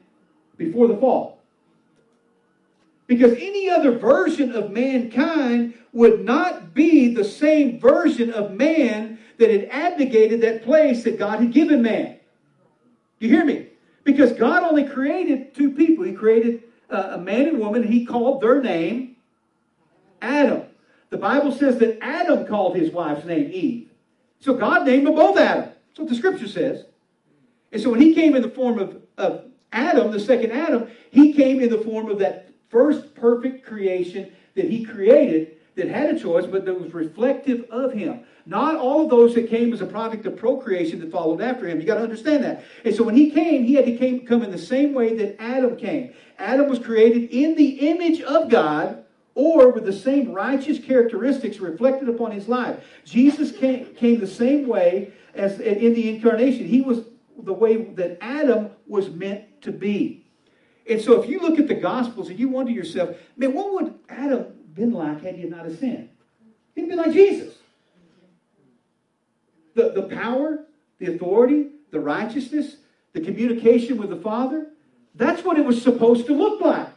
before 0.58 0.88
the 0.88 0.97
fall. 0.97 1.39
Because 3.08 3.34
any 3.34 3.69
other 3.69 3.97
version 3.97 4.52
of 4.52 4.71
mankind 4.71 5.73
would 5.91 6.23
not 6.23 6.75
be 6.75 7.13
the 7.15 7.23
same 7.23 7.80
version 7.80 8.32
of 8.32 8.52
man 8.52 9.17
that 9.39 9.49
had 9.49 9.67
abdicated 9.71 10.41
that 10.41 10.63
place 10.63 11.04
that 11.04 11.17
God 11.17 11.39
had 11.39 11.52
given 11.52 11.82
man. 11.82 12.18
Do 13.19 13.27
you 13.27 13.34
hear 13.34 13.45
me? 13.45 13.67
Because 14.03 14.32
God 14.34 14.63
only 14.63 14.86
created 14.86 15.53
two 15.53 15.71
people. 15.71 16.05
He 16.05 16.13
created 16.13 16.63
uh, 16.89 17.12
a 17.12 17.17
man 17.17 17.47
and 17.47 17.60
woman. 17.60 17.84
He 17.84 18.05
called 18.05 18.41
their 18.41 18.62
name 18.62 19.17
Adam. 20.21 20.63
The 21.10 21.17
Bible 21.17 21.51
says 21.51 21.77
that 21.79 22.01
Adam 22.01 22.45
called 22.45 22.75
his 22.75 22.91
wife's 22.91 23.25
name 23.25 23.49
Eve. 23.51 23.89
So 24.39 24.53
God 24.53 24.86
named 24.86 25.08
them 25.08 25.15
both 25.15 25.38
Adam. 25.38 25.65
That's 25.65 25.99
what 25.99 26.10
the 26.10 26.15
scripture 26.15 26.47
says. 26.47 26.86
And 27.71 27.82
so 27.82 27.89
when 27.91 28.01
he 28.01 28.15
came 28.15 28.36
in 28.36 28.41
the 28.41 28.49
form 28.49 28.79
of, 28.79 29.01
of 29.17 29.45
Adam, 29.71 30.12
the 30.12 30.19
second 30.19 30.51
Adam, 30.51 30.88
he 31.12 31.34
came 31.34 31.60
in 31.60 31.69
the 31.69 31.79
form 31.79 32.10
of 32.10 32.19
that 32.19 32.49
first 32.69 33.13
perfect 33.15 33.65
creation 33.65 34.32
that 34.55 34.65
he 34.65 34.84
created 34.84 35.58
that 35.80 35.88
had 35.89 36.15
a 36.15 36.20
choice, 36.20 36.46
but 36.46 36.65
that 36.65 36.80
was 36.80 36.94
reflective 36.94 37.65
of 37.72 37.92
him. 37.94 38.22
Not 38.46 38.76
all 38.76 39.04
of 39.04 39.10
those 39.10 39.34
that 39.36 39.50
came 39.50 39.74
as 39.74 39.82
a 39.82 39.86
product 39.86 40.26
of 40.26 40.38
procreation 40.38 41.00
that 41.00 41.12
followed 41.12 41.42
after 41.42 41.68
him. 41.68 41.80
You 41.80 41.86
got 41.86 41.96
to 41.96 42.04
understand 42.04 42.44
that. 42.44 42.63
And 42.86 42.96
so 42.96 43.04
when 43.04 43.15
he 43.15 43.32
came, 43.32 43.63
he 43.63 43.76
had 43.76 43.86
to 43.86 43.96
came, 43.98 44.26
come 44.26 44.44
in 44.44 44.52
the 44.52 44.58
same 44.58 44.94
way 44.94 45.15
that 45.18 45.42
Adam 45.42 45.76
came. 45.76 46.13
Adam 46.38 46.70
was 46.70 46.80
created 46.80 47.30
in 47.32 47.56
the 47.56 47.89
image 47.89 48.22
of 48.22 48.50
God 48.50 49.06
or 49.36 49.70
with 49.70 49.86
the 49.86 49.94
same 49.94 50.34
righteous 50.34 50.80
characteristics 50.80 51.60
reflected 51.60 52.10
upon 52.10 52.32
his 52.32 52.48
life. 52.48 52.84
Jesus 53.06 53.52
came, 53.52 53.94
came 53.96 54.20
the 54.20 54.28
same 54.28 54.68
way 54.68 55.13
as 55.34 55.60
in 55.60 55.94
the 55.94 56.10
incarnation. 56.10 56.65
He 56.65 56.82
was 56.82 57.06
the 57.38 57.54
way 57.54 57.84
that 57.94 58.18
Adam 58.22 58.72
was 58.88 59.10
meant 59.10 59.62
to 59.62 59.72
be. 59.72 60.26
And 60.89 61.00
so 61.00 61.22
if 61.22 61.30
you 61.30 61.39
look 61.39 61.60
at 61.60 61.68
the 61.68 61.76
Gospels 61.76 62.30
and 62.30 62.39
you 62.39 62.50
wonder 62.50 62.72
yourself, 62.72 63.15
man, 63.38 63.54
what 63.54 63.74
would 63.74 64.00
Adam 64.10 64.48
been 64.73 64.91
like 64.91 65.21
had 65.21 65.36
he 65.36 65.43
not 65.43 65.65
have 65.65 65.77
sinned? 65.79 66.10
He'd 66.75 66.88
been 66.88 66.97
like 66.97 67.13
Jesus. 67.13 67.55
The, 69.75 69.91
the 69.91 70.03
power, 70.03 70.65
the 70.99 71.13
authority, 71.15 71.67
the 71.91 71.99
righteousness, 71.99 72.77
the 73.13 73.21
communication 73.21 73.97
with 73.97 74.10
the 74.10 74.15
Father, 74.17 74.67
that's 75.15 75.43
what 75.43 75.58
it 75.58 75.65
was 75.65 75.82
supposed 75.82 76.27
to 76.27 76.34
look 76.34 76.62
like. 76.62 76.88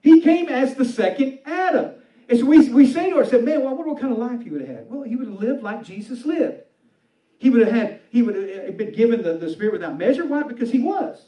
He 0.00 0.20
came 0.20 0.48
as 0.48 0.74
the 0.74 0.84
second 0.84 1.40
Adam. 1.44 1.92
And 2.28 2.38
so 2.38 2.44
we, 2.44 2.68
we 2.68 2.86
say 2.86 3.10
to 3.10 3.16
ourselves, 3.16 3.44
man, 3.44 3.60
well, 3.60 3.70
I 3.70 3.72
wonder 3.72 3.92
what 3.92 4.00
kind 4.00 4.12
of 4.12 4.18
life 4.18 4.42
he 4.42 4.50
would 4.50 4.60
have 4.60 4.70
had. 4.70 4.90
Well, 4.90 5.02
he 5.02 5.16
would 5.16 5.28
have 5.28 5.40
lived 5.40 5.62
like 5.62 5.82
Jesus 5.82 6.24
lived. 6.24 6.62
He 7.38 7.50
would 7.50 7.66
have 7.66 7.74
had, 7.74 8.00
he 8.10 8.22
would 8.22 8.34
have 8.34 8.76
been 8.76 8.92
given 8.92 9.22
the, 9.22 9.34
the 9.34 9.50
Spirit 9.50 9.72
without 9.72 9.96
measure. 9.96 10.26
Why? 10.26 10.42
Because 10.42 10.70
he 10.70 10.80
was. 10.80 11.24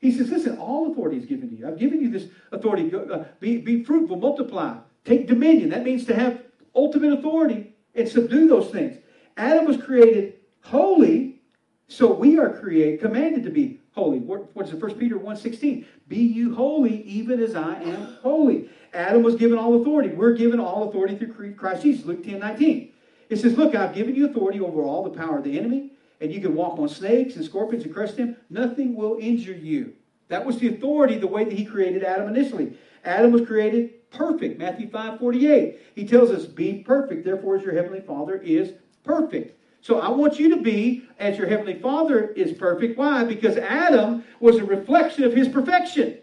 He 0.00 0.12
says, 0.12 0.30
listen, 0.30 0.56
all 0.58 0.92
authority 0.92 1.18
is 1.18 1.26
given 1.26 1.50
to 1.50 1.56
you. 1.56 1.66
I've 1.66 1.78
given 1.78 2.00
you 2.00 2.10
this 2.10 2.28
authority. 2.52 2.90
Uh, 2.94 3.24
be, 3.40 3.58
be 3.58 3.84
fruitful, 3.84 4.16
multiply, 4.16 4.78
take 5.04 5.26
dominion. 5.26 5.70
That 5.70 5.84
means 5.84 6.04
to 6.06 6.14
have 6.14 6.42
ultimate 6.74 7.12
authority 7.18 7.74
and 7.94 8.08
subdue 8.08 8.48
those 8.48 8.70
things. 8.70 8.98
Adam 9.36 9.66
was 9.66 9.76
created 9.76 10.34
holy, 10.62 11.40
so 11.88 12.12
we 12.12 12.38
are 12.38 12.50
created, 12.50 13.00
commanded 13.00 13.44
to 13.44 13.50
be 13.50 13.80
holy. 13.92 14.18
What 14.18 14.66
is 14.66 14.72
it? 14.72 14.80
1 14.80 14.94
Peter 14.94 15.18
1.16. 15.18 15.84
Be 16.06 16.18
you 16.18 16.54
holy 16.54 17.02
even 17.02 17.42
as 17.42 17.54
I 17.54 17.74
am 17.82 18.18
holy. 18.22 18.70
Adam 18.94 19.22
was 19.22 19.34
given 19.34 19.58
all 19.58 19.80
authority. 19.80 20.10
We're 20.10 20.34
given 20.34 20.60
all 20.60 20.88
authority 20.88 21.16
through 21.16 21.54
Christ 21.54 21.82
Jesus. 21.82 22.06
Luke 22.06 22.24
10, 22.24 22.38
19. 22.38 22.92
It 23.28 23.36
says, 23.36 23.56
Look, 23.56 23.74
I've 23.74 23.94
given 23.94 24.14
you 24.14 24.26
authority 24.26 24.60
over 24.60 24.82
all 24.82 25.02
the 25.02 25.10
power 25.10 25.38
of 25.38 25.44
the 25.44 25.58
enemy, 25.58 25.92
and 26.20 26.32
you 26.32 26.40
can 26.40 26.54
walk 26.54 26.78
on 26.78 26.88
snakes 26.88 27.36
and 27.36 27.44
scorpions 27.44 27.84
and 27.84 27.92
crush 27.92 28.12
them. 28.12 28.36
Nothing 28.50 28.94
will 28.94 29.18
injure 29.20 29.52
you. 29.52 29.94
That 30.28 30.44
was 30.44 30.58
the 30.58 30.68
authority, 30.68 31.18
the 31.18 31.26
way 31.26 31.44
that 31.44 31.52
he 31.52 31.64
created 31.64 32.04
Adam 32.04 32.28
initially. 32.28 32.76
Adam 33.04 33.32
was 33.32 33.46
created 33.46 33.94
perfect. 34.10 34.58
Matthew 34.58 34.88
5 34.90 35.18
48. 35.18 35.80
He 35.94 36.06
tells 36.06 36.30
us, 36.30 36.46
Be 36.46 36.82
perfect, 36.84 37.24
therefore, 37.24 37.56
as 37.56 37.62
your 37.62 37.74
heavenly 37.74 38.00
Father 38.00 38.36
is 38.36 38.72
perfect. 39.04 39.58
So 39.80 40.00
I 40.00 40.08
want 40.08 40.38
you 40.38 40.54
to 40.56 40.60
be 40.60 41.04
as 41.18 41.38
your 41.38 41.46
heavenly 41.46 41.78
Father 41.78 42.28
is 42.32 42.52
perfect. 42.52 42.98
Why? 42.98 43.24
Because 43.24 43.56
Adam 43.56 44.24
was 44.40 44.56
a 44.56 44.64
reflection 44.64 45.24
of 45.24 45.32
his 45.32 45.48
perfection. 45.48 46.18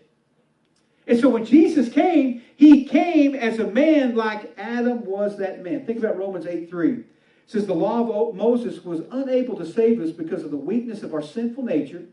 And 1.07 1.19
so 1.19 1.29
when 1.29 1.45
Jesus 1.45 1.89
came, 1.89 2.41
he 2.55 2.85
came 2.85 3.35
as 3.35 3.59
a 3.59 3.67
man 3.67 4.15
like 4.15 4.53
Adam 4.57 5.05
was 5.05 5.37
that 5.37 5.63
man. 5.63 5.85
Think 5.85 5.99
about 5.99 6.17
Romans 6.17 6.47
8 6.47 6.69
3. 6.69 6.91
It 6.91 7.05
says, 7.45 7.65
The 7.65 7.73
law 7.73 8.29
of 8.29 8.35
Moses 8.35 8.83
was 8.83 9.01
unable 9.11 9.55
to 9.57 9.65
save 9.65 10.01
us 10.01 10.11
because 10.11 10.43
of 10.43 10.51
the 10.51 10.57
weakness 10.57 11.03
of 11.03 11.13
our 11.13 11.21
sinful 11.21 11.63
nature. 11.63 12.05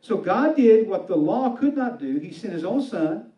So 0.00 0.16
God 0.16 0.56
did 0.56 0.88
what 0.88 1.06
the 1.06 1.16
law 1.16 1.56
could 1.56 1.76
not 1.76 2.00
do. 2.00 2.18
He 2.18 2.32
sent 2.32 2.54
his 2.54 2.64
own 2.64 2.82
son 2.82 3.31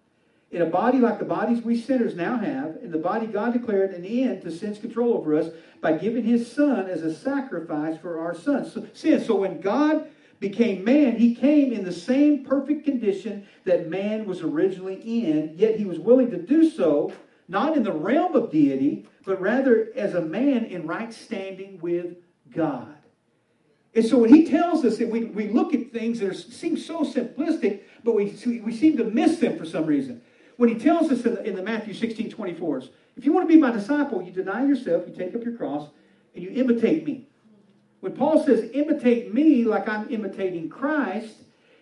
in 0.54 0.62
a 0.62 0.66
body 0.66 0.98
like 0.98 1.18
the 1.18 1.24
bodies 1.24 1.62
we 1.62 1.76
sinners 1.76 2.14
now 2.14 2.38
have. 2.38 2.76
In 2.80 2.92
the 2.92 2.98
body, 2.98 3.26
God 3.26 3.52
declared 3.52 3.90
an 3.90 4.04
end 4.04 4.42
to 4.42 4.52
sin's 4.52 4.78
control 4.78 5.14
over 5.14 5.36
us 5.36 5.48
by 5.80 5.98
giving 5.98 6.22
his 6.22 6.50
son 6.50 6.88
as 6.88 7.02
a 7.02 7.12
sacrifice 7.12 7.98
for 7.98 8.20
our 8.20 8.36
sons. 8.36 8.72
So, 8.72 8.86
sin. 8.92 9.24
So 9.24 9.34
when 9.34 9.60
God 9.60 10.08
became 10.38 10.84
man, 10.84 11.16
he 11.16 11.34
came 11.34 11.72
in 11.72 11.84
the 11.84 11.92
same 11.92 12.44
perfect 12.44 12.84
condition 12.84 13.48
that 13.64 13.88
man 13.88 14.26
was 14.26 14.42
originally 14.42 14.94
in, 14.94 15.54
yet 15.56 15.76
he 15.76 15.86
was 15.86 15.98
willing 15.98 16.30
to 16.30 16.38
do 16.38 16.70
so 16.70 17.12
not 17.48 17.76
in 17.76 17.82
the 17.82 17.92
realm 17.92 18.36
of 18.36 18.52
deity, 18.52 19.06
but 19.26 19.40
rather 19.40 19.90
as 19.96 20.14
a 20.14 20.20
man 20.20 20.66
in 20.66 20.86
right 20.86 21.12
standing 21.12 21.80
with 21.80 22.14
God. 22.54 22.94
And 23.94 24.06
so 24.06 24.18
when 24.18 24.32
he 24.32 24.46
tells 24.46 24.84
us 24.84 24.98
that 24.98 25.08
we, 25.08 25.24
we 25.24 25.48
look 25.48 25.74
at 25.74 25.92
things 25.92 26.20
that 26.20 26.30
are, 26.30 26.34
seem 26.34 26.76
so 26.76 27.00
simplistic, 27.04 27.82
but 28.04 28.14
we, 28.14 28.26
we 28.64 28.74
seem 28.74 28.96
to 28.96 29.04
miss 29.04 29.38
them 29.38 29.58
for 29.58 29.64
some 29.64 29.86
reason. 29.86 30.22
When 30.56 30.68
he 30.68 30.76
tells 30.76 31.10
us 31.10 31.24
in 31.24 31.34
the, 31.34 31.42
in 31.44 31.56
the 31.56 31.62
Matthew 31.62 31.94
16 31.94 32.30
24s, 32.30 32.88
if 33.16 33.24
you 33.24 33.32
want 33.32 33.48
to 33.48 33.54
be 33.54 33.60
my 33.60 33.70
disciple, 33.70 34.22
you 34.22 34.32
deny 34.32 34.66
yourself, 34.66 35.04
you 35.06 35.14
take 35.14 35.34
up 35.34 35.44
your 35.44 35.56
cross, 35.56 35.88
and 36.34 36.42
you 36.42 36.50
imitate 36.50 37.04
me. 37.04 37.28
When 38.00 38.12
Paul 38.12 38.44
says 38.44 38.70
imitate 38.74 39.32
me 39.32 39.64
like 39.64 39.88
I'm 39.88 40.10
imitating 40.10 40.68
Christ, 40.68 41.36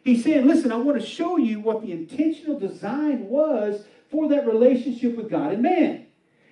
he's 0.05 0.23
saying, 0.23 0.47
listen, 0.47 0.71
I 0.71 0.77
want 0.77 1.01
to 1.01 1.07
show 1.07 1.37
you 1.37 1.61
what 1.61 1.83
the 1.83 1.93
intentional 1.93 2.59
design 2.59 3.29
was 3.29 3.85
for 4.11 4.29
that 4.29 4.47
relationship 4.47 5.17
with 5.17 5.31
God 5.31 5.53
and 5.53 5.63
man. 5.63 6.07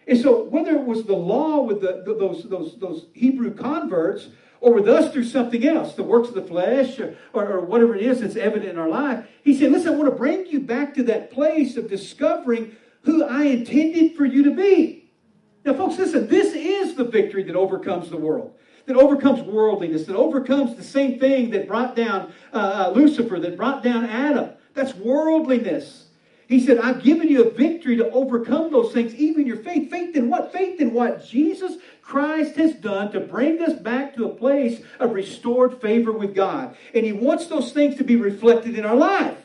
And 0.07 0.19
so, 0.19 0.45
whether 0.45 0.73
it 0.73 0.85
was 0.85 1.05
the 1.05 1.15
law 1.15 1.61
with 1.61 1.83
the, 1.83 2.03
the, 2.05 2.15
those, 2.15 2.43
those, 2.45 2.79
those 2.81 3.07
Hebrew 3.13 3.55
converts, 3.55 4.29
or 4.61 4.75
with 4.75 4.89
us 4.89 5.13
through 5.13 5.25
something 5.25 5.67
else, 5.67 5.95
the 5.95 6.03
works 6.03 6.29
of 6.29 6.35
the 6.35 6.43
flesh, 6.43 6.99
or, 7.01 7.17
or, 7.33 7.61
whatever 7.61 7.95
it 7.95 8.03
is 8.03 8.21
that's 8.21 8.37
evident 8.37 8.71
in 8.71 8.79
our 8.79 8.89
life, 8.89 9.27
he 9.43 9.59
said, 9.59 9.73
Listen, 9.73 9.95
I 9.95 9.97
want 9.97 10.11
to 10.11 10.17
bring 10.17 10.47
you 10.47 10.61
back 10.61 10.95
to 10.95 11.03
that 11.05 11.31
place 11.31 11.77
of 11.77 11.89
discovering 11.89 12.77
who 13.03 13.25
I 13.25 13.45
intended 13.45 14.17
for 14.17 14.27
you 14.27 14.45
to 14.45 14.51
be. 14.51 15.11
Now, 15.65 15.75
folks, 15.75 15.99
listen, 15.99 16.29
this 16.29 16.55
is 16.55 16.95
the 16.95 17.05
victory 17.05 17.43
that 17.45 17.57
overcomes 17.57 18.11
the 18.11 18.17
world, 18.17 18.55
that 18.87 18.97
overcomes 18.97 19.41
worldliness, 19.43 20.07
that 20.07 20.17
overcomes 20.17 20.77
the 20.77 20.85
same 20.85 21.19
thing 21.19 21.51
that 21.51 21.67
brought 21.67 21.97
down 21.97 22.33
uh, 22.53 22.89
uh 22.89 22.93
Lucifer, 22.95 23.39
that 23.41 23.57
brought 23.57 23.83
down 23.83 24.05
Adam. 24.05 24.51
That's 24.75 24.95
worldliness. 24.95 26.07
He 26.51 26.59
said, 26.59 26.79
I've 26.79 27.05
given 27.05 27.29
you 27.29 27.45
a 27.45 27.51
victory 27.51 27.97
to 27.99 28.11
overcome 28.11 28.73
those 28.73 28.93
things, 28.93 29.15
even 29.15 29.47
your 29.47 29.59
faith. 29.59 29.89
Faith 29.89 30.17
in 30.17 30.29
what? 30.29 30.53
Faith 30.53 30.81
in 30.81 30.93
what 30.93 31.25
Jesus 31.25 31.77
Christ 32.03 32.57
has 32.57 32.75
done 32.75 33.13
to 33.13 33.21
bring 33.21 33.63
us 33.63 33.75
back 33.75 34.17
to 34.17 34.25
a 34.25 34.35
place 34.35 34.83
of 34.99 35.13
restored 35.13 35.81
favor 35.81 36.11
with 36.11 36.35
God. 36.35 36.77
And 36.93 37.07
He 37.07 37.13
wants 37.13 37.47
those 37.47 37.73
things 37.73 37.95
to 37.99 38.05
be 38.05 38.17
reflected 38.17 38.77
in 38.77 38.85
our 38.85 38.97
life. 38.97 39.39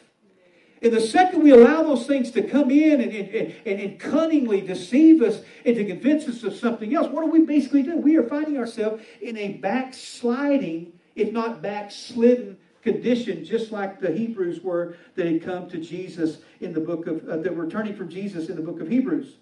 And 0.81 0.91
the 0.91 0.99
second 0.99 1.43
we 1.43 1.51
allow 1.51 1.83
those 1.83 2.07
things 2.07 2.31
to 2.31 2.41
come 2.41 2.71
in 2.71 2.99
and, 2.99 3.11
and, 3.11 3.55
and, 3.67 3.79
and, 3.81 3.99
cunningly 3.99 4.61
deceive 4.61 5.21
us 5.21 5.41
and 5.63 5.75
to 5.75 5.85
convince 5.85 6.27
us 6.27 6.41
of 6.41 6.55
something 6.55 6.95
else, 6.95 7.07
what 7.09 7.23
are 7.23 7.29
we 7.29 7.41
basically 7.41 7.83
doing? 7.83 8.01
We 8.01 8.17
are 8.17 8.27
finding 8.27 8.57
ourselves 8.57 9.03
in 9.21 9.37
a 9.37 9.49
backsliding, 9.53 10.93
if 11.15 11.31
not 11.31 11.61
backslidden 11.61 12.57
condition, 12.85 13.43
just 13.43 13.71
like 13.71 13.99
the 13.99 14.11
Hebrews 14.11 14.61
were 14.61 14.95
that 15.15 15.25
had 15.25 15.43
come 15.43 15.67
to 15.69 15.77
Jesus 15.77 16.37
in 16.61 16.71
the 16.71 16.79
book 16.79 17.07
of, 17.07 17.27
uh, 17.27 17.37
that 17.37 17.53
were 17.53 17.67
turning 17.67 17.95
from 17.95 18.07
Jesus 18.07 18.47
in 18.47 18.55
the 18.55 18.61
book 18.61 18.79
of 18.79 18.87
Hebrews. 18.87 19.37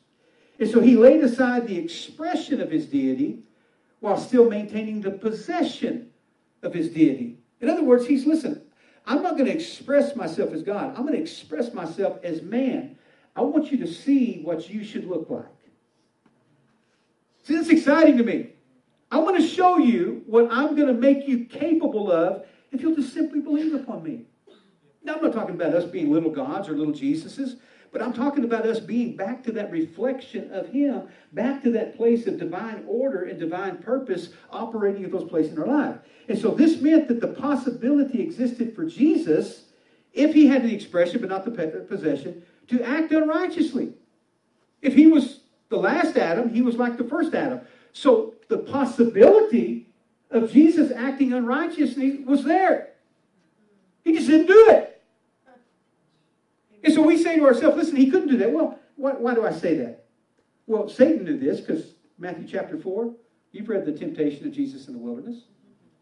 And 0.59 0.69
so 0.69 0.79
he 0.79 0.95
laid 0.95 1.23
aside 1.23 1.67
the 1.67 1.77
expression 1.77 2.61
of 2.61 2.71
his 2.71 2.85
deity 2.85 3.39
while 3.99 4.17
still 4.17 4.49
maintaining 4.49 5.01
the 5.01 5.11
possession 5.11 6.09
of 6.63 6.73
his 6.73 6.89
deity. 6.89 7.37
In 7.59 7.69
other 7.69 7.83
words, 7.83 8.07
he's, 8.07 8.25
listen, 8.25 8.61
I'm 9.05 9.21
not 9.21 9.33
going 9.33 9.45
to 9.45 9.55
express 9.55 10.15
myself 10.15 10.53
as 10.53 10.63
God. 10.63 10.95
I'm 10.95 11.05
going 11.05 11.13
to 11.13 11.21
express 11.21 11.73
myself 11.73 12.19
as 12.23 12.41
man. 12.41 12.97
I 13.35 13.41
want 13.41 13.71
you 13.71 13.77
to 13.79 13.87
see 13.87 14.39
what 14.41 14.69
you 14.69 14.83
should 14.85 15.07
look 15.07 15.29
like. 15.29 15.45
See, 17.43 17.55
that's 17.55 17.69
exciting 17.69 18.17
to 18.17 18.23
me. 18.23 18.51
I 19.11 19.17
want 19.17 19.37
to 19.37 19.47
show 19.47 19.77
you 19.77 20.23
what 20.27 20.47
I'm 20.49 20.75
going 20.75 20.87
to 20.87 20.93
make 20.93 21.27
you 21.27 21.45
capable 21.45 22.11
of 22.11 22.45
if 22.73 22.81
you'll 22.81 22.95
just 22.95 23.13
simply 23.13 23.39
believe 23.39 23.73
upon 23.73 24.03
me. 24.03 24.23
Now, 25.03 25.15
I'm 25.15 25.21
not 25.21 25.33
talking 25.33 25.55
about 25.55 25.73
us 25.73 25.85
being 25.85 26.11
little 26.11 26.31
gods 26.31 26.67
or 26.67 26.73
little 26.73 26.93
Jesuses, 26.93 27.57
but 27.91 28.01
I'm 28.01 28.13
talking 28.13 28.43
about 28.43 28.65
us 28.65 28.79
being 28.79 29.15
back 29.15 29.43
to 29.43 29.51
that 29.51 29.71
reflection 29.71 30.51
of 30.51 30.69
Him, 30.69 31.03
back 31.33 31.61
to 31.63 31.71
that 31.71 31.95
place 31.95 32.25
of 32.25 32.39
divine 32.39 32.83
order 32.87 33.25
and 33.25 33.39
divine 33.39 33.77
purpose 33.77 34.29
operating 34.49 35.05
at 35.05 35.11
those 35.11 35.29
places 35.29 35.53
in 35.53 35.59
our 35.59 35.67
life. 35.67 35.97
And 36.27 36.37
so 36.37 36.51
this 36.51 36.81
meant 36.81 37.07
that 37.09 37.21
the 37.21 37.27
possibility 37.27 38.21
existed 38.21 38.75
for 38.75 38.85
Jesus, 38.85 39.65
if 40.13 40.33
he 40.33 40.47
had 40.47 40.63
the 40.63 40.73
expression 40.73 41.19
but 41.21 41.29
not 41.29 41.45
the 41.45 41.85
possession, 41.87 42.43
to 42.67 42.81
act 42.81 43.11
unrighteously. 43.11 43.93
If 44.81 44.95
he 44.95 45.07
was 45.07 45.41
the 45.69 45.77
last 45.77 46.17
Adam, 46.17 46.49
he 46.49 46.61
was 46.61 46.77
like 46.77 46.97
the 46.97 47.03
first 47.03 47.35
Adam. 47.35 47.61
So 47.91 48.35
the 48.47 48.59
possibility 48.59 49.92
of 50.33 50.51
Jesus 50.51 50.91
acting 50.91 51.31
unrighteously 51.31 52.23
was 52.25 52.43
there. 52.43 52.89
He 54.03 54.13
just 54.13 54.27
didn't 54.27 54.47
do 54.47 54.69
it. 54.71 55.01
And 56.83 56.93
so 56.93 57.01
we 57.01 57.21
say 57.21 57.37
to 57.37 57.45
ourselves, 57.45 57.77
listen, 57.77 57.95
he 57.95 58.11
couldn't 58.11 58.27
do 58.27 58.37
that. 58.37 58.51
Well, 58.51 58.77
why, 58.97 59.13
why 59.13 59.35
do 59.35 59.45
I 59.45 59.51
say 59.51 59.77
that? 59.77 60.05
Well, 60.67 60.89
Satan 60.89 61.23
knew 61.23 61.37
this 61.37 61.61
because 61.61 61.93
Matthew 62.17 62.47
chapter 62.47 62.77
4, 62.77 63.13
you've 63.51 63.69
read 63.69 63.85
the 63.85 63.93
temptation 63.93 64.45
of 64.45 64.53
Jesus 64.53 64.87
in 64.87 64.93
the 64.93 64.99
wilderness. 64.99 65.43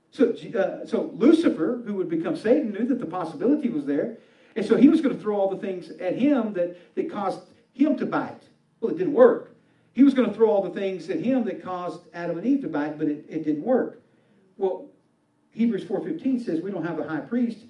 So, 0.10 0.34
uh, 0.58 0.86
so 0.86 1.12
Lucifer, 1.14 1.82
who 1.86 1.94
would 1.96 2.10
become 2.10 2.36
Satan, 2.36 2.72
knew 2.72 2.86
that 2.88 3.00
the 3.00 3.06
possibility 3.06 3.70
was 3.70 3.86
there. 3.86 4.18
And 4.56 4.66
so 4.66 4.76
he 4.76 4.90
was 4.90 5.02
going 5.02 5.16
to 5.16 5.22
throw 5.22 5.38
all 5.38 5.50
the 5.50 5.58
things 5.58 5.90
at 5.92 6.18
him 6.18 6.54
that, 6.54 6.96
that 6.96 7.12
caused 7.12 7.42
him 7.74 7.98
to 7.98 8.06
bite. 8.06 8.44
Well, 8.80 8.92
it 8.92 8.98
didn't 8.98 9.14
work. 9.14 9.56
He 9.94 10.04
was 10.04 10.14
going 10.14 10.30
to 10.30 10.36
throw 10.36 10.50
all 10.50 10.64
the 10.64 10.78
things 10.78 11.10
at 11.10 11.20
him 11.20 11.44
that 11.46 11.64
caused 11.64 12.02
Adam 12.14 12.38
and 12.38 12.48
Eve 12.48 12.62
to 12.62 12.68
bite, 12.68 12.98
but 12.98 13.08
it, 13.08 13.26
it 13.30 13.44
didn't 13.44 13.64
work. 13.64 14.01
Well, 14.62 14.86
Hebrews 15.54 15.86
4.15 15.86 16.46
says 16.46 16.62
we 16.62 16.70
don't 16.70 16.86
have 16.86 17.00
a 17.00 17.08
high 17.08 17.22
priest 17.22 17.66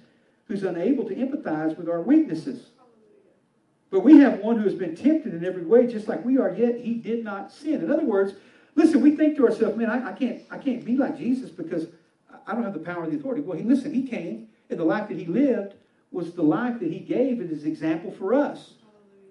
who's 0.46 0.62
unable 0.62 1.08
to 1.08 1.14
empathize 1.14 1.74
with 1.78 1.88
our 1.88 2.02
weaknesses. 2.02 2.66
But 3.90 4.00
we 4.00 4.18
have 4.18 4.40
one 4.40 4.58
who 4.58 4.64
has 4.64 4.74
been 4.74 4.94
tempted 4.94 5.32
in 5.32 5.42
every 5.42 5.64
way, 5.64 5.86
just 5.86 6.06
like 6.06 6.22
we 6.22 6.36
are, 6.36 6.54
yet 6.54 6.80
he 6.80 6.94
did 6.94 7.24
not 7.24 7.50
sin. 7.50 7.82
In 7.82 7.90
other 7.90 8.04
words, 8.04 8.34
listen, 8.74 9.00
we 9.00 9.16
think 9.16 9.38
to 9.38 9.46
ourselves, 9.46 9.74
man, 9.74 9.88
I, 9.88 10.10
I 10.10 10.12
can't, 10.12 10.42
I 10.50 10.58
can't 10.58 10.84
be 10.84 10.96
like 10.96 11.16
Jesus 11.16 11.48
because 11.48 11.86
I 12.46 12.52
don't 12.52 12.62
have 12.62 12.74
the 12.74 12.78
power 12.78 13.04
and 13.04 13.12
the 13.12 13.16
authority. 13.16 13.40
Well, 13.40 13.56
he 13.56 13.64
listen, 13.64 13.94
he 13.94 14.06
came, 14.06 14.48
and 14.68 14.78
the 14.78 14.84
life 14.84 15.08
that 15.08 15.16
he 15.16 15.24
lived 15.24 15.74
was 16.10 16.34
the 16.34 16.42
life 16.42 16.78
that 16.80 16.92
he 16.92 16.98
gave 16.98 17.40
as 17.40 17.48
his 17.48 17.64
example 17.64 18.12
for 18.12 18.34
us. 18.34 18.74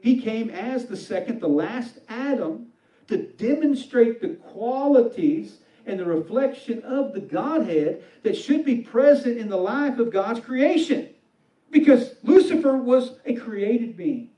He 0.01 0.19
came 0.19 0.49
as 0.49 0.85
the 0.85 0.97
second, 0.97 1.39
the 1.39 1.47
last 1.47 1.99
Adam 2.09 2.71
to 3.07 3.17
demonstrate 3.17 4.19
the 4.19 4.29
qualities 4.29 5.57
and 5.85 5.99
the 5.99 6.05
reflection 6.05 6.81
of 6.83 7.13
the 7.13 7.19
Godhead 7.19 8.03
that 8.23 8.37
should 8.37 8.65
be 8.65 8.77
present 8.77 9.37
in 9.37 9.49
the 9.49 9.57
life 9.57 9.99
of 9.99 10.11
God's 10.11 10.39
creation. 10.39 11.09
Because 11.69 12.15
Lucifer 12.23 12.77
was 12.77 13.13
a 13.25 13.35
created 13.35 13.95
being. 13.95 14.29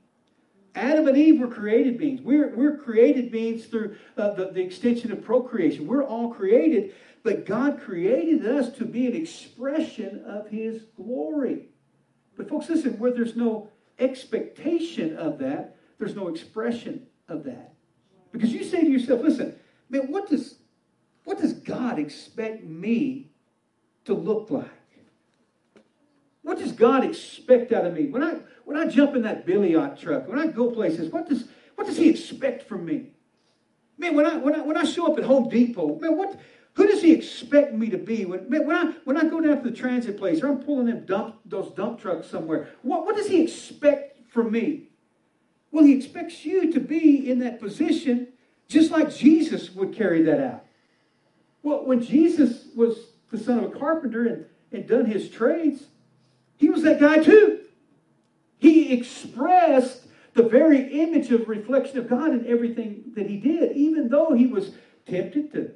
Adam 0.74 1.06
and 1.06 1.16
Eve 1.16 1.40
were 1.40 1.48
created 1.48 1.98
beings. 1.98 2.20
We're, 2.20 2.54
we're 2.54 2.78
created 2.78 3.30
beings 3.30 3.66
through 3.66 3.96
uh, 4.16 4.34
the, 4.34 4.46
the 4.46 4.60
extension 4.60 5.12
of 5.12 5.22
procreation. 5.22 5.86
We're 5.86 6.04
all 6.04 6.32
created, 6.32 6.94
but 7.22 7.46
God 7.46 7.80
created 7.80 8.44
us 8.44 8.70
to 8.78 8.84
be 8.84 9.06
an 9.06 9.14
expression 9.14 10.24
of 10.26 10.48
His 10.48 10.82
glory. 10.96 11.68
But, 12.36 12.48
folks, 12.48 12.68
listen, 12.68 12.98
where 12.98 13.12
there's 13.12 13.36
no 13.36 13.68
expectation 13.98 15.16
of 15.16 15.38
that, 15.38 15.76
there's 15.98 16.16
no 16.16 16.28
expression 16.28 17.06
of 17.28 17.44
that. 17.44 17.74
Because 18.32 18.52
you 18.52 18.64
say 18.64 18.80
to 18.80 18.90
yourself, 18.90 19.22
listen, 19.22 19.54
man, 19.88 20.10
what 20.10 20.28
does, 20.28 20.56
what 21.24 21.40
does 21.40 21.54
God 21.54 21.98
expect 21.98 22.64
me 22.64 23.30
to 24.04 24.14
look 24.14 24.50
like? 24.50 24.70
What 26.42 26.58
does 26.58 26.72
God 26.72 27.04
expect 27.04 27.72
out 27.72 27.86
of 27.86 27.94
me? 27.94 28.06
When 28.06 28.22
I 28.22 28.38
when 28.64 28.76
I 28.76 28.86
jump 28.86 29.16
in 29.16 29.22
that 29.22 29.46
Billy 29.46 29.72
Billiot 29.72 29.98
truck, 29.98 30.28
when 30.28 30.38
I 30.38 30.46
go 30.46 30.70
places, 30.70 31.10
what 31.10 31.28
does 31.28 31.48
what 31.74 31.86
does 31.86 31.96
he 31.96 32.10
expect 32.10 32.68
from 32.68 32.84
me? 32.84 33.10
Man, 33.96 34.14
when 34.14 34.26
I 34.26 34.36
when 34.36 34.54
I 34.54 34.60
when 34.60 34.76
I 34.76 34.84
show 34.84 35.10
up 35.10 35.18
at 35.18 35.24
Home 35.24 35.48
Depot, 35.48 35.98
man, 35.98 36.16
what 36.16 36.38
who 36.74 36.86
does 36.86 37.00
he 37.00 37.12
expect 37.12 37.72
me 37.72 37.88
to 37.88 37.98
be? 37.98 38.24
When, 38.24 38.48
man, 38.50 38.66
when 38.66 38.76
I 38.76 38.92
when 39.04 39.16
I 39.16 39.24
go 39.24 39.40
down 39.40 39.62
to 39.62 39.70
the 39.70 39.74
transit 39.74 40.18
place 40.18 40.42
or 40.42 40.48
I'm 40.48 40.58
pulling 40.58 40.86
them 40.86 41.06
dump 41.06 41.36
those 41.46 41.72
dump 41.72 42.00
trucks 42.00 42.28
somewhere, 42.28 42.68
what, 42.82 43.06
what 43.06 43.16
does 43.16 43.28
he 43.28 43.42
expect 43.42 44.30
from 44.30 44.52
me? 44.52 44.88
Well, 45.70 45.84
he 45.84 45.94
expects 45.94 46.44
you 46.44 46.72
to 46.72 46.80
be 46.80 47.30
in 47.30 47.38
that 47.40 47.60
position 47.60 48.28
just 48.68 48.90
like 48.90 49.14
Jesus 49.14 49.70
would 49.70 49.94
carry 49.94 50.22
that 50.22 50.40
out. 50.40 50.63
Well, 51.64 51.84
when 51.84 52.02
Jesus 52.02 52.66
was 52.76 52.96
the 53.32 53.38
son 53.38 53.58
of 53.58 53.74
a 53.74 53.78
carpenter 53.78 54.26
and, 54.26 54.44
and 54.70 54.86
done 54.86 55.06
his 55.06 55.30
trades, 55.30 55.86
he 56.56 56.68
was 56.68 56.82
that 56.82 57.00
guy 57.00 57.24
too. 57.24 57.60
He 58.58 58.92
expressed 58.92 60.06
the 60.34 60.42
very 60.42 61.00
image 61.02 61.30
of 61.30 61.48
reflection 61.48 61.98
of 61.98 62.08
God 62.08 62.30
in 62.32 62.46
everything 62.46 63.12
that 63.16 63.28
he 63.28 63.38
did, 63.38 63.76
even 63.76 64.08
though 64.08 64.34
he 64.34 64.46
was 64.46 64.72
tempted 65.06 65.52
to, 65.52 65.70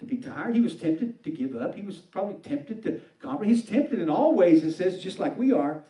to 0.00 0.04
be 0.04 0.16
tired. 0.16 0.56
He 0.56 0.60
was 0.60 0.74
tempted 0.74 1.22
to 1.22 1.30
give 1.30 1.54
up. 1.54 1.74
He 1.74 1.82
was 1.82 1.98
probably 1.98 2.34
tempted 2.34 2.82
to 2.82 3.00
compromise. 3.20 3.56
He's 3.56 3.66
tempted 3.66 4.00
in 4.00 4.10
all 4.10 4.34
ways, 4.34 4.64
it 4.64 4.72
says, 4.72 5.02
just 5.02 5.20
like 5.20 5.38
we 5.38 5.52
are. 5.52 5.84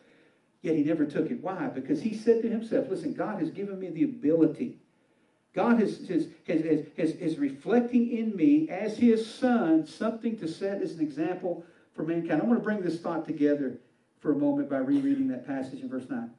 Yet 0.60 0.76
he 0.76 0.82
never 0.82 1.06
took 1.06 1.30
it. 1.30 1.42
Why? 1.42 1.68
Because 1.68 2.02
he 2.02 2.14
said 2.14 2.42
to 2.42 2.50
himself, 2.50 2.88
listen, 2.90 3.14
God 3.14 3.40
has 3.40 3.50
given 3.50 3.78
me 3.78 3.88
the 3.88 4.02
ability. 4.02 4.76
God 5.58 5.82
is, 5.82 6.08
is, 6.08 6.28
is, 6.46 6.86
is, 6.96 7.16
is 7.16 7.36
reflecting 7.36 8.16
in 8.16 8.36
me 8.36 8.68
as 8.68 8.96
his 8.96 9.28
son 9.28 9.84
something 9.84 10.38
to 10.38 10.46
set 10.46 10.80
as 10.80 10.92
an 10.92 11.00
example 11.00 11.64
for 11.96 12.04
mankind. 12.04 12.40
I 12.40 12.44
want 12.44 12.60
to 12.60 12.64
bring 12.64 12.80
this 12.80 13.00
thought 13.00 13.26
together 13.26 13.80
for 14.20 14.30
a 14.30 14.36
moment 14.36 14.70
by 14.70 14.76
rereading 14.76 15.26
that 15.28 15.48
passage 15.48 15.80
in 15.80 15.88
verse 15.88 16.08
9. 16.08 16.30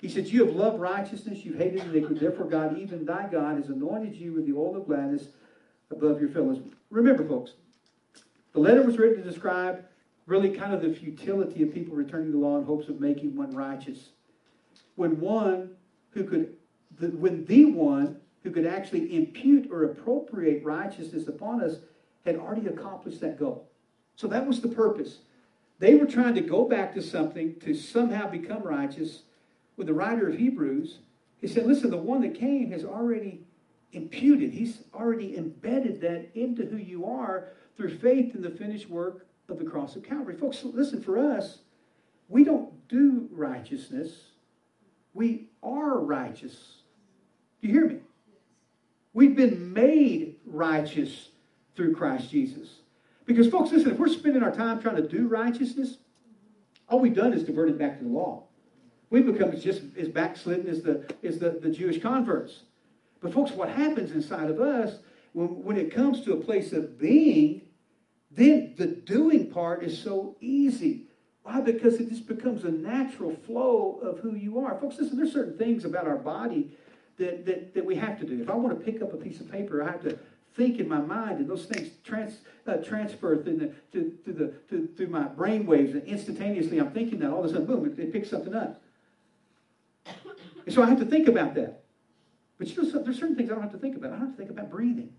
He 0.00 0.08
says, 0.08 0.32
You 0.32 0.46
have 0.46 0.56
loved 0.56 0.80
righteousness, 0.80 1.44
you've 1.44 1.58
hated 1.58 1.82
iniquity, 1.82 2.18
therefore 2.18 2.46
God, 2.46 2.78
even 2.78 3.04
thy 3.04 3.28
God, 3.30 3.58
has 3.58 3.68
anointed 3.68 4.16
you 4.16 4.32
with 4.32 4.46
the 4.46 4.54
oil 4.54 4.74
of 4.74 4.86
gladness 4.86 5.24
above 5.90 6.18
your 6.18 6.30
fellows. 6.30 6.60
Remember, 6.88 7.28
folks, 7.28 7.50
the 8.54 8.60
letter 8.60 8.82
was 8.82 8.96
written 8.96 9.22
to 9.22 9.30
describe 9.30 9.84
really 10.24 10.56
kind 10.56 10.72
of 10.72 10.80
the 10.80 10.94
futility 10.94 11.62
of 11.62 11.74
people 11.74 11.94
returning 11.94 12.32
the 12.32 12.38
law 12.38 12.56
in 12.56 12.64
hopes 12.64 12.88
of 12.88 13.02
making 13.02 13.36
one 13.36 13.54
righteous. 13.54 14.08
When 14.96 15.20
one 15.20 15.72
who 16.12 16.24
could 16.24 16.56
the, 16.98 17.08
when 17.08 17.44
the 17.44 17.66
one 17.66 18.20
who 18.42 18.50
could 18.50 18.66
actually 18.66 19.14
impute 19.14 19.70
or 19.70 19.84
appropriate 19.84 20.64
righteousness 20.64 21.28
upon 21.28 21.62
us 21.62 21.76
had 22.24 22.36
already 22.36 22.66
accomplished 22.66 23.20
that 23.20 23.38
goal. 23.38 23.68
So 24.16 24.26
that 24.28 24.46
was 24.46 24.60
the 24.60 24.68
purpose. 24.68 25.18
They 25.78 25.94
were 25.94 26.06
trying 26.06 26.34
to 26.34 26.40
go 26.42 26.64
back 26.66 26.94
to 26.94 27.02
something 27.02 27.58
to 27.60 27.74
somehow 27.74 28.28
become 28.28 28.62
righteous. 28.62 29.22
With 29.76 29.86
the 29.86 29.94
writer 29.94 30.28
of 30.28 30.36
Hebrews, 30.36 30.98
he 31.38 31.46
said, 31.46 31.66
Listen, 31.66 31.90
the 31.90 31.96
one 31.96 32.20
that 32.20 32.34
came 32.34 32.70
has 32.70 32.84
already 32.84 33.44
imputed, 33.92 34.52
he's 34.52 34.82
already 34.94 35.36
embedded 35.36 36.00
that 36.02 36.30
into 36.34 36.66
who 36.66 36.76
you 36.76 37.06
are 37.06 37.48
through 37.76 37.98
faith 37.98 38.34
in 38.34 38.42
the 38.42 38.50
finished 38.50 38.90
work 38.90 39.26
of 39.48 39.58
the 39.58 39.64
cross 39.64 39.96
of 39.96 40.02
Calvary. 40.02 40.36
Folks, 40.36 40.62
listen, 40.62 41.02
for 41.02 41.18
us, 41.18 41.60
we 42.28 42.44
don't 42.44 42.86
do 42.88 43.28
righteousness, 43.32 44.12
we 45.14 45.48
are 45.62 45.98
righteous. 45.98 46.82
Do 47.60 47.68
you 47.68 47.74
hear 47.74 47.88
me? 47.88 48.00
We've 49.20 49.36
been 49.36 49.74
made 49.74 50.36
righteous 50.46 51.28
through 51.76 51.94
Christ 51.94 52.30
Jesus. 52.30 52.76
Because, 53.26 53.50
folks, 53.50 53.70
listen, 53.70 53.90
if 53.90 53.98
we're 53.98 54.08
spending 54.08 54.42
our 54.42 54.50
time 54.50 54.80
trying 54.80 54.96
to 54.96 55.06
do 55.06 55.28
righteousness, 55.28 55.98
all 56.88 57.00
we've 57.00 57.14
done 57.14 57.34
is 57.34 57.44
diverted 57.44 57.78
back 57.78 57.98
to 57.98 58.04
the 58.04 58.08
law. 58.08 58.44
We've 59.10 59.26
become 59.26 59.54
just 59.60 59.82
as 59.98 60.08
backslidden 60.08 60.66
as 60.68 60.80
the, 60.80 61.04
as 61.22 61.38
the, 61.38 61.50
the 61.50 61.68
Jewish 61.68 62.00
converts. 62.00 62.60
But, 63.20 63.34
folks, 63.34 63.50
what 63.50 63.68
happens 63.68 64.12
inside 64.12 64.48
of 64.48 64.58
us 64.58 65.00
when, 65.34 65.64
when 65.64 65.76
it 65.76 65.94
comes 65.94 66.24
to 66.24 66.32
a 66.32 66.36
place 66.38 66.72
of 66.72 66.98
being, 66.98 67.60
then 68.30 68.72
the 68.78 68.86
doing 68.86 69.50
part 69.50 69.82
is 69.82 70.02
so 70.02 70.34
easy. 70.40 71.08
Why? 71.42 71.60
Because 71.60 72.00
it 72.00 72.08
just 72.08 72.26
becomes 72.26 72.64
a 72.64 72.70
natural 72.70 73.36
flow 73.46 74.00
of 74.02 74.20
who 74.20 74.34
you 74.34 74.60
are. 74.60 74.80
Folks, 74.80 74.96
listen, 74.98 75.18
there's 75.18 75.34
certain 75.34 75.58
things 75.58 75.84
about 75.84 76.06
our 76.06 76.16
body 76.16 76.70
that, 77.20 77.46
that, 77.46 77.74
that 77.74 77.84
we 77.84 77.94
have 77.96 78.18
to 78.18 78.26
do. 78.26 78.42
If 78.42 78.50
I 78.50 78.54
want 78.54 78.76
to 78.76 78.84
pick 78.84 79.02
up 79.02 79.12
a 79.12 79.16
piece 79.16 79.40
of 79.40 79.50
paper, 79.50 79.82
I 79.82 79.92
have 79.92 80.02
to 80.02 80.18
think 80.56 80.78
in 80.78 80.88
my 80.88 81.00
mind, 81.00 81.38
and 81.38 81.48
those 81.48 81.66
things 81.66 81.90
trans, 82.02 82.38
uh, 82.66 82.76
transfer 82.78 83.40
through 83.42 83.56
the, 83.56 83.66
to, 83.92 84.10
to 84.24 84.32
the, 84.32 84.46
to, 84.70 84.88
through 84.96 85.08
my 85.08 85.24
brain 85.24 85.66
waves, 85.66 85.92
and 85.92 86.02
instantaneously 86.04 86.78
I'm 86.78 86.90
thinking 86.90 87.20
that. 87.20 87.30
All 87.30 87.40
of 87.40 87.44
a 87.44 87.48
sudden, 87.50 87.66
boom, 87.66 87.86
it, 87.86 87.98
it 87.98 88.12
picks 88.12 88.30
something 88.30 88.54
up. 88.54 88.82
And 90.66 90.74
so 90.74 90.82
I 90.82 90.88
have 90.88 90.98
to 90.98 91.04
think 91.04 91.28
about 91.28 91.54
that. 91.54 91.84
But 92.58 92.68
you 92.68 92.82
know, 92.82 93.02
there's 93.02 93.18
certain 93.18 93.36
things 93.36 93.50
I 93.50 93.54
don't 93.54 93.62
have 93.62 93.72
to 93.72 93.78
think 93.78 93.96
about. 93.96 94.12
I 94.12 94.16
don't 94.16 94.26
have 94.26 94.30
to 94.32 94.36
think 94.36 94.50
about 94.50 94.70
breathing. 94.70 95.12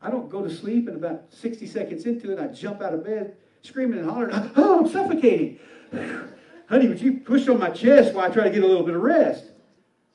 I 0.00 0.10
don't 0.10 0.30
go 0.30 0.42
to 0.42 0.54
sleep, 0.54 0.86
and 0.86 0.96
about 0.96 1.24
60 1.30 1.66
seconds 1.66 2.06
into 2.06 2.30
it, 2.32 2.38
I 2.38 2.46
jump 2.48 2.82
out 2.82 2.94
of 2.94 3.04
bed 3.04 3.36
screaming 3.62 3.98
and 3.98 4.08
hollering, 4.08 4.52
Oh, 4.56 4.80
I'm 4.80 4.88
suffocating. 4.88 5.58
Honey, 6.68 6.88
would 6.88 7.00
you 7.00 7.20
push 7.20 7.48
on 7.48 7.58
my 7.58 7.70
chest 7.70 8.14
while 8.14 8.30
I 8.30 8.32
try 8.32 8.44
to 8.44 8.50
get 8.50 8.62
a 8.62 8.66
little 8.66 8.84
bit 8.84 8.94
of 8.94 9.02
rest? 9.02 9.44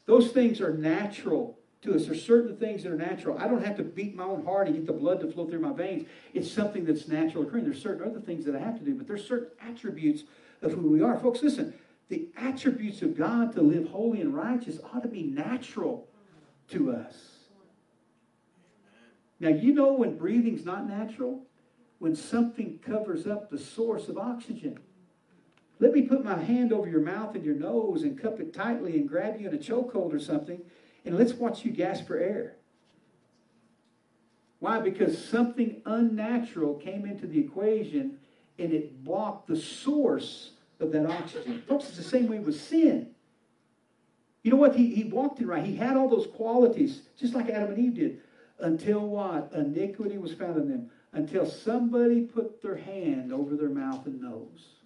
Those 0.06 0.32
things 0.32 0.62
are 0.62 0.74
natural 0.74 1.58
to 1.82 1.96
us. 1.96 2.06
There's 2.06 2.24
certain 2.24 2.58
things 2.58 2.84
that 2.84 2.92
are 2.92 2.98
natural. 2.98 3.38
I 3.38 3.48
don't 3.48 3.64
have 3.66 3.78
to 3.78 3.84
beat 3.84 4.16
my 4.16 4.24
own 4.24 4.46
heart 4.46 4.68
and 4.68 4.76
get 4.76 4.86
the 4.86 4.94
blood 4.94 5.20
to 5.22 5.32
flow 5.32 5.48
through 5.48 5.60
my 5.60 5.74
veins. 5.74 6.08
It's 6.34 6.52
something 6.52 6.86
that's 6.86 7.08
natural 7.08 7.44
occurring. 7.44 7.66
There's 7.66 7.82
certain 7.82 8.08
other 8.08 8.20
things 8.20 8.46
that 8.46 8.56
I 8.56 8.60
have 8.60 8.78
to 8.80 8.86
do, 8.86 8.96
but 8.96 9.08
there's 9.08 9.28
certain 9.28 9.50
attributes 9.62 10.24
of 10.62 10.74
who 10.74 10.90
we 10.90 11.02
are. 11.02 11.18
Folks, 11.18 11.42
listen, 11.42 11.74
the 12.10 12.28
attributes 12.38 13.02
of 13.02 13.18
God 13.18 13.54
to 13.54 13.62
live 13.62 13.90
holy 13.90 14.22
and 14.22 14.36
righteous 14.36 14.80
ought 14.94 15.02
to 15.02 15.08
be 15.08 15.24
natural 15.24 16.08
to 16.70 16.92
us. 16.92 17.16
Now, 19.40 19.50
you 19.50 19.74
know 19.74 19.94
when 19.94 20.18
breathing's 20.18 20.66
not 20.66 20.88
natural? 20.88 21.44
When 21.98 22.16
something 22.16 22.80
covers 22.80 23.26
up 23.26 23.50
the 23.50 23.58
source 23.58 24.08
of 24.08 24.18
oxygen. 24.18 24.80
Let 25.82 25.94
me 25.94 26.04
put 26.04 26.24
my 26.24 26.40
hand 26.40 26.72
over 26.72 26.88
your 26.88 27.02
mouth 27.02 27.34
and 27.34 27.44
your 27.44 27.56
nose 27.56 28.04
and 28.04 28.18
cup 28.18 28.40
it 28.40 28.54
tightly 28.54 28.98
and 28.98 29.10
grab 29.10 29.42
you 29.42 29.50
in 29.50 29.56
a 29.56 29.58
chokehold 29.58 30.14
or 30.14 30.20
something, 30.20 30.62
and 31.06 31.18
let's 31.18 31.34
watch 31.34 31.66
you 31.66 31.72
gasp 31.72 32.06
for 32.06 32.18
air. 32.20 32.56
Why? 34.60 34.80
Because 34.80 35.18
something 35.28 35.82
unnatural 35.88 36.76
came 36.76 37.06
into 37.08 37.26
the 37.26 37.40
equation 37.40 38.20
and 38.60 38.72
it 38.72 39.04
blocked 39.04 39.48
the 39.48 39.56
source 39.56 40.52
of 40.80 40.92
that 40.92 41.08
oxygen. 41.08 41.64
Folks, 41.68 41.88
it's 41.88 41.98
the 41.98 42.04
same 42.04 42.28
way 42.28 42.38
with 42.38 42.62
sin. 42.62 43.08
You 44.44 44.52
know 44.52 44.58
what? 44.58 44.76
He, 44.76 44.94
he 44.94 45.06
walked 45.06 45.42
it 45.42 45.48
right. 45.48 45.66
He 45.66 45.76
had 45.76 45.98
all 45.98 46.08
those 46.08 46.28
qualities, 46.28 47.02
just 47.18 47.34
like 47.34 47.50
Adam 47.50 47.72
and 47.72 47.80
Eve 47.80 47.96
did, 47.96 48.22
until 48.60 49.00
what? 49.00 49.52
Iniquity 49.56 50.20
was 50.20 50.36
found 50.36 50.58
in 50.58 50.70
them. 50.70 50.92
Until 51.12 51.48
somebody 51.48 52.22
put 52.22 52.62
their 52.62 52.78
hand 52.78 53.34
over 53.34 53.56
their 53.56 53.70
mouth 53.70 54.06
and 54.06 54.22
nose. 54.22 54.81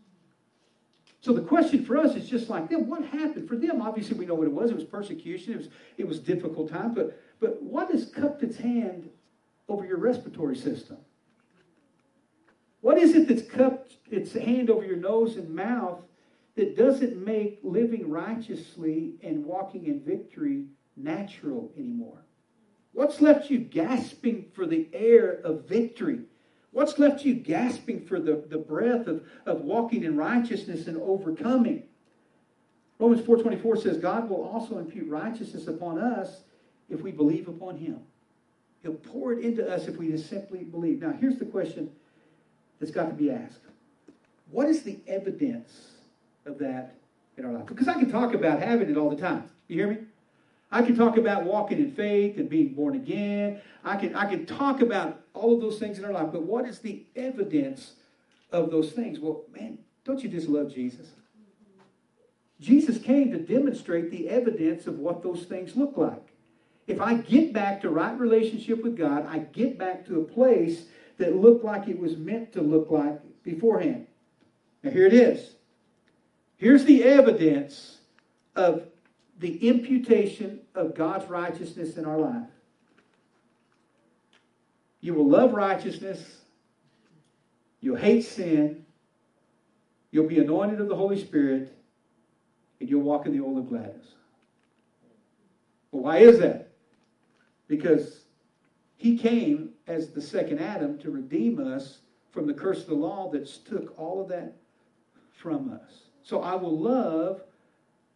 So 1.26 1.34
the 1.34 1.42
question 1.42 1.84
for 1.84 1.98
us 1.98 2.16
is 2.16 2.30
just 2.30 2.52
like 2.52 2.70
them. 2.70 2.88
What 2.88 3.04
happened 3.04 3.50
for 3.50 3.56
them? 3.56 3.82
Obviously, 3.82 4.16
we 4.16 4.28
know 4.28 4.36
what 4.36 4.46
it 4.46 4.54
was. 4.54 4.70
It 4.70 4.76
was 4.76 4.84
persecution. 4.84 5.54
It 5.54 5.58
was 5.58 5.70
it 5.98 6.08
was 6.08 6.20
difficult 6.20 6.70
time. 6.70 6.94
But 6.94 7.20
but 7.40 7.64
what 7.64 7.90
has 7.90 8.06
cupped 8.12 8.44
its 8.44 8.58
hand 8.58 9.10
over 9.68 9.84
your 9.88 9.98
respiratory 9.98 10.56
system? 10.56 10.98
What 12.82 13.00
is 13.00 13.16
it 13.16 13.28
that's 13.28 13.42
cupped 13.42 13.96
its 14.12 14.34
hand 14.34 14.70
over 14.70 14.86
your 14.86 14.98
nose 14.98 15.36
and 15.36 15.50
mouth 15.50 16.04
that 16.58 16.78
doesn't 16.78 17.18
make 17.18 17.58
living 17.64 18.08
righteously 18.12 19.16
and 19.24 19.44
walking 19.44 19.88
in 19.88 20.02
victory 20.02 20.66
natural 20.96 21.72
anymore? 21.76 22.24
What's 22.94 23.20
left 23.20 23.50
you 23.50 23.58
gasping 23.58 24.52
for 24.54 24.68
the 24.68 24.88
air 24.94 25.42
of 25.44 25.68
victory? 25.68 26.20
What's 26.76 27.00
left 27.00 27.24
you 27.24 27.36
gasping 27.36 28.06
for 28.06 28.20
the, 28.20 28.44
the 28.50 28.58
breath 28.58 29.08
of, 29.08 29.24
of 29.46 29.62
walking 29.62 30.04
in 30.04 30.18
righteousness 30.18 30.88
and 30.88 31.02
overcoming? 31.02 31.84
Romans 33.00 33.26
4.24 33.26 33.82
says, 33.82 33.98
God 33.98 34.30
will 34.30 34.44
also 34.44 34.78
impute 34.80 35.10
righteousness 35.10 35.68
upon 35.68 35.98
us 35.98 36.42
if 36.90 37.00
we 37.00 37.12
believe 37.12 37.48
upon 37.48 37.78
him. 37.78 38.00
He'll 38.84 38.96
pour 38.96 39.32
it 39.32 39.40
into 39.40 39.66
us 39.66 39.88
if 39.88 39.96
we 39.96 40.10
just 40.10 40.30
simply 40.30 40.66
believe. 40.66 41.02
Now, 41.02 41.14
here's 41.14 41.38
the 41.38 41.46
question 41.46 41.90
that's 42.82 42.92
got 42.92 43.08
to 43.08 43.14
be 43.14 43.32
asked. 43.32 43.62
What 44.52 44.68
is 44.68 44.84
the 44.84 45.00
evidence 45.08 45.92
of 46.46 46.58
that 46.58 46.96
in 47.38 47.46
our 47.46 47.54
life? 47.54 47.68
Because 47.68 47.88
I 47.88 47.94
can 47.94 48.12
talk 48.12 48.34
about 48.34 48.60
having 48.60 48.90
it 48.90 48.98
all 48.98 49.10
the 49.10 49.16
time. 49.16 49.50
You 49.70 49.78
hear 49.78 49.88
me? 49.88 50.00
I 50.74 50.82
can 50.82 50.98
talk 50.98 51.16
about 51.16 51.46
walking 51.46 51.78
in 51.78 51.94
faith 51.94 52.36
and 52.36 52.50
being 52.50 52.74
born 52.74 52.96
again. 52.96 53.62
I 53.86 53.96
can, 53.96 54.14
I 54.14 54.26
can 54.26 54.46
talk 54.46 54.82
about 54.82 55.22
all 55.36 55.56
of 55.56 55.62
those 55.62 55.80
things 55.80 56.00
in 56.00 56.06
our 56.06 56.12
life, 56.12 56.30
but 56.32 56.44
what 56.44 56.66
is 56.66 56.80
the 56.80 57.06
evidence 57.16 57.94
of 58.52 58.72
those 58.72 58.92
things? 58.92 59.20
Well, 59.20 59.44
man, 59.54 59.80
don't 60.04 60.22
you 60.24 60.30
just 60.30 60.48
love 60.48 60.74
Jesus? 60.74 61.08
Jesus 62.60 62.98
came 62.98 63.32
to 63.32 63.38
demonstrate 63.38 64.12
the 64.12 64.30
evidence 64.30 64.88
of 64.88 65.00
what 65.00 65.24
those 65.24 65.44
things 65.44 65.76
look 65.76 65.98
like. 65.98 66.24
If 66.88 67.02
I 67.02 67.16
get 67.16 67.52
back 67.52 67.82
to 67.82 67.90
right 67.90 68.18
relationship 68.18 68.84
with 68.84 68.96
God, 68.96 69.26
I 69.28 69.40
get 69.40 69.78
back 69.78 70.06
to 70.06 70.22
a 70.22 70.24
place 70.24 70.86
that 71.18 71.36
looked 71.36 71.66
like 71.66 71.88
it 71.88 72.00
was 72.00 72.16
meant 72.16 72.54
to 72.54 72.62
look 72.62 72.92
like 72.92 73.20
beforehand. 73.44 74.08
Now, 74.84 74.92
here 74.92 75.08
it 75.08 75.14
is. 75.14 75.56
Here's 76.58 76.86
the 76.86 77.04
evidence 77.04 77.98
of 78.56 78.84
the 79.40 79.68
imputation 79.68 80.62
of 80.74 80.96
God's 80.96 81.30
righteousness 81.30 81.98
in 81.98 82.06
our 82.06 82.18
life. 82.18 82.48
You 85.06 85.14
will 85.14 85.30
love 85.30 85.54
righteousness. 85.54 86.42
You'll 87.80 87.96
hate 87.96 88.24
sin. 88.24 88.88
You'll 90.10 90.26
be 90.26 90.40
anointed 90.40 90.82
of 90.82 90.88
the 90.88 90.96
Holy 90.96 91.22
Spirit. 91.22 91.72
And 92.80 92.90
you'll 92.90 93.04
walk 93.04 93.28
in 93.28 93.32
the 93.32 93.46
oil 93.46 93.60
of 93.60 93.70
gladness. 93.70 94.08
Well, 95.92 96.02
why 96.02 96.18
is 96.18 96.40
that? 96.40 96.72
Because 97.68 98.22
he 98.98 99.16
came 99.16 99.74
as 99.86 100.10
the 100.10 100.22
second 100.24 100.58
Adam 100.58 100.98
to 100.98 101.12
redeem 101.12 101.60
us 101.60 102.00
from 102.32 102.48
the 102.48 102.54
curse 102.56 102.82
of 102.82 102.88
the 102.88 102.96
law 102.96 103.30
that 103.30 103.46
took 103.46 103.94
all 104.00 104.24
of 104.24 104.30
that 104.30 104.56
from 105.34 105.72
us. 105.72 106.00
So 106.24 106.42
I 106.42 106.56
will 106.56 106.80
love 106.80 107.44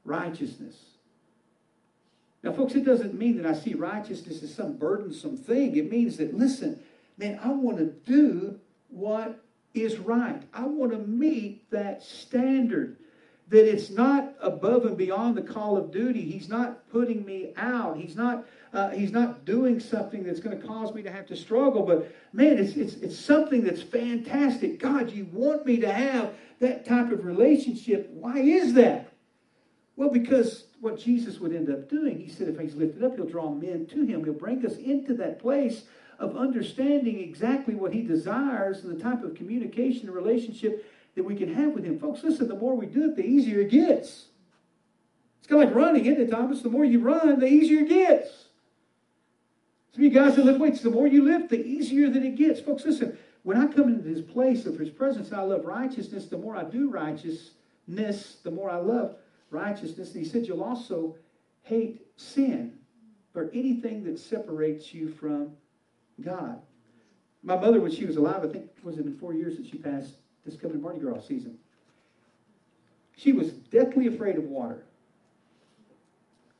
righteousness. 0.05 0.75
Now, 2.41 2.53
folks, 2.53 2.75
it 2.75 2.85
doesn't 2.85 3.17
mean 3.17 3.41
that 3.41 3.45
I 3.45 3.53
see 3.53 3.73
righteousness 3.73 4.41
as 4.43 4.53
some 4.53 4.77
burdensome 4.77 5.37
thing. 5.37 5.75
It 5.75 5.91
means 5.91 6.17
that, 6.17 6.37
listen, 6.37 6.79
man, 7.17 7.39
I 7.43 7.49
want 7.49 7.77
to 7.77 7.85
do 7.85 8.59
what 8.87 9.43
is 9.73 9.97
right. 9.97 10.41
I 10.53 10.65
want 10.65 10.91
to 10.91 10.97
meet 10.97 11.69
that 11.71 12.03
standard. 12.03 12.97
That 13.49 13.67
it's 13.67 13.89
not 13.89 14.35
above 14.41 14.85
and 14.85 14.95
beyond 14.95 15.35
the 15.35 15.41
call 15.41 15.75
of 15.75 15.91
duty. 15.91 16.21
He's 16.21 16.47
not 16.47 16.87
putting 16.91 17.25
me 17.25 17.51
out. 17.57 17.97
He's 17.97 18.15
not. 18.15 18.45
Uh, 18.71 18.91
he's 18.91 19.11
not 19.11 19.43
doing 19.43 19.79
something 19.79 20.21
that's 20.21 20.39
going 20.39 20.59
to 20.59 20.67
cause 20.67 20.93
me 20.93 21.01
to 21.01 21.11
have 21.11 21.25
to 21.25 21.35
struggle. 21.35 21.81
But 21.81 22.13
man, 22.31 22.59
it's 22.59 22.73
it's 22.75 22.93
it's 22.95 23.17
something 23.17 23.63
that's 23.63 23.81
fantastic. 23.81 24.79
God, 24.79 25.09
you 25.09 25.27
want 25.33 25.65
me 25.65 25.77
to 25.77 25.91
have 25.91 26.35
that 26.59 26.85
type 26.85 27.11
of 27.11 27.25
relationship. 27.25 28.11
Why 28.11 28.37
is 28.37 28.75
that? 28.75 29.13
Well, 29.95 30.11
because 30.11 30.65
what 30.81 30.99
Jesus 30.99 31.39
would 31.39 31.53
end 31.53 31.69
up 31.69 31.89
doing, 31.89 32.19
he 32.19 32.29
said, 32.29 32.47
if 32.47 32.59
he's 32.59 32.75
lifted 32.75 33.03
up, 33.03 33.15
he'll 33.15 33.25
draw 33.25 33.49
men 33.49 33.85
to 33.87 34.05
him. 34.05 34.23
He'll 34.23 34.33
bring 34.33 34.65
us 34.65 34.77
into 34.77 35.13
that 35.15 35.39
place 35.39 35.83
of 36.17 36.37
understanding 36.37 37.19
exactly 37.19 37.75
what 37.75 37.93
he 37.93 38.01
desires 38.01 38.83
and 38.83 38.95
the 38.95 39.01
type 39.01 39.23
of 39.23 39.35
communication 39.35 40.07
and 40.07 40.15
relationship 40.15 40.85
that 41.15 41.23
we 41.23 41.35
can 41.35 41.53
have 41.53 41.73
with 41.73 41.83
him. 41.83 41.99
Folks, 41.99 42.23
listen, 42.23 42.47
the 42.47 42.55
more 42.55 42.75
we 42.75 42.85
do 42.85 43.05
it, 43.05 43.15
the 43.15 43.25
easier 43.25 43.61
it 43.61 43.71
gets. 43.71 44.25
It's 45.39 45.47
kind 45.47 45.61
of 45.61 45.69
like 45.69 45.75
running, 45.75 46.05
isn't 46.05 46.21
it, 46.21 46.31
Thomas? 46.31 46.61
The 46.61 46.69
more 46.69 46.85
you 46.85 46.99
run, 46.99 47.39
the 47.39 47.47
easier 47.47 47.79
it 47.79 47.89
gets. 47.89 48.45
Some 49.93 50.05
of 50.05 50.13
you 50.13 50.19
guys 50.19 50.35
that 50.35 50.45
lift 50.45 50.59
weights, 50.59 50.81
the 50.81 50.89
more 50.89 51.07
you 51.07 51.23
lift, 51.23 51.49
the 51.49 51.65
easier 51.65 52.09
that 52.09 52.23
it 52.23 52.35
gets. 52.35 52.61
Folks, 52.61 52.85
listen, 52.85 53.17
when 53.43 53.57
I 53.57 53.67
come 53.67 53.89
into 53.89 54.07
this 54.07 54.21
place 54.21 54.65
of 54.65 54.77
his 54.77 54.89
presence 54.89 55.29
and 55.29 55.39
I 55.39 55.43
love 55.43 55.65
righteousness, 55.65 56.27
the 56.27 56.37
more 56.37 56.55
I 56.55 56.63
do 56.63 56.89
righteousness, 56.89 58.37
the 58.43 58.51
more 58.51 58.69
I 58.69 58.77
love 58.77 59.15
righteousness. 59.51 60.13
And 60.13 60.23
he 60.23 60.29
said, 60.29 60.45
You'll 60.45 60.63
also 60.63 61.15
hate 61.63 62.01
sin 62.15 62.73
or 63.35 63.49
anything 63.53 64.03
that 64.05 64.19
separates 64.19 64.93
you 64.93 65.09
from 65.09 65.51
God. 66.21 66.61
My 67.43 67.55
mother, 67.55 67.79
when 67.79 67.91
she 67.91 68.05
was 68.05 68.17
alive, 68.17 68.43
I 68.43 68.47
think 68.47 68.65
it 68.77 68.83
was 68.83 68.97
in 68.97 69.17
four 69.17 69.33
years 69.33 69.57
that 69.57 69.65
she 69.65 69.77
passed 69.77 70.13
this 70.45 70.55
coming 70.55 70.81
Mardi 70.81 70.99
Gras 70.99 71.21
season. 71.21 71.57
She 73.15 73.33
was 73.33 73.51
deathly 73.51 74.07
afraid 74.07 74.37
of 74.37 74.43
water. 74.45 74.83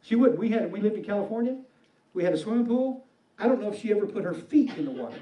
She 0.02 0.16
wouldn't. 0.16 0.40
We 0.40 0.50
had 0.50 0.72
we 0.72 0.80
lived 0.80 0.96
in 0.98 1.04
California. 1.04 1.58
We 2.14 2.24
had 2.24 2.34
a 2.34 2.38
swimming 2.38 2.66
pool. 2.66 3.06
I 3.38 3.48
don't 3.48 3.62
know 3.62 3.72
if 3.72 3.80
she 3.80 3.92
ever 3.92 4.06
put 4.06 4.24
her 4.24 4.34
feet 4.34 4.74
in 4.78 4.86
the 4.86 4.92
water. 4.92 5.18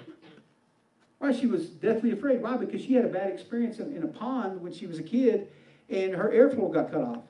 Why? 1.20 1.32
She 1.32 1.47
was 1.47 1.70
deathly 1.70 2.11
afraid. 2.11 2.41
Why? 2.41 2.57
Because 2.57 2.82
she 2.82 2.93
had 2.93 3.05
a 3.05 3.09
bad 3.09 3.32
experience 3.32 3.80
in, 3.80 3.95
in 3.95 4.03
a 4.03 4.07
pond 4.07 4.61
when 4.61 4.72
she 4.72 4.86
was 4.88 4.99
a 4.99 5.03
kid, 5.03 5.47
and 5.89 6.13
her 6.13 6.30
airflow 6.30 6.72
got 6.72 6.91
cut 6.91 7.01
off. 7.01 7.24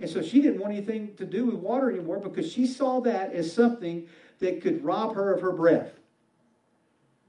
And 0.00 0.10
so 0.10 0.22
she 0.22 0.42
didn't 0.42 0.60
want 0.60 0.72
anything 0.72 1.14
to 1.16 1.24
do 1.24 1.46
with 1.46 1.56
water 1.56 1.90
anymore 1.90 2.18
because 2.18 2.50
she 2.50 2.66
saw 2.66 3.00
that 3.02 3.32
as 3.32 3.52
something 3.52 4.08
that 4.40 4.60
could 4.60 4.84
rob 4.84 5.14
her 5.14 5.32
of 5.32 5.40
her 5.40 5.52
breath. 5.52 5.92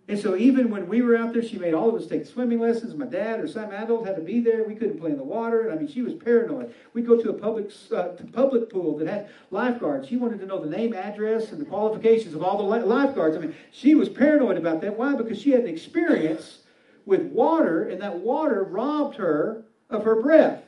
And 0.07 0.20
so 0.20 0.36
even 0.36 0.70
when 0.70 0.88
we 0.88 1.01
were 1.01 1.18
out 1.18 1.34
there, 1.34 1.41
she 1.41 1.57
made 1.57 1.74
all 1.74 1.89
of 1.89 1.95
us 1.99 2.07
take 2.07 2.28
swimming 2.28 2.59
lessons. 2.59 2.93
My 2.93 3.07
dad 3.07 3.39
or 3.39 3.47
some 3.47 3.72
adult 3.72 4.05
had 4.05 4.16
to 4.18 4.22
be 4.22 4.39
there. 4.39 4.63
We 4.63 4.76
couldn't 4.76 4.99
play 4.99 5.09
in 5.09 5.18
the 5.18 5.24
water. 5.24 5.72
I 5.72 5.76
mean, 5.76 5.88
she 5.88 6.03
was 6.03 6.13
paranoid. 6.13 6.76
We'd 6.93 7.07
go 7.07 7.20
to 7.20 7.30
a 7.32 7.34
public 7.34 7.72
uh, 7.91 8.09
public 8.32 8.70
pool 8.70 8.97
that 8.99 9.07
had 9.07 9.30
lifeguards. 9.49 10.07
She 10.07 10.18
wanted 10.18 10.39
to 10.41 10.45
know 10.45 10.63
the 10.63 10.70
name, 10.70 10.93
address, 10.93 11.51
and 11.51 11.59
the 11.59 11.66
qualifications 11.66 12.36
of 12.36 12.43
all 12.43 12.57
the 12.57 12.86
lifeguards. 12.86 13.36
I 13.36 13.39
mean, 13.39 13.55
she 13.72 13.95
was 13.95 14.07
paranoid 14.07 14.57
about 14.57 14.82
that. 14.82 14.95
Why? 14.95 15.16
Because 15.16 15.41
she 15.41 15.49
had 15.49 15.61
an 15.61 15.68
experience 15.68 16.59
with 17.07 17.24
water, 17.24 17.88
and 17.88 17.99
that 18.01 18.20
water 18.20 18.63
robbed 18.63 19.16
her 19.18 19.63
of 19.89 20.03
her 20.03 20.22
breath. 20.22 20.64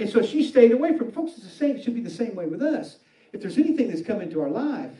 And 0.00 0.08
so 0.08 0.22
she 0.22 0.42
stayed 0.42 0.72
away 0.72 0.96
from. 0.96 1.12
Folks, 1.12 1.32
it's 1.32 1.42
the 1.42 1.48
same, 1.50 1.76
it 1.76 1.84
should 1.84 1.94
be 1.94 2.00
the 2.00 2.08
same 2.08 2.34
way 2.34 2.46
with 2.46 2.62
us. 2.62 2.96
If 3.32 3.42
there's 3.42 3.58
anything 3.58 3.88
that's 3.88 4.02
come 4.02 4.22
into 4.22 4.40
our 4.40 4.48
life, 4.48 4.92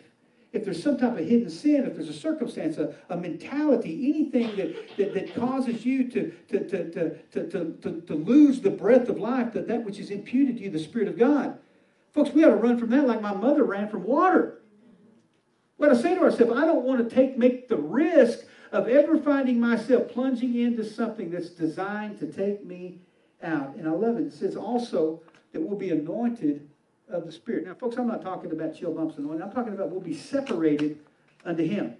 if 0.53 0.65
there's 0.65 0.83
some 0.83 0.99
type 0.99 1.17
of 1.17 1.27
hidden 1.27 1.49
sin, 1.49 1.87
if 1.87 1.95
there's 1.95 2.09
a 2.09 2.13
circumstance, 2.13 2.77
a, 2.77 2.95
a 3.09 3.17
mentality, 3.17 4.11
anything 4.11 4.57
that, 4.57 4.97
that, 4.99 5.15
that 5.15 5.35
causes 5.35 5.87
you 5.87 6.09
to, 6.11 6.33
to, 6.49 6.69
to, 6.69 6.91
to, 6.91 7.51
to, 7.51 7.73
to, 7.81 8.01
to 8.03 8.15
lose 8.15 8.61
the 8.61 8.71
breath 8.71 9.09
of 9.09 9.19
life, 9.19 9.53
that, 9.55 9.69
that 9.69 9.85
which 9.85 9.99
is 9.99 10.11
imputed 10.11 10.59
to 10.59 10.65
you, 10.65 10.71
the 10.71 10.79
Spirit 10.79 11.09
of 11.09 11.19
God. 11.19 11.59
Folks, 12.13 12.31
we 12.31 12.45
ought 12.45 12.51
to 12.51 12.57
run 12.57 12.79
from 12.79 12.91
that 12.91 13.07
like 13.07 13.23
my 13.23 13.35
mother 13.35 13.65
ran 13.65 13.89
from 13.89 14.05
water. 14.05 14.61
We 15.79 15.87
ought 15.87 15.95
to 15.95 16.03
say 16.03 16.15
to 16.15 16.21
ourselves, 16.21 16.53
I 16.53 16.67
don't 16.67 16.85
want 16.85 17.09
to 17.09 17.15
take 17.15 17.39
make 17.39 17.69
the 17.69 17.77
risk 17.77 18.41
of 18.71 18.89
ever 18.89 19.17
finding 19.17 19.59
myself 19.59 20.09
plunging 20.09 20.57
into 20.57 20.85
something 20.85 21.31
that's 21.31 21.51
designed 21.51 22.19
to 22.19 22.27
take 22.27 22.67
me 22.67 23.01
out. 23.43 23.77
And 23.77 23.89
I 23.89 23.93
love 23.93 24.17
it. 24.17 24.27
It 24.27 24.33
says 24.33 24.57
also 24.57 25.21
that 25.53 25.61
we'll 25.61 25.79
be 25.79 25.91
anointed 25.91 26.69
of 27.09 27.27
the 27.27 27.33
Spirit. 27.33 27.67
Now, 27.67 27.75
folks, 27.75 27.97
I'm 27.97 28.07
not 28.07 28.23
talking 28.23 28.53
about 28.53 28.77
chill 28.77 28.93
bumps 28.93 29.17
and 29.17 29.25
anointing. 29.27 29.43
I'm 29.43 29.53
talking 29.53 29.73
about 29.73 29.91
we'll 29.91 30.01
be 30.01 30.15
separated 30.15 30.99
unto 31.45 31.65
Him. 31.65 31.95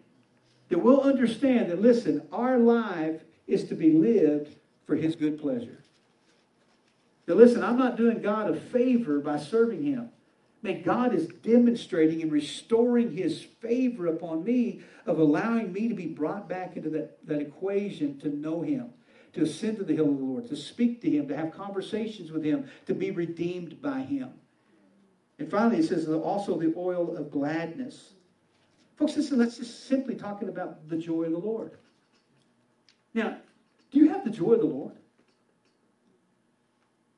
That 0.69 0.79
we'll 0.79 1.03
understand 1.03 1.71
that, 1.71 1.81
listen, 1.81 2.23
our 2.33 2.59
life 2.59 3.23
is 3.47 3.65
to 3.69 3.75
be 3.75 3.93
lived 3.93 4.55
for 4.87 4.95
His 4.95 5.17
good 5.17 5.41
pleasure. 5.41 5.83
Now, 7.27 7.35
listen, 7.35 7.63
I'm 7.63 7.79
not 7.79 7.97
doing 7.97 8.23
God 8.23 8.51
a 8.51 8.57
favor 8.57 9.21
by 9.21 9.39
serving 9.39 9.83
Him. 9.83 10.11
Man, 10.63 10.83
God 10.83 11.15
is 11.15 11.27
demonstrating 11.43 12.23
and 12.23 12.31
restoring 12.31 13.17
His 13.17 13.43
favor 13.43 14.07
upon 14.07 14.45
me 14.45 14.83
of 15.07 15.19
allowing 15.19 15.73
me 15.73 15.89
to 15.89 15.95
be 15.95 16.07
brought 16.07 16.49
back 16.49 16.77
into 16.77 16.91
that, 16.91 17.27
that 17.27 17.41
equation 17.41 18.19
to 18.21 18.29
know 18.29 18.63
Him 18.63 18.91
to 19.33 19.43
ascend 19.43 19.77
to 19.79 19.85
the 19.85 19.95
hill 19.95 20.11
of 20.11 20.19
the 20.19 20.25
Lord, 20.25 20.49
to 20.49 20.57
speak 20.57 21.01
to 21.03 21.11
Him, 21.11 21.29
to 21.29 21.37
have 21.37 21.53
conversations 21.53 22.33
with 22.33 22.45
Him, 22.45 22.69
to 22.87 22.95
be 22.95 23.11
redeemed 23.11 23.81
by 23.81 24.01
Him. 24.01 24.31
And 25.39 25.51
finally, 25.51 25.79
it 25.79 25.85
says 25.85 26.09
also 26.09 26.59
the 26.59 26.75
oil 26.77 27.17
of 27.17 27.31
gladness. 27.31 28.13
Folks, 28.97 29.17
listen, 29.17 29.39
that's 29.39 29.57
just 29.57 29.87
simply 29.87 30.15
talking 30.15 30.49
about 30.49 30.89
the 30.89 30.97
joy 30.97 31.25
of 31.25 31.33
the 31.33 31.39
Lord. 31.39 31.73
Now, 33.15 33.39
do 33.91 33.99
you 33.99 34.11
have 34.11 34.25
the 34.25 34.31
joy 34.31 34.53
of 34.53 34.61
the 34.61 34.67
Lord? 34.67 34.97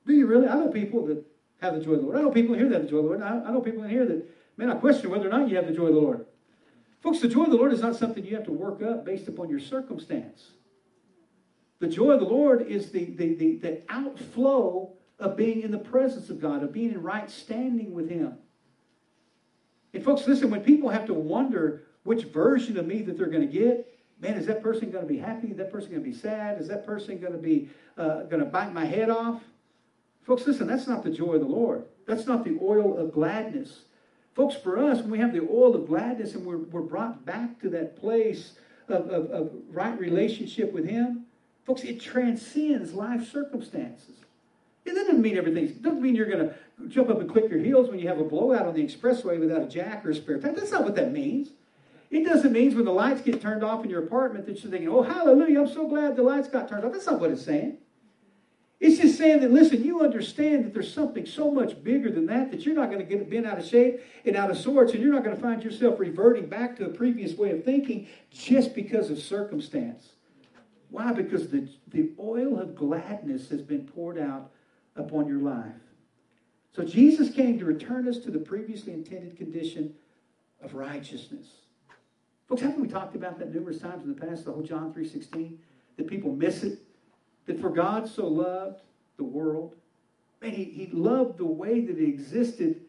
Do 0.07 0.13
you 0.13 0.27
really? 0.27 0.49
I 0.49 0.55
know 0.55 0.69
people 0.69 1.07
that 1.07 1.25
have 1.61 1.75
the 1.75 1.81
joy 1.81 1.93
of 1.93 2.01
the 2.01 2.07
Lord. 2.07 2.19
I 2.19 2.23
know 2.23 2.31
people 2.31 2.55
here 2.55 2.69
that 2.69 2.75
have 2.75 2.83
the 2.85 2.91
joy 2.91 2.99
of 2.99 3.05
the 3.05 3.09
Lord. 3.11 3.23
I, 3.23 3.51
know 3.51 3.61
people 3.61 3.83
in 3.85 3.91
here 3.91 4.07
that, 4.07 4.29
man, 4.57 4.71
I 4.71 4.75
question 4.75 5.11
whether 5.11 5.27
or 5.27 5.31
not 5.31 5.49
you 5.49 5.57
have 5.57 5.67
the 5.67 5.73
joy 5.73 5.87
of 5.87 5.95
the 5.95 6.01
Lord. 6.01 6.27
Folks, 7.03 7.21
the 7.21 7.29
joy 7.29 7.45
of 7.45 7.51
the 7.51 7.57
Lord 7.57 7.73
is 7.73 7.81
not 7.81 7.97
something 7.97 8.25
you 8.25 8.37
have 8.37 8.45
to 8.45 8.53
work 8.53 8.83
up 8.83 9.05
based 9.05 9.29
upon 9.29 9.49
your 9.49 9.61
circumstance. 9.61 10.53
The 11.83 11.89
joy 11.89 12.12
of 12.12 12.20
the 12.20 12.26
Lord 12.26 12.62
is 12.62 12.93
the, 12.93 13.07
the, 13.07 13.35
the, 13.35 13.57
the 13.57 13.83
outflow 13.89 14.93
of 15.18 15.37
being 15.37 15.62
in 15.62 15.72
the 15.72 15.78
presence 15.78 16.30
of 16.30 16.41
God, 16.41 16.62
of 16.62 16.72
being 16.72 16.93
in 16.93 17.03
right 17.03 17.28
standing 17.28 17.93
with 17.93 18.09
Him. 18.09 18.35
And 19.93 20.05
folks, 20.05 20.24
listen, 20.28 20.49
when 20.49 20.61
people 20.61 20.91
have 20.91 21.07
to 21.07 21.12
wonder 21.12 21.83
which 22.05 22.22
version 22.26 22.78
of 22.78 22.87
me 22.87 23.03
that 23.03 23.18
they're 23.18 23.26
going 23.26 23.45
to 23.45 23.53
get, 23.53 23.99
man, 24.20 24.35
is 24.35 24.47
that 24.47 24.62
person 24.62 24.93
going 24.93 25.03
to 25.03 25.12
be 25.12 25.18
happy? 25.18 25.49
Is 25.49 25.57
that 25.57 25.72
person 25.72 25.91
going 25.91 26.05
to 26.05 26.09
be 26.09 26.16
sad? 26.16 26.61
Is 26.61 26.68
that 26.68 26.87
person 26.87 27.18
going 27.18 27.33
to 27.33 27.39
be 27.41 27.68
uh, 27.99 28.22
going 28.22 28.39
to 28.39 28.49
bite 28.49 28.72
my 28.72 28.85
head 28.85 29.11
off? 29.11 29.43
Folks, 30.22 30.47
listen, 30.47 30.68
that's 30.68 30.87
not 30.87 31.03
the 31.03 31.11
joy 31.11 31.33
of 31.33 31.41
the 31.41 31.49
Lord. 31.49 31.85
That's 32.07 32.28
not 32.28 32.45
the 32.45 32.61
oil 32.62 32.97
of 32.97 33.12
gladness. 33.12 33.80
Folks, 34.37 34.55
for 34.55 34.78
us, 34.78 35.01
when 35.01 35.11
we 35.11 35.18
have 35.18 35.33
the 35.33 35.49
oil 35.51 35.74
of 35.74 35.89
gladness 35.89 36.37
and 36.37 36.47
we're, 36.47 36.59
we're 36.59 36.80
brought 36.80 37.26
back 37.26 37.61
to 37.62 37.68
that 37.70 37.97
place 37.97 38.53
of, 38.87 39.09
of, 39.09 39.30
of 39.33 39.51
right 39.72 39.99
relationship 39.99 40.72
with 40.72 40.89
Him, 40.89 41.22
Folks, 41.65 41.83
it 41.83 42.01
transcends 42.01 42.93
life 42.93 43.31
circumstances. 43.31 44.17
It 44.85 44.95
doesn't 44.95 45.21
mean 45.21 45.37
everything. 45.37 45.65
It 45.65 45.83
doesn't 45.83 46.03
mean 46.03 46.17
you're 46.17 46.27
going 46.27 46.49
to 46.49 46.55
jump 46.89 47.09
up 47.09 47.21
and 47.21 47.31
click 47.31 47.49
your 47.49 47.61
heels 47.61 47.89
when 47.89 48.01
you 48.01 48.09
have 48.09 48.19
a 48.19 48.25
blowout 48.25 48.67
on 48.67 48.75
the 48.75 48.85
expressway 48.85 49.39
without 49.39 49.63
a 49.63 49.67
jack 49.67 50.05
or 50.05 50.11
a 50.11 50.15
spare 50.15 50.41
tire. 50.41 50.53
That's 50.53 50.73
not 50.73 50.83
what 50.83 50.97
that 50.97 51.13
means. 51.13 51.51
It 52.11 52.25
doesn't 52.25 52.53
mean 52.53 52.75
when 52.75 52.85
the 52.85 52.93
lights 52.93 53.23
get 53.23 53.41
turned 53.41 53.63
off 53.63 53.85
in 53.85 53.91
your 53.91 54.05
apartment 54.05 54.45
that 54.47 54.63
you're 54.63 54.71
thinking, 54.71 54.89
oh, 54.89 55.03
hallelujah, 55.03 55.61
I'm 55.61 55.69
so 55.69 55.87
glad 55.87 56.17
the 56.17 56.23
lights 56.23 56.49
got 56.49 56.69
turned 56.69 56.85
off. 56.85 56.93
That's 56.93 57.07
not 57.07 57.21
what 57.21 57.31
it's 57.31 57.45
saying. 57.45 57.79
It's 58.81 59.01
just 59.01 59.17
saying 59.17 59.41
that, 59.41 59.53
listen, 59.53 59.85
you 59.85 60.01
understand 60.01 60.65
that 60.65 60.75
there's 60.75 60.93
something 60.93 61.25
so 61.25 61.53
much 61.53 61.83
bigger 61.85 62.11
than 62.11 62.27
that 62.27 62.51
that 62.51 62.67
you're 62.67 62.75
not 62.75 62.91
going 62.91 62.99
to 62.99 63.05
get 63.05 63.31
bent 63.31 63.47
out 63.47 63.57
of 63.57 63.65
shape 63.65 64.01
and 64.27 64.35
out 64.35 64.51
of 64.51 64.59
sorts, 64.59 64.93
and 64.93 65.01
you're 65.01 65.13
not 65.13 65.23
going 65.23 65.37
to 65.37 65.41
find 65.41 65.63
yourself 65.63 66.01
reverting 66.01 66.47
back 66.47 66.77
to 66.77 66.87
a 66.87 66.89
previous 66.89 67.35
way 67.35 67.53
of 67.53 67.65
thinking 67.65 68.09
just 68.33 68.75
because 68.75 69.09
of 69.09 69.21
circumstance. 69.21 70.12
Why? 70.93 71.11
Because 71.11 71.49
the, 71.49 71.66
the 71.88 72.11
oil 72.20 72.61
of 72.61 72.76
gladness 72.76 73.49
has 73.49 73.62
been 73.62 73.86
poured 73.86 74.18
out 74.18 74.51
upon 74.95 75.26
your 75.26 75.40
life. 75.40 75.72
So 76.76 76.84
Jesus 76.84 77.34
came 77.34 77.59
to 77.59 77.64
return 77.64 78.07
us 78.07 78.18
to 78.18 78.30
the 78.30 78.38
previously 78.38 78.93
intended 78.93 79.38
condition 79.38 79.95
of 80.62 80.74
righteousness. 80.74 81.47
Folks, 82.47 82.61
haven't 82.61 82.80
we 82.80 82.88
talked 82.88 83.16
about 83.16 83.38
that 83.38 83.55
numerous 83.55 83.78
times 83.78 84.05
in 84.05 84.14
the 84.14 84.20
past, 84.20 84.45
the 84.45 84.53
whole 84.53 84.62
John 84.62 84.93
3.16? 84.93 85.57
That 85.97 86.07
people 86.07 86.36
miss 86.36 86.62
it? 86.62 86.80
That 87.47 87.59
for 87.59 87.70
God 87.70 88.07
so 88.07 88.26
loved 88.26 88.82
the 89.16 89.24
world. 89.24 89.76
Man, 90.43 90.53
he, 90.53 90.64
he 90.64 90.88
loved 90.93 91.38
the 91.38 91.47
way 91.47 91.80
that 91.80 91.99
it 91.99 92.07
existed 92.07 92.82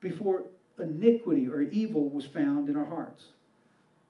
before 0.00 0.46
iniquity 0.80 1.46
or 1.46 1.62
evil 1.62 2.10
was 2.10 2.26
found 2.26 2.68
in 2.68 2.76
our 2.76 2.84
hearts. 2.84 3.26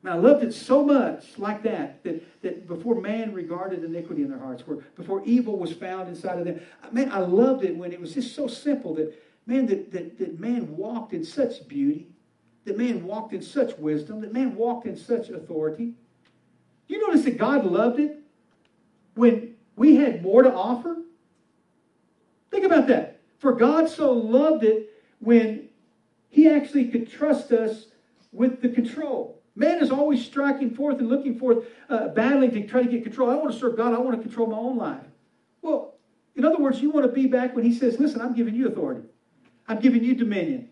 And 0.06 0.14
I 0.14 0.18
loved 0.18 0.44
it 0.44 0.54
so 0.54 0.84
much 0.84 1.36
like 1.36 1.64
that, 1.64 2.04
that, 2.04 2.40
that 2.42 2.68
before 2.68 3.00
man 3.00 3.32
regarded 3.32 3.82
iniquity 3.82 4.22
in 4.22 4.30
their 4.30 4.38
hearts, 4.38 4.64
where 4.64 4.76
before 4.94 5.20
evil 5.24 5.58
was 5.58 5.72
found 5.72 6.08
inside 6.08 6.38
of 6.38 6.44
them. 6.44 6.60
Man, 6.92 7.10
I 7.10 7.18
loved 7.18 7.64
it 7.64 7.76
when 7.76 7.90
it 7.90 8.00
was 8.00 8.14
just 8.14 8.32
so 8.36 8.46
simple 8.46 8.94
that, 8.94 9.20
man, 9.46 9.66
that, 9.66 9.90
that, 9.90 10.16
that 10.18 10.38
man 10.38 10.76
walked 10.76 11.12
in 11.12 11.24
such 11.24 11.66
beauty, 11.66 12.06
that 12.66 12.78
man 12.78 13.04
walked 13.04 13.32
in 13.32 13.42
such 13.42 13.76
wisdom, 13.78 14.20
that 14.20 14.32
man 14.32 14.54
walked 14.54 14.86
in 14.86 14.96
such 14.96 15.28
authority. 15.30 15.94
You 16.86 17.04
notice 17.04 17.24
that 17.24 17.36
God 17.36 17.64
loved 17.66 17.98
it 17.98 18.16
when 19.16 19.56
we 19.74 19.96
had 19.96 20.22
more 20.22 20.44
to 20.44 20.54
offer? 20.54 20.98
Think 22.52 22.64
about 22.64 22.86
that. 22.86 23.22
For 23.40 23.50
God 23.54 23.88
so 23.88 24.12
loved 24.12 24.62
it 24.62 24.88
when 25.18 25.68
he 26.28 26.48
actually 26.48 26.90
could 26.90 27.10
trust 27.10 27.50
us 27.50 27.86
with 28.30 28.62
the 28.62 28.68
control. 28.68 29.35
Man 29.56 29.82
is 29.82 29.90
always 29.90 30.24
striking 30.24 30.74
forth 30.74 30.98
and 30.98 31.08
looking 31.08 31.38
forth, 31.38 31.64
uh, 31.88 32.08
battling 32.08 32.50
to 32.52 32.66
try 32.66 32.82
to 32.82 32.88
get 32.88 33.02
control. 33.02 33.30
I 33.30 33.34
want 33.34 33.52
to 33.52 33.58
serve 33.58 33.76
God. 33.76 33.94
I 33.94 33.98
want 33.98 34.14
to 34.16 34.22
control 34.22 34.46
my 34.46 34.58
own 34.58 34.76
life. 34.76 35.02
Well, 35.62 35.94
in 36.36 36.44
other 36.44 36.58
words, 36.58 36.80
you 36.80 36.90
want 36.90 37.06
to 37.06 37.12
be 37.12 37.26
back 37.26 37.56
when 37.56 37.64
He 37.64 37.74
says, 37.74 37.98
Listen, 37.98 38.20
I'm 38.20 38.34
giving 38.34 38.54
you 38.54 38.68
authority, 38.68 39.08
I'm 39.66 39.80
giving 39.80 40.04
you 40.04 40.14
dominion. 40.14 40.68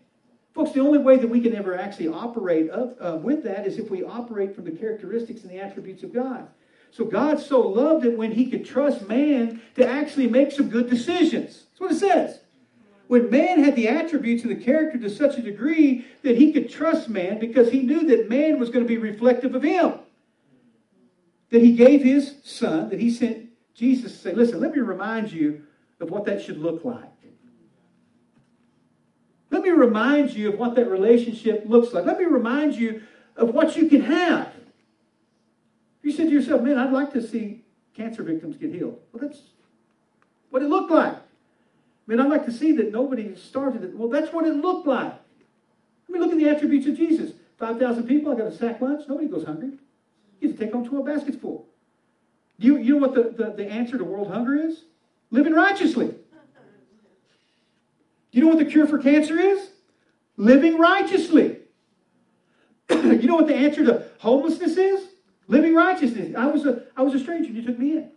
Folks, 0.53 0.71
the 0.71 0.79
only 0.79 0.99
way 0.99 1.17
that 1.17 1.27
we 1.27 1.41
can 1.41 1.53
ever 1.53 1.77
actually 1.77 2.07
operate 2.07 2.69
of, 2.69 2.95
uh, 3.01 3.17
with 3.17 3.43
that 3.43 3.67
is 3.67 3.77
if 3.77 3.89
we 3.89 4.03
operate 4.05 4.55
from 4.55 4.63
the 4.63 4.71
characteristics 4.71 5.41
and 5.41 5.51
the 5.51 5.59
attributes 5.59 6.01
of 6.01 6.13
God. 6.13 6.47
So 6.91 7.03
God 7.03 7.41
so 7.41 7.59
loved 7.59 8.05
it 8.05 8.17
when 8.17 8.31
He 8.31 8.49
could 8.49 8.65
trust 8.65 9.05
man 9.05 9.61
to 9.75 9.85
actually 9.85 10.27
make 10.27 10.53
some 10.53 10.69
good 10.69 10.89
decisions. 10.89 11.65
That's 11.71 11.79
what 11.79 11.91
it 11.91 11.95
says. 11.95 12.39
When 13.07 13.29
man 13.29 13.63
had 13.63 13.75
the 13.75 13.87
attributes 13.87 14.43
of 14.43 14.49
the 14.49 14.55
character 14.55 14.97
to 14.97 15.09
such 15.09 15.37
a 15.37 15.41
degree 15.41 16.05
that 16.23 16.37
he 16.37 16.51
could 16.51 16.69
trust 16.69 17.07
man 17.07 17.39
because 17.39 17.69
he 17.69 17.81
knew 17.81 18.07
that 18.07 18.29
man 18.29 18.59
was 18.59 18.69
going 18.69 18.83
to 18.83 18.87
be 18.87 18.97
reflective 18.97 19.53
of 19.53 19.63
him. 19.63 19.93
That 21.51 21.61
he 21.61 21.75
gave 21.75 22.01
his 22.01 22.35
son, 22.43 22.89
that 22.89 22.99
he 22.99 23.11
sent 23.11 23.49
Jesus 23.75 24.13
to 24.13 24.17
say, 24.17 24.33
Listen, 24.33 24.59
let 24.59 24.73
me 24.73 24.79
remind 24.79 25.31
you 25.31 25.63
of 25.99 26.09
what 26.09 26.25
that 26.25 26.41
should 26.41 26.57
look 26.57 26.83
like. 26.83 27.09
Let 29.51 29.63
me 29.63 29.69
remind 29.69 30.31
you 30.31 30.49
of 30.49 30.59
what 30.59 30.75
that 30.75 30.89
relationship 30.89 31.63
looks 31.65 31.93
like. 31.93 32.05
Let 32.05 32.19
me 32.19 32.25
remind 32.25 32.75
you 32.75 33.03
of 33.37 33.53
what 33.53 33.77
you 33.77 33.87
can 33.87 34.01
have. 34.01 34.51
You 36.01 36.11
said 36.11 36.27
to 36.27 36.33
yourself, 36.33 36.61
man, 36.61 36.77
I'd 36.77 36.91
like 36.91 37.13
to 37.13 37.21
see 37.25 37.63
cancer 37.95 38.21
victims 38.23 38.57
get 38.57 38.73
healed. 38.73 38.99
Well, 39.13 39.27
that's 39.27 39.41
what 40.49 40.61
it 40.61 40.67
looked 40.69 40.91
like. 40.91 41.15
I 42.07 42.11
mean, 42.11 42.19
I'd 42.19 42.29
like 42.29 42.45
to 42.45 42.51
see 42.51 42.71
that 42.73 42.91
nobody 42.91 43.35
starved 43.35 43.83
it. 43.83 43.95
Well, 43.95 44.09
that's 44.09 44.31
what 44.31 44.45
it 44.45 44.55
looked 44.55 44.87
like. 44.87 45.13
I 45.13 46.11
mean, 46.11 46.21
look 46.21 46.31
at 46.31 46.37
the 46.37 46.49
attributes 46.49 46.85
of 46.87 46.95
Jesus. 46.95 47.31
5,000 47.57 48.07
people, 48.07 48.31
I 48.31 48.35
got 48.35 48.47
a 48.47 48.55
sack 48.55 48.81
lunch. 48.81 49.07
Nobody 49.07 49.27
goes 49.27 49.45
hungry. 49.45 49.71
You 50.39 50.49
have 50.49 50.57
to 50.57 50.65
take 50.65 50.73
home 50.73 50.87
12 50.87 51.05
baskets 51.05 51.37
full. 51.37 51.67
You, 52.57 52.77
you 52.77 52.93
know 52.93 53.07
what 53.07 53.15
the, 53.15 53.43
the, 53.43 53.51
the 53.51 53.65
answer 53.65 53.97
to 53.97 54.03
world 54.03 54.31
hunger 54.31 54.55
is? 54.55 54.83
Living 55.31 55.53
righteously. 55.53 56.13
You 58.31 58.41
know 58.41 58.49
what 58.49 58.59
the 58.59 58.65
cure 58.65 58.85
for 58.85 58.99
cancer 58.99 59.39
is? 59.39 59.69
Living 60.37 60.77
righteously. 60.77 61.57
you 62.89 63.27
know 63.27 63.35
what 63.35 63.47
the 63.47 63.55
answer 63.55 63.83
to 63.85 64.05
homelessness 64.19 64.77
is? 64.77 65.07
Living 65.47 65.73
righteousness. 65.73 66.35
I 66.37 66.47
was 66.47 66.65
a, 66.65 66.83
I 66.95 67.01
was 67.01 67.13
a 67.13 67.19
stranger 67.19 67.47
and 67.47 67.55
you 67.55 67.65
took 67.65 67.79
me 67.79 67.97
in. 67.97 68.11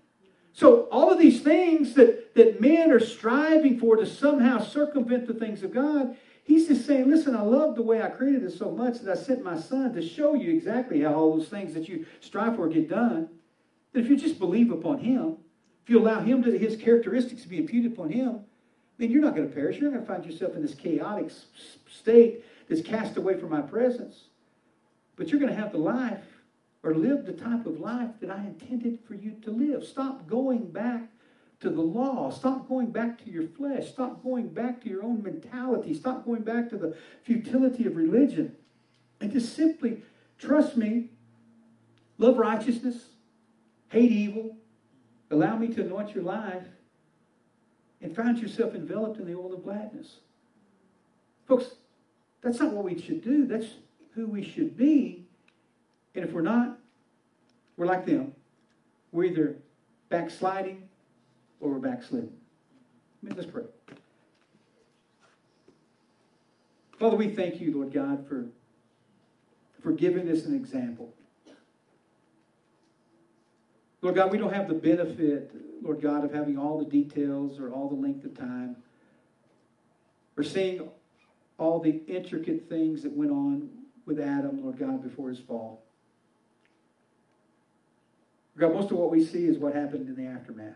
So 0.53 0.88
all 0.90 1.11
of 1.11 1.18
these 1.18 1.42
things 1.42 1.94
that, 1.94 2.34
that 2.34 2.61
men 2.61 2.90
are 2.90 3.01
striving 3.01 3.78
for 3.78 3.96
to 3.96 4.07
somehow 4.07 4.61
circumvent 4.61 5.26
the 5.26 5.34
things 5.34 5.62
of 5.62 5.72
God, 5.72 6.16
he's 6.44 6.68
just 6.68 6.86
saying, 6.86 7.09
listen, 7.09 7.36
I 7.36 7.42
love 7.42 7.76
the 7.76 7.82
way 7.82 8.03
I 8.03 8.09
created 8.09 8.42
this 8.42 8.59
so 8.59 8.70
much 8.70 9.01
that 9.01 9.16
I 9.16 9.20
sent 9.20 9.44
my 9.44 9.59
son 9.59 9.92
to 9.94 10.07
show 10.07 10.34
you 10.34 10.53
exactly 10.53 11.01
how 11.01 11.14
all 11.14 11.36
those 11.36 11.49
things 11.49 11.74
that 11.74 11.88
you 11.88 12.07
strive 12.20 12.57
for 12.57 12.68
get 12.68 12.88
done. 12.88 13.28
That 13.92 14.01
if 14.01 14.09
you 14.09 14.16
just 14.16 14.38
believe 14.38 14.70
upon 14.70 14.99
him, 14.99 15.36
if 15.84 15.90
you 15.90 16.01
allow 16.01 16.20
him 16.20 16.42
to 16.42 16.59
his 16.59 16.76
characteristics 16.76 17.42
to 17.42 17.49
be 17.49 17.59
imputed 17.59 17.92
upon 17.92 18.11
him, 18.11 18.40
then 18.99 19.11
you're 19.11 19.22
not 19.22 19.36
going 19.36 19.49
to 19.49 19.55
perish. 19.55 19.76
You're 19.76 19.90
not 19.90 19.96
going 19.96 20.07
to 20.07 20.12
find 20.12 20.26
yourself 20.26 20.57
in 20.57 20.62
this 20.62 20.74
chaotic 20.74 21.30
state 21.88 22.44
that's 22.68 22.82
cast 22.82 23.16
away 23.16 23.38
from 23.38 23.51
my 23.51 23.62
presence. 23.62 24.24
But 25.16 25.28
you're 25.28 25.40
going 25.40 25.55
to 25.55 25.61
have 25.61 25.72
the 25.72 25.78
life 25.78 26.24
or 26.83 26.95
live 26.95 27.26
the 27.26 27.33
type 27.33 27.66
of 27.66 27.81
life 27.81 28.11
that 28.20 28.31
I 28.31 28.39
intended 28.39 28.99
for 29.07 29.14
you 29.14 29.37
to 29.43 29.51
live. 29.51 29.85
Stop 29.85 30.26
going 30.26 30.70
back 30.70 31.09
to 31.61 31.70
the 31.70 31.81
law. 31.81 32.31
Stop 32.31 32.68
going 32.68 32.91
back 32.91 33.22
to 33.24 33.31
your 33.31 33.49
flesh. 33.49 33.89
Stop 33.89 34.22
going 34.22 34.49
back 34.49 34.81
to 34.83 34.89
your 34.89 35.03
own 35.03 35.22
mentality. 35.22 35.93
Stop 35.93 36.24
going 36.24 36.43
back 36.43 36.70
to 36.70 36.76
the 36.76 36.97
futility 37.22 37.87
of 37.87 37.97
religion. 37.97 38.55
And 39.20 39.33
just 39.33 39.55
simply 39.57 40.03
trust 40.39 40.76
me, 40.76 41.09
love 42.16 42.39
righteousness, 42.39 43.07
hate 43.89 44.12
evil, 44.12 44.57
allow 45.31 45.57
me 45.57 45.68
to 45.68 45.81
anoint 45.81 46.14
your 46.14 46.22
life, 46.24 46.64
and 48.01 48.14
find 48.14 48.39
yourself 48.39 48.74
enveloped 48.74 49.18
in 49.18 49.26
the 49.26 49.35
oil 49.35 49.53
of 49.53 49.64
gladness. 49.64 50.18
Folks, 51.49 51.72
that's 52.41 52.61
not 52.61 52.72
what 52.72 52.85
we 52.85 53.01
should 53.01 53.24
do. 53.24 53.47
That's 53.47 53.66
who 54.14 54.29
we 54.29 54.45
should 54.45 54.76
be. 54.76 55.18
And 56.19 56.27
if 56.27 56.35
we're 56.35 56.41
not, 56.41 56.77
we're 57.77 57.87
like 57.87 58.05
them. 58.05 58.33
We're 59.12 59.27
either 59.27 59.57
backsliding 60.09 60.89
or 61.61 61.71
we're 61.71 61.79
mean, 63.23 63.37
let's 63.37 63.49
pray. 63.49 63.62
Father, 66.99 67.14
we 67.14 67.29
thank 67.29 67.61
you, 67.61 67.73
Lord 67.73 67.93
God, 67.93 68.27
for, 68.27 68.47
for 69.81 69.93
giving 69.93 70.29
us 70.29 70.45
an 70.45 70.57
example. 70.57 71.14
Lord 74.03 74.16
God, 74.16 74.33
we 74.33 74.39
don't 74.39 74.53
have 74.53 74.66
the 74.66 74.75
benefit, 74.75 75.53
Lord 75.81 76.01
God, 76.03 76.25
of 76.25 76.35
having 76.35 76.59
all 76.59 76.81
the 76.81 76.85
details 76.85 77.61
or 77.61 77.71
all 77.73 77.89
the 77.89 77.95
length 77.95 78.25
of 78.25 78.37
time 78.37 78.75
or 80.37 80.43
seeing 80.43 80.89
all 81.59 81.79
the 81.79 82.03
intricate 82.09 82.69
things 82.69 83.05
that 83.05 83.12
went 83.12 83.31
on 83.31 83.69
with 84.05 84.19
Adam, 84.19 84.64
Lord 84.64 84.81
God, 84.81 85.01
before 85.01 85.29
his 85.29 85.39
fall. 85.39 85.85
God, 88.59 88.74
most 88.74 88.90
of 88.90 88.98
what 88.98 89.11
we 89.11 89.24
see 89.24 89.44
is 89.44 89.59
what 89.59 89.74
happened 89.74 90.09
in 90.09 90.16
the 90.16 90.30
aftermath. 90.30 90.74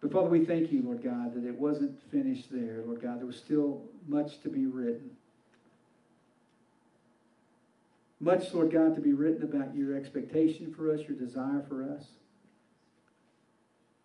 But 0.00 0.12
Father, 0.12 0.28
we 0.28 0.44
thank 0.44 0.72
you, 0.72 0.82
Lord 0.82 1.02
God, 1.02 1.34
that 1.34 1.46
it 1.46 1.58
wasn't 1.58 1.96
finished 2.10 2.48
there. 2.50 2.82
Lord 2.84 3.00
God, 3.00 3.20
there 3.20 3.26
was 3.26 3.36
still 3.36 3.82
much 4.06 4.40
to 4.42 4.48
be 4.48 4.66
written. 4.66 5.10
Much, 8.20 8.52
Lord 8.52 8.72
God, 8.72 8.94
to 8.94 9.00
be 9.00 9.12
written 9.12 9.42
about 9.42 9.74
your 9.74 9.96
expectation 9.96 10.72
for 10.74 10.92
us, 10.92 11.00
your 11.08 11.16
desire 11.16 11.64
for 11.68 11.82
us. 11.82 12.04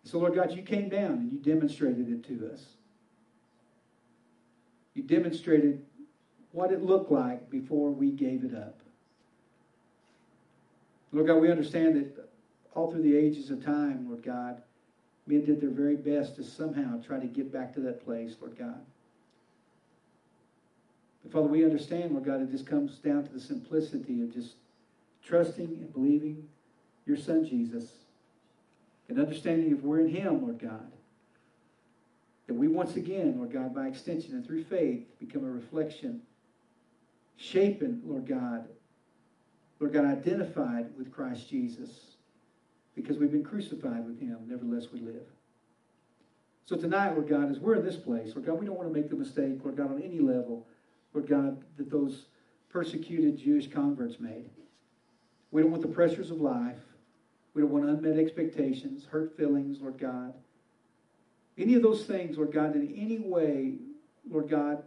So, 0.04 0.18
Lord 0.18 0.34
God, 0.34 0.52
you 0.52 0.62
came 0.62 0.88
down 0.88 1.12
and 1.12 1.32
you 1.32 1.38
demonstrated 1.38 2.08
it 2.08 2.26
to 2.28 2.50
us. 2.52 2.64
You 4.94 5.02
demonstrated 5.02 5.84
what 6.52 6.72
it 6.72 6.82
looked 6.82 7.12
like 7.12 7.50
before 7.50 7.90
we 7.90 8.10
gave 8.10 8.44
it 8.44 8.54
up. 8.54 8.80
Lord 11.12 11.26
God, 11.26 11.36
we 11.36 11.50
understand 11.50 11.96
that 11.96 12.28
all 12.74 12.90
through 12.90 13.02
the 13.02 13.16
ages 13.16 13.50
of 13.50 13.64
time, 13.64 14.06
Lord 14.08 14.22
God, 14.22 14.62
men 15.26 15.44
did 15.44 15.60
their 15.60 15.70
very 15.70 15.96
best 15.96 16.36
to 16.36 16.44
somehow 16.44 17.00
try 17.02 17.18
to 17.18 17.26
get 17.26 17.52
back 17.52 17.74
to 17.74 17.80
that 17.80 18.04
place, 18.04 18.36
Lord 18.40 18.58
God. 18.58 18.80
But 21.22 21.32
Father, 21.32 21.48
we 21.48 21.64
understand, 21.64 22.12
Lord 22.12 22.24
God, 22.24 22.42
it 22.42 22.50
just 22.50 22.66
comes 22.66 22.96
down 22.96 23.24
to 23.24 23.32
the 23.32 23.40
simplicity 23.40 24.22
of 24.22 24.32
just 24.32 24.54
trusting 25.24 25.66
and 25.66 25.92
believing 25.92 26.48
your 27.06 27.16
Son 27.16 27.44
Jesus 27.44 27.90
and 29.08 29.18
understanding 29.18 29.72
if 29.72 29.82
we're 29.82 30.00
in 30.00 30.08
Him, 30.08 30.42
Lord 30.42 30.58
God, 30.58 30.90
that 32.46 32.54
we 32.54 32.68
once 32.68 32.96
again, 32.96 33.34
Lord 33.36 33.52
God, 33.52 33.74
by 33.74 33.86
extension 33.86 34.34
and 34.34 34.46
through 34.46 34.64
faith, 34.64 35.04
become 35.18 35.44
a 35.44 35.50
reflection, 35.50 36.22
shapen, 37.36 38.02
Lord 38.04 38.26
God, 38.26 38.68
Lord 39.80 39.92
God, 39.92 40.04
identified 40.04 40.86
with 40.96 41.12
Christ 41.12 41.48
Jesus 41.48 42.16
because 42.94 43.18
we've 43.18 43.30
been 43.30 43.44
crucified 43.44 44.04
with 44.06 44.18
him. 44.18 44.38
Nevertheless, 44.46 44.86
we 44.92 45.00
live. 45.00 45.26
So 46.66 46.76
tonight, 46.76 47.12
Lord 47.12 47.28
God, 47.28 47.50
as 47.50 47.58
we're 47.58 47.76
in 47.76 47.84
this 47.84 47.96
place, 47.96 48.34
Lord 48.34 48.46
God, 48.46 48.58
we 48.58 48.66
don't 48.66 48.76
want 48.76 48.92
to 48.92 48.94
make 48.94 49.08
the 49.08 49.16
mistake, 49.16 49.60
Lord 49.62 49.76
God, 49.76 49.90
on 49.90 50.02
any 50.02 50.18
level, 50.18 50.66
Lord 51.14 51.26
God, 51.26 51.62
that 51.76 51.90
those 51.90 52.26
persecuted 52.68 53.38
Jewish 53.38 53.68
converts 53.68 54.20
made. 54.20 54.50
We 55.50 55.62
don't 55.62 55.70
want 55.70 55.82
the 55.82 55.88
pressures 55.88 56.30
of 56.30 56.40
life. 56.40 56.80
We 57.54 57.62
don't 57.62 57.70
want 57.70 57.88
unmet 57.88 58.18
expectations, 58.18 59.06
hurt 59.10 59.36
feelings, 59.36 59.80
Lord 59.80 59.98
God. 59.98 60.34
Any 61.56 61.74
of 61.74 61.82
those 61.82 62.04
things, 62.04 62.36
Lord 62.36 62.52
God, 62.52 62.76
in 62.76 62.94
any 62.96 63.18
way, 63.18 63.76
Lord 64.28 64.48
God, 64.48 64.82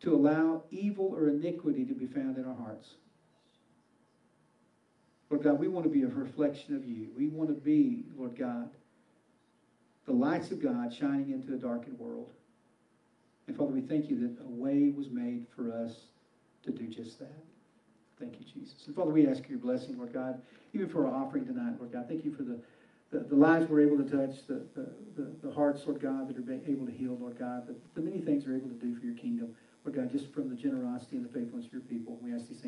to 0.00 0.14
allow 0.14 0.64
evil 0.70 1.14
or 1.14 1.28
iniquity 1.28 1.84
to 1.84 1.94
be 1.94 2.06
found 2.06 2.36
in 2.36 2.44
our 2.44 2.56
hearts. 2.56 2.94
Lord 5.34 5.42
God, 5.42 5.58
we 5.58 5.66
want 5.66 5.82
to 5.82 5.90
be 5.90 6.02
a 6.02 6.06
reflection 6.06 6.76
of 6.76 6.86
you. 6.86 7.08
We 7.16 7.26
want 7.26 7.48
to 7.48 7.56
be, 7.56 8.04
Lord 8.16 8.38
God, 8.38 8.70
the 10.06 10.12
lights 10.12 10.52
of 10.52 10.62
God 10.62 10.94
shining 10.94 11.32
into 11.32 11.54
a 11.54 11.56
darkened 11.56 11.98
world. 11.98 12.30
And 13.48 13.56
Father, 13.56 13.72
we 13.72 13.80
thank 13.80 14.08
you 14.08 14.20
that 14.20 14.44
a 14.44 14.48
way 14.48 14.92
was 14.96 15.10
made 15.10 15.46
for 15.56 15.72
us 15.72 16.04
to 16.62 16.70
do 16.70 16.86
just 16.86 17.18
that. 17.18 17.34
Thank 18.20 18.38
you, 18.38 18.44
Jesus. 18.44 18.86
And 18.86 18.94
Father, 18.94 19.10
we 19.10 19.26
ask 19.26 19.48
your 19.48 19.58
blessing, 19.58 19.98
Lord 19.98 20.12
God, 20.12 20.40
even 20.72 20.88
for 20.88 21.08
our 21.08 21.12
offering 21.12 21.44
tonight, 21.46 21.80
Lord 21.80 21.90
God. 21.90 22.06
Thank 22.06 22.24
you 22.24 22.32
for 22.32 22.44
the, 22.44 22.60
the, 23.10 23.24
the 23.24 23.34
lives 23.34 23.68
we're 23.68 23.80
able 23.80 23.96
to 23.96 24.08
touch, 24.08 24.46
the, 24.46 24.62
the, 24.76 25.32
the, 25.42 25.50
hearts, 25.50 25.84
Lord 25.84 26.00
God, 26.00 26.28
that 26.28 26.38
are 26.38 26.52
able 26.64 26.86
to 26.86 26.92
heal, 26.92 27.18
Lord 27.20 27.36
God, 27.36 27.66
the, 27.66 27.74
the 27.94 28.08
many 28.08 28.20
things 28.20 28.46
we're 28.46 28.54
able 28.54 28.68
to 28.68 28.76
do 28.76 28.94
for 28.94 29.04
your 29.04 29.16
kingdom, 29.16 29.52
Lord 29.84 29.96
God, 29.96 30.12
just 30.12 30.32
from 30.32 30.48
the 30.48 30.54
generosity 30.54 31.16
and 31.16 31.24
the 31.24 31.32
faithfulness 31.32 31.66
of 31.66 31.72
your 31.72 31.82
people. 31.82 32.20
We 32.22 32.32
ask 32.32 32.46
these 32.48 32.62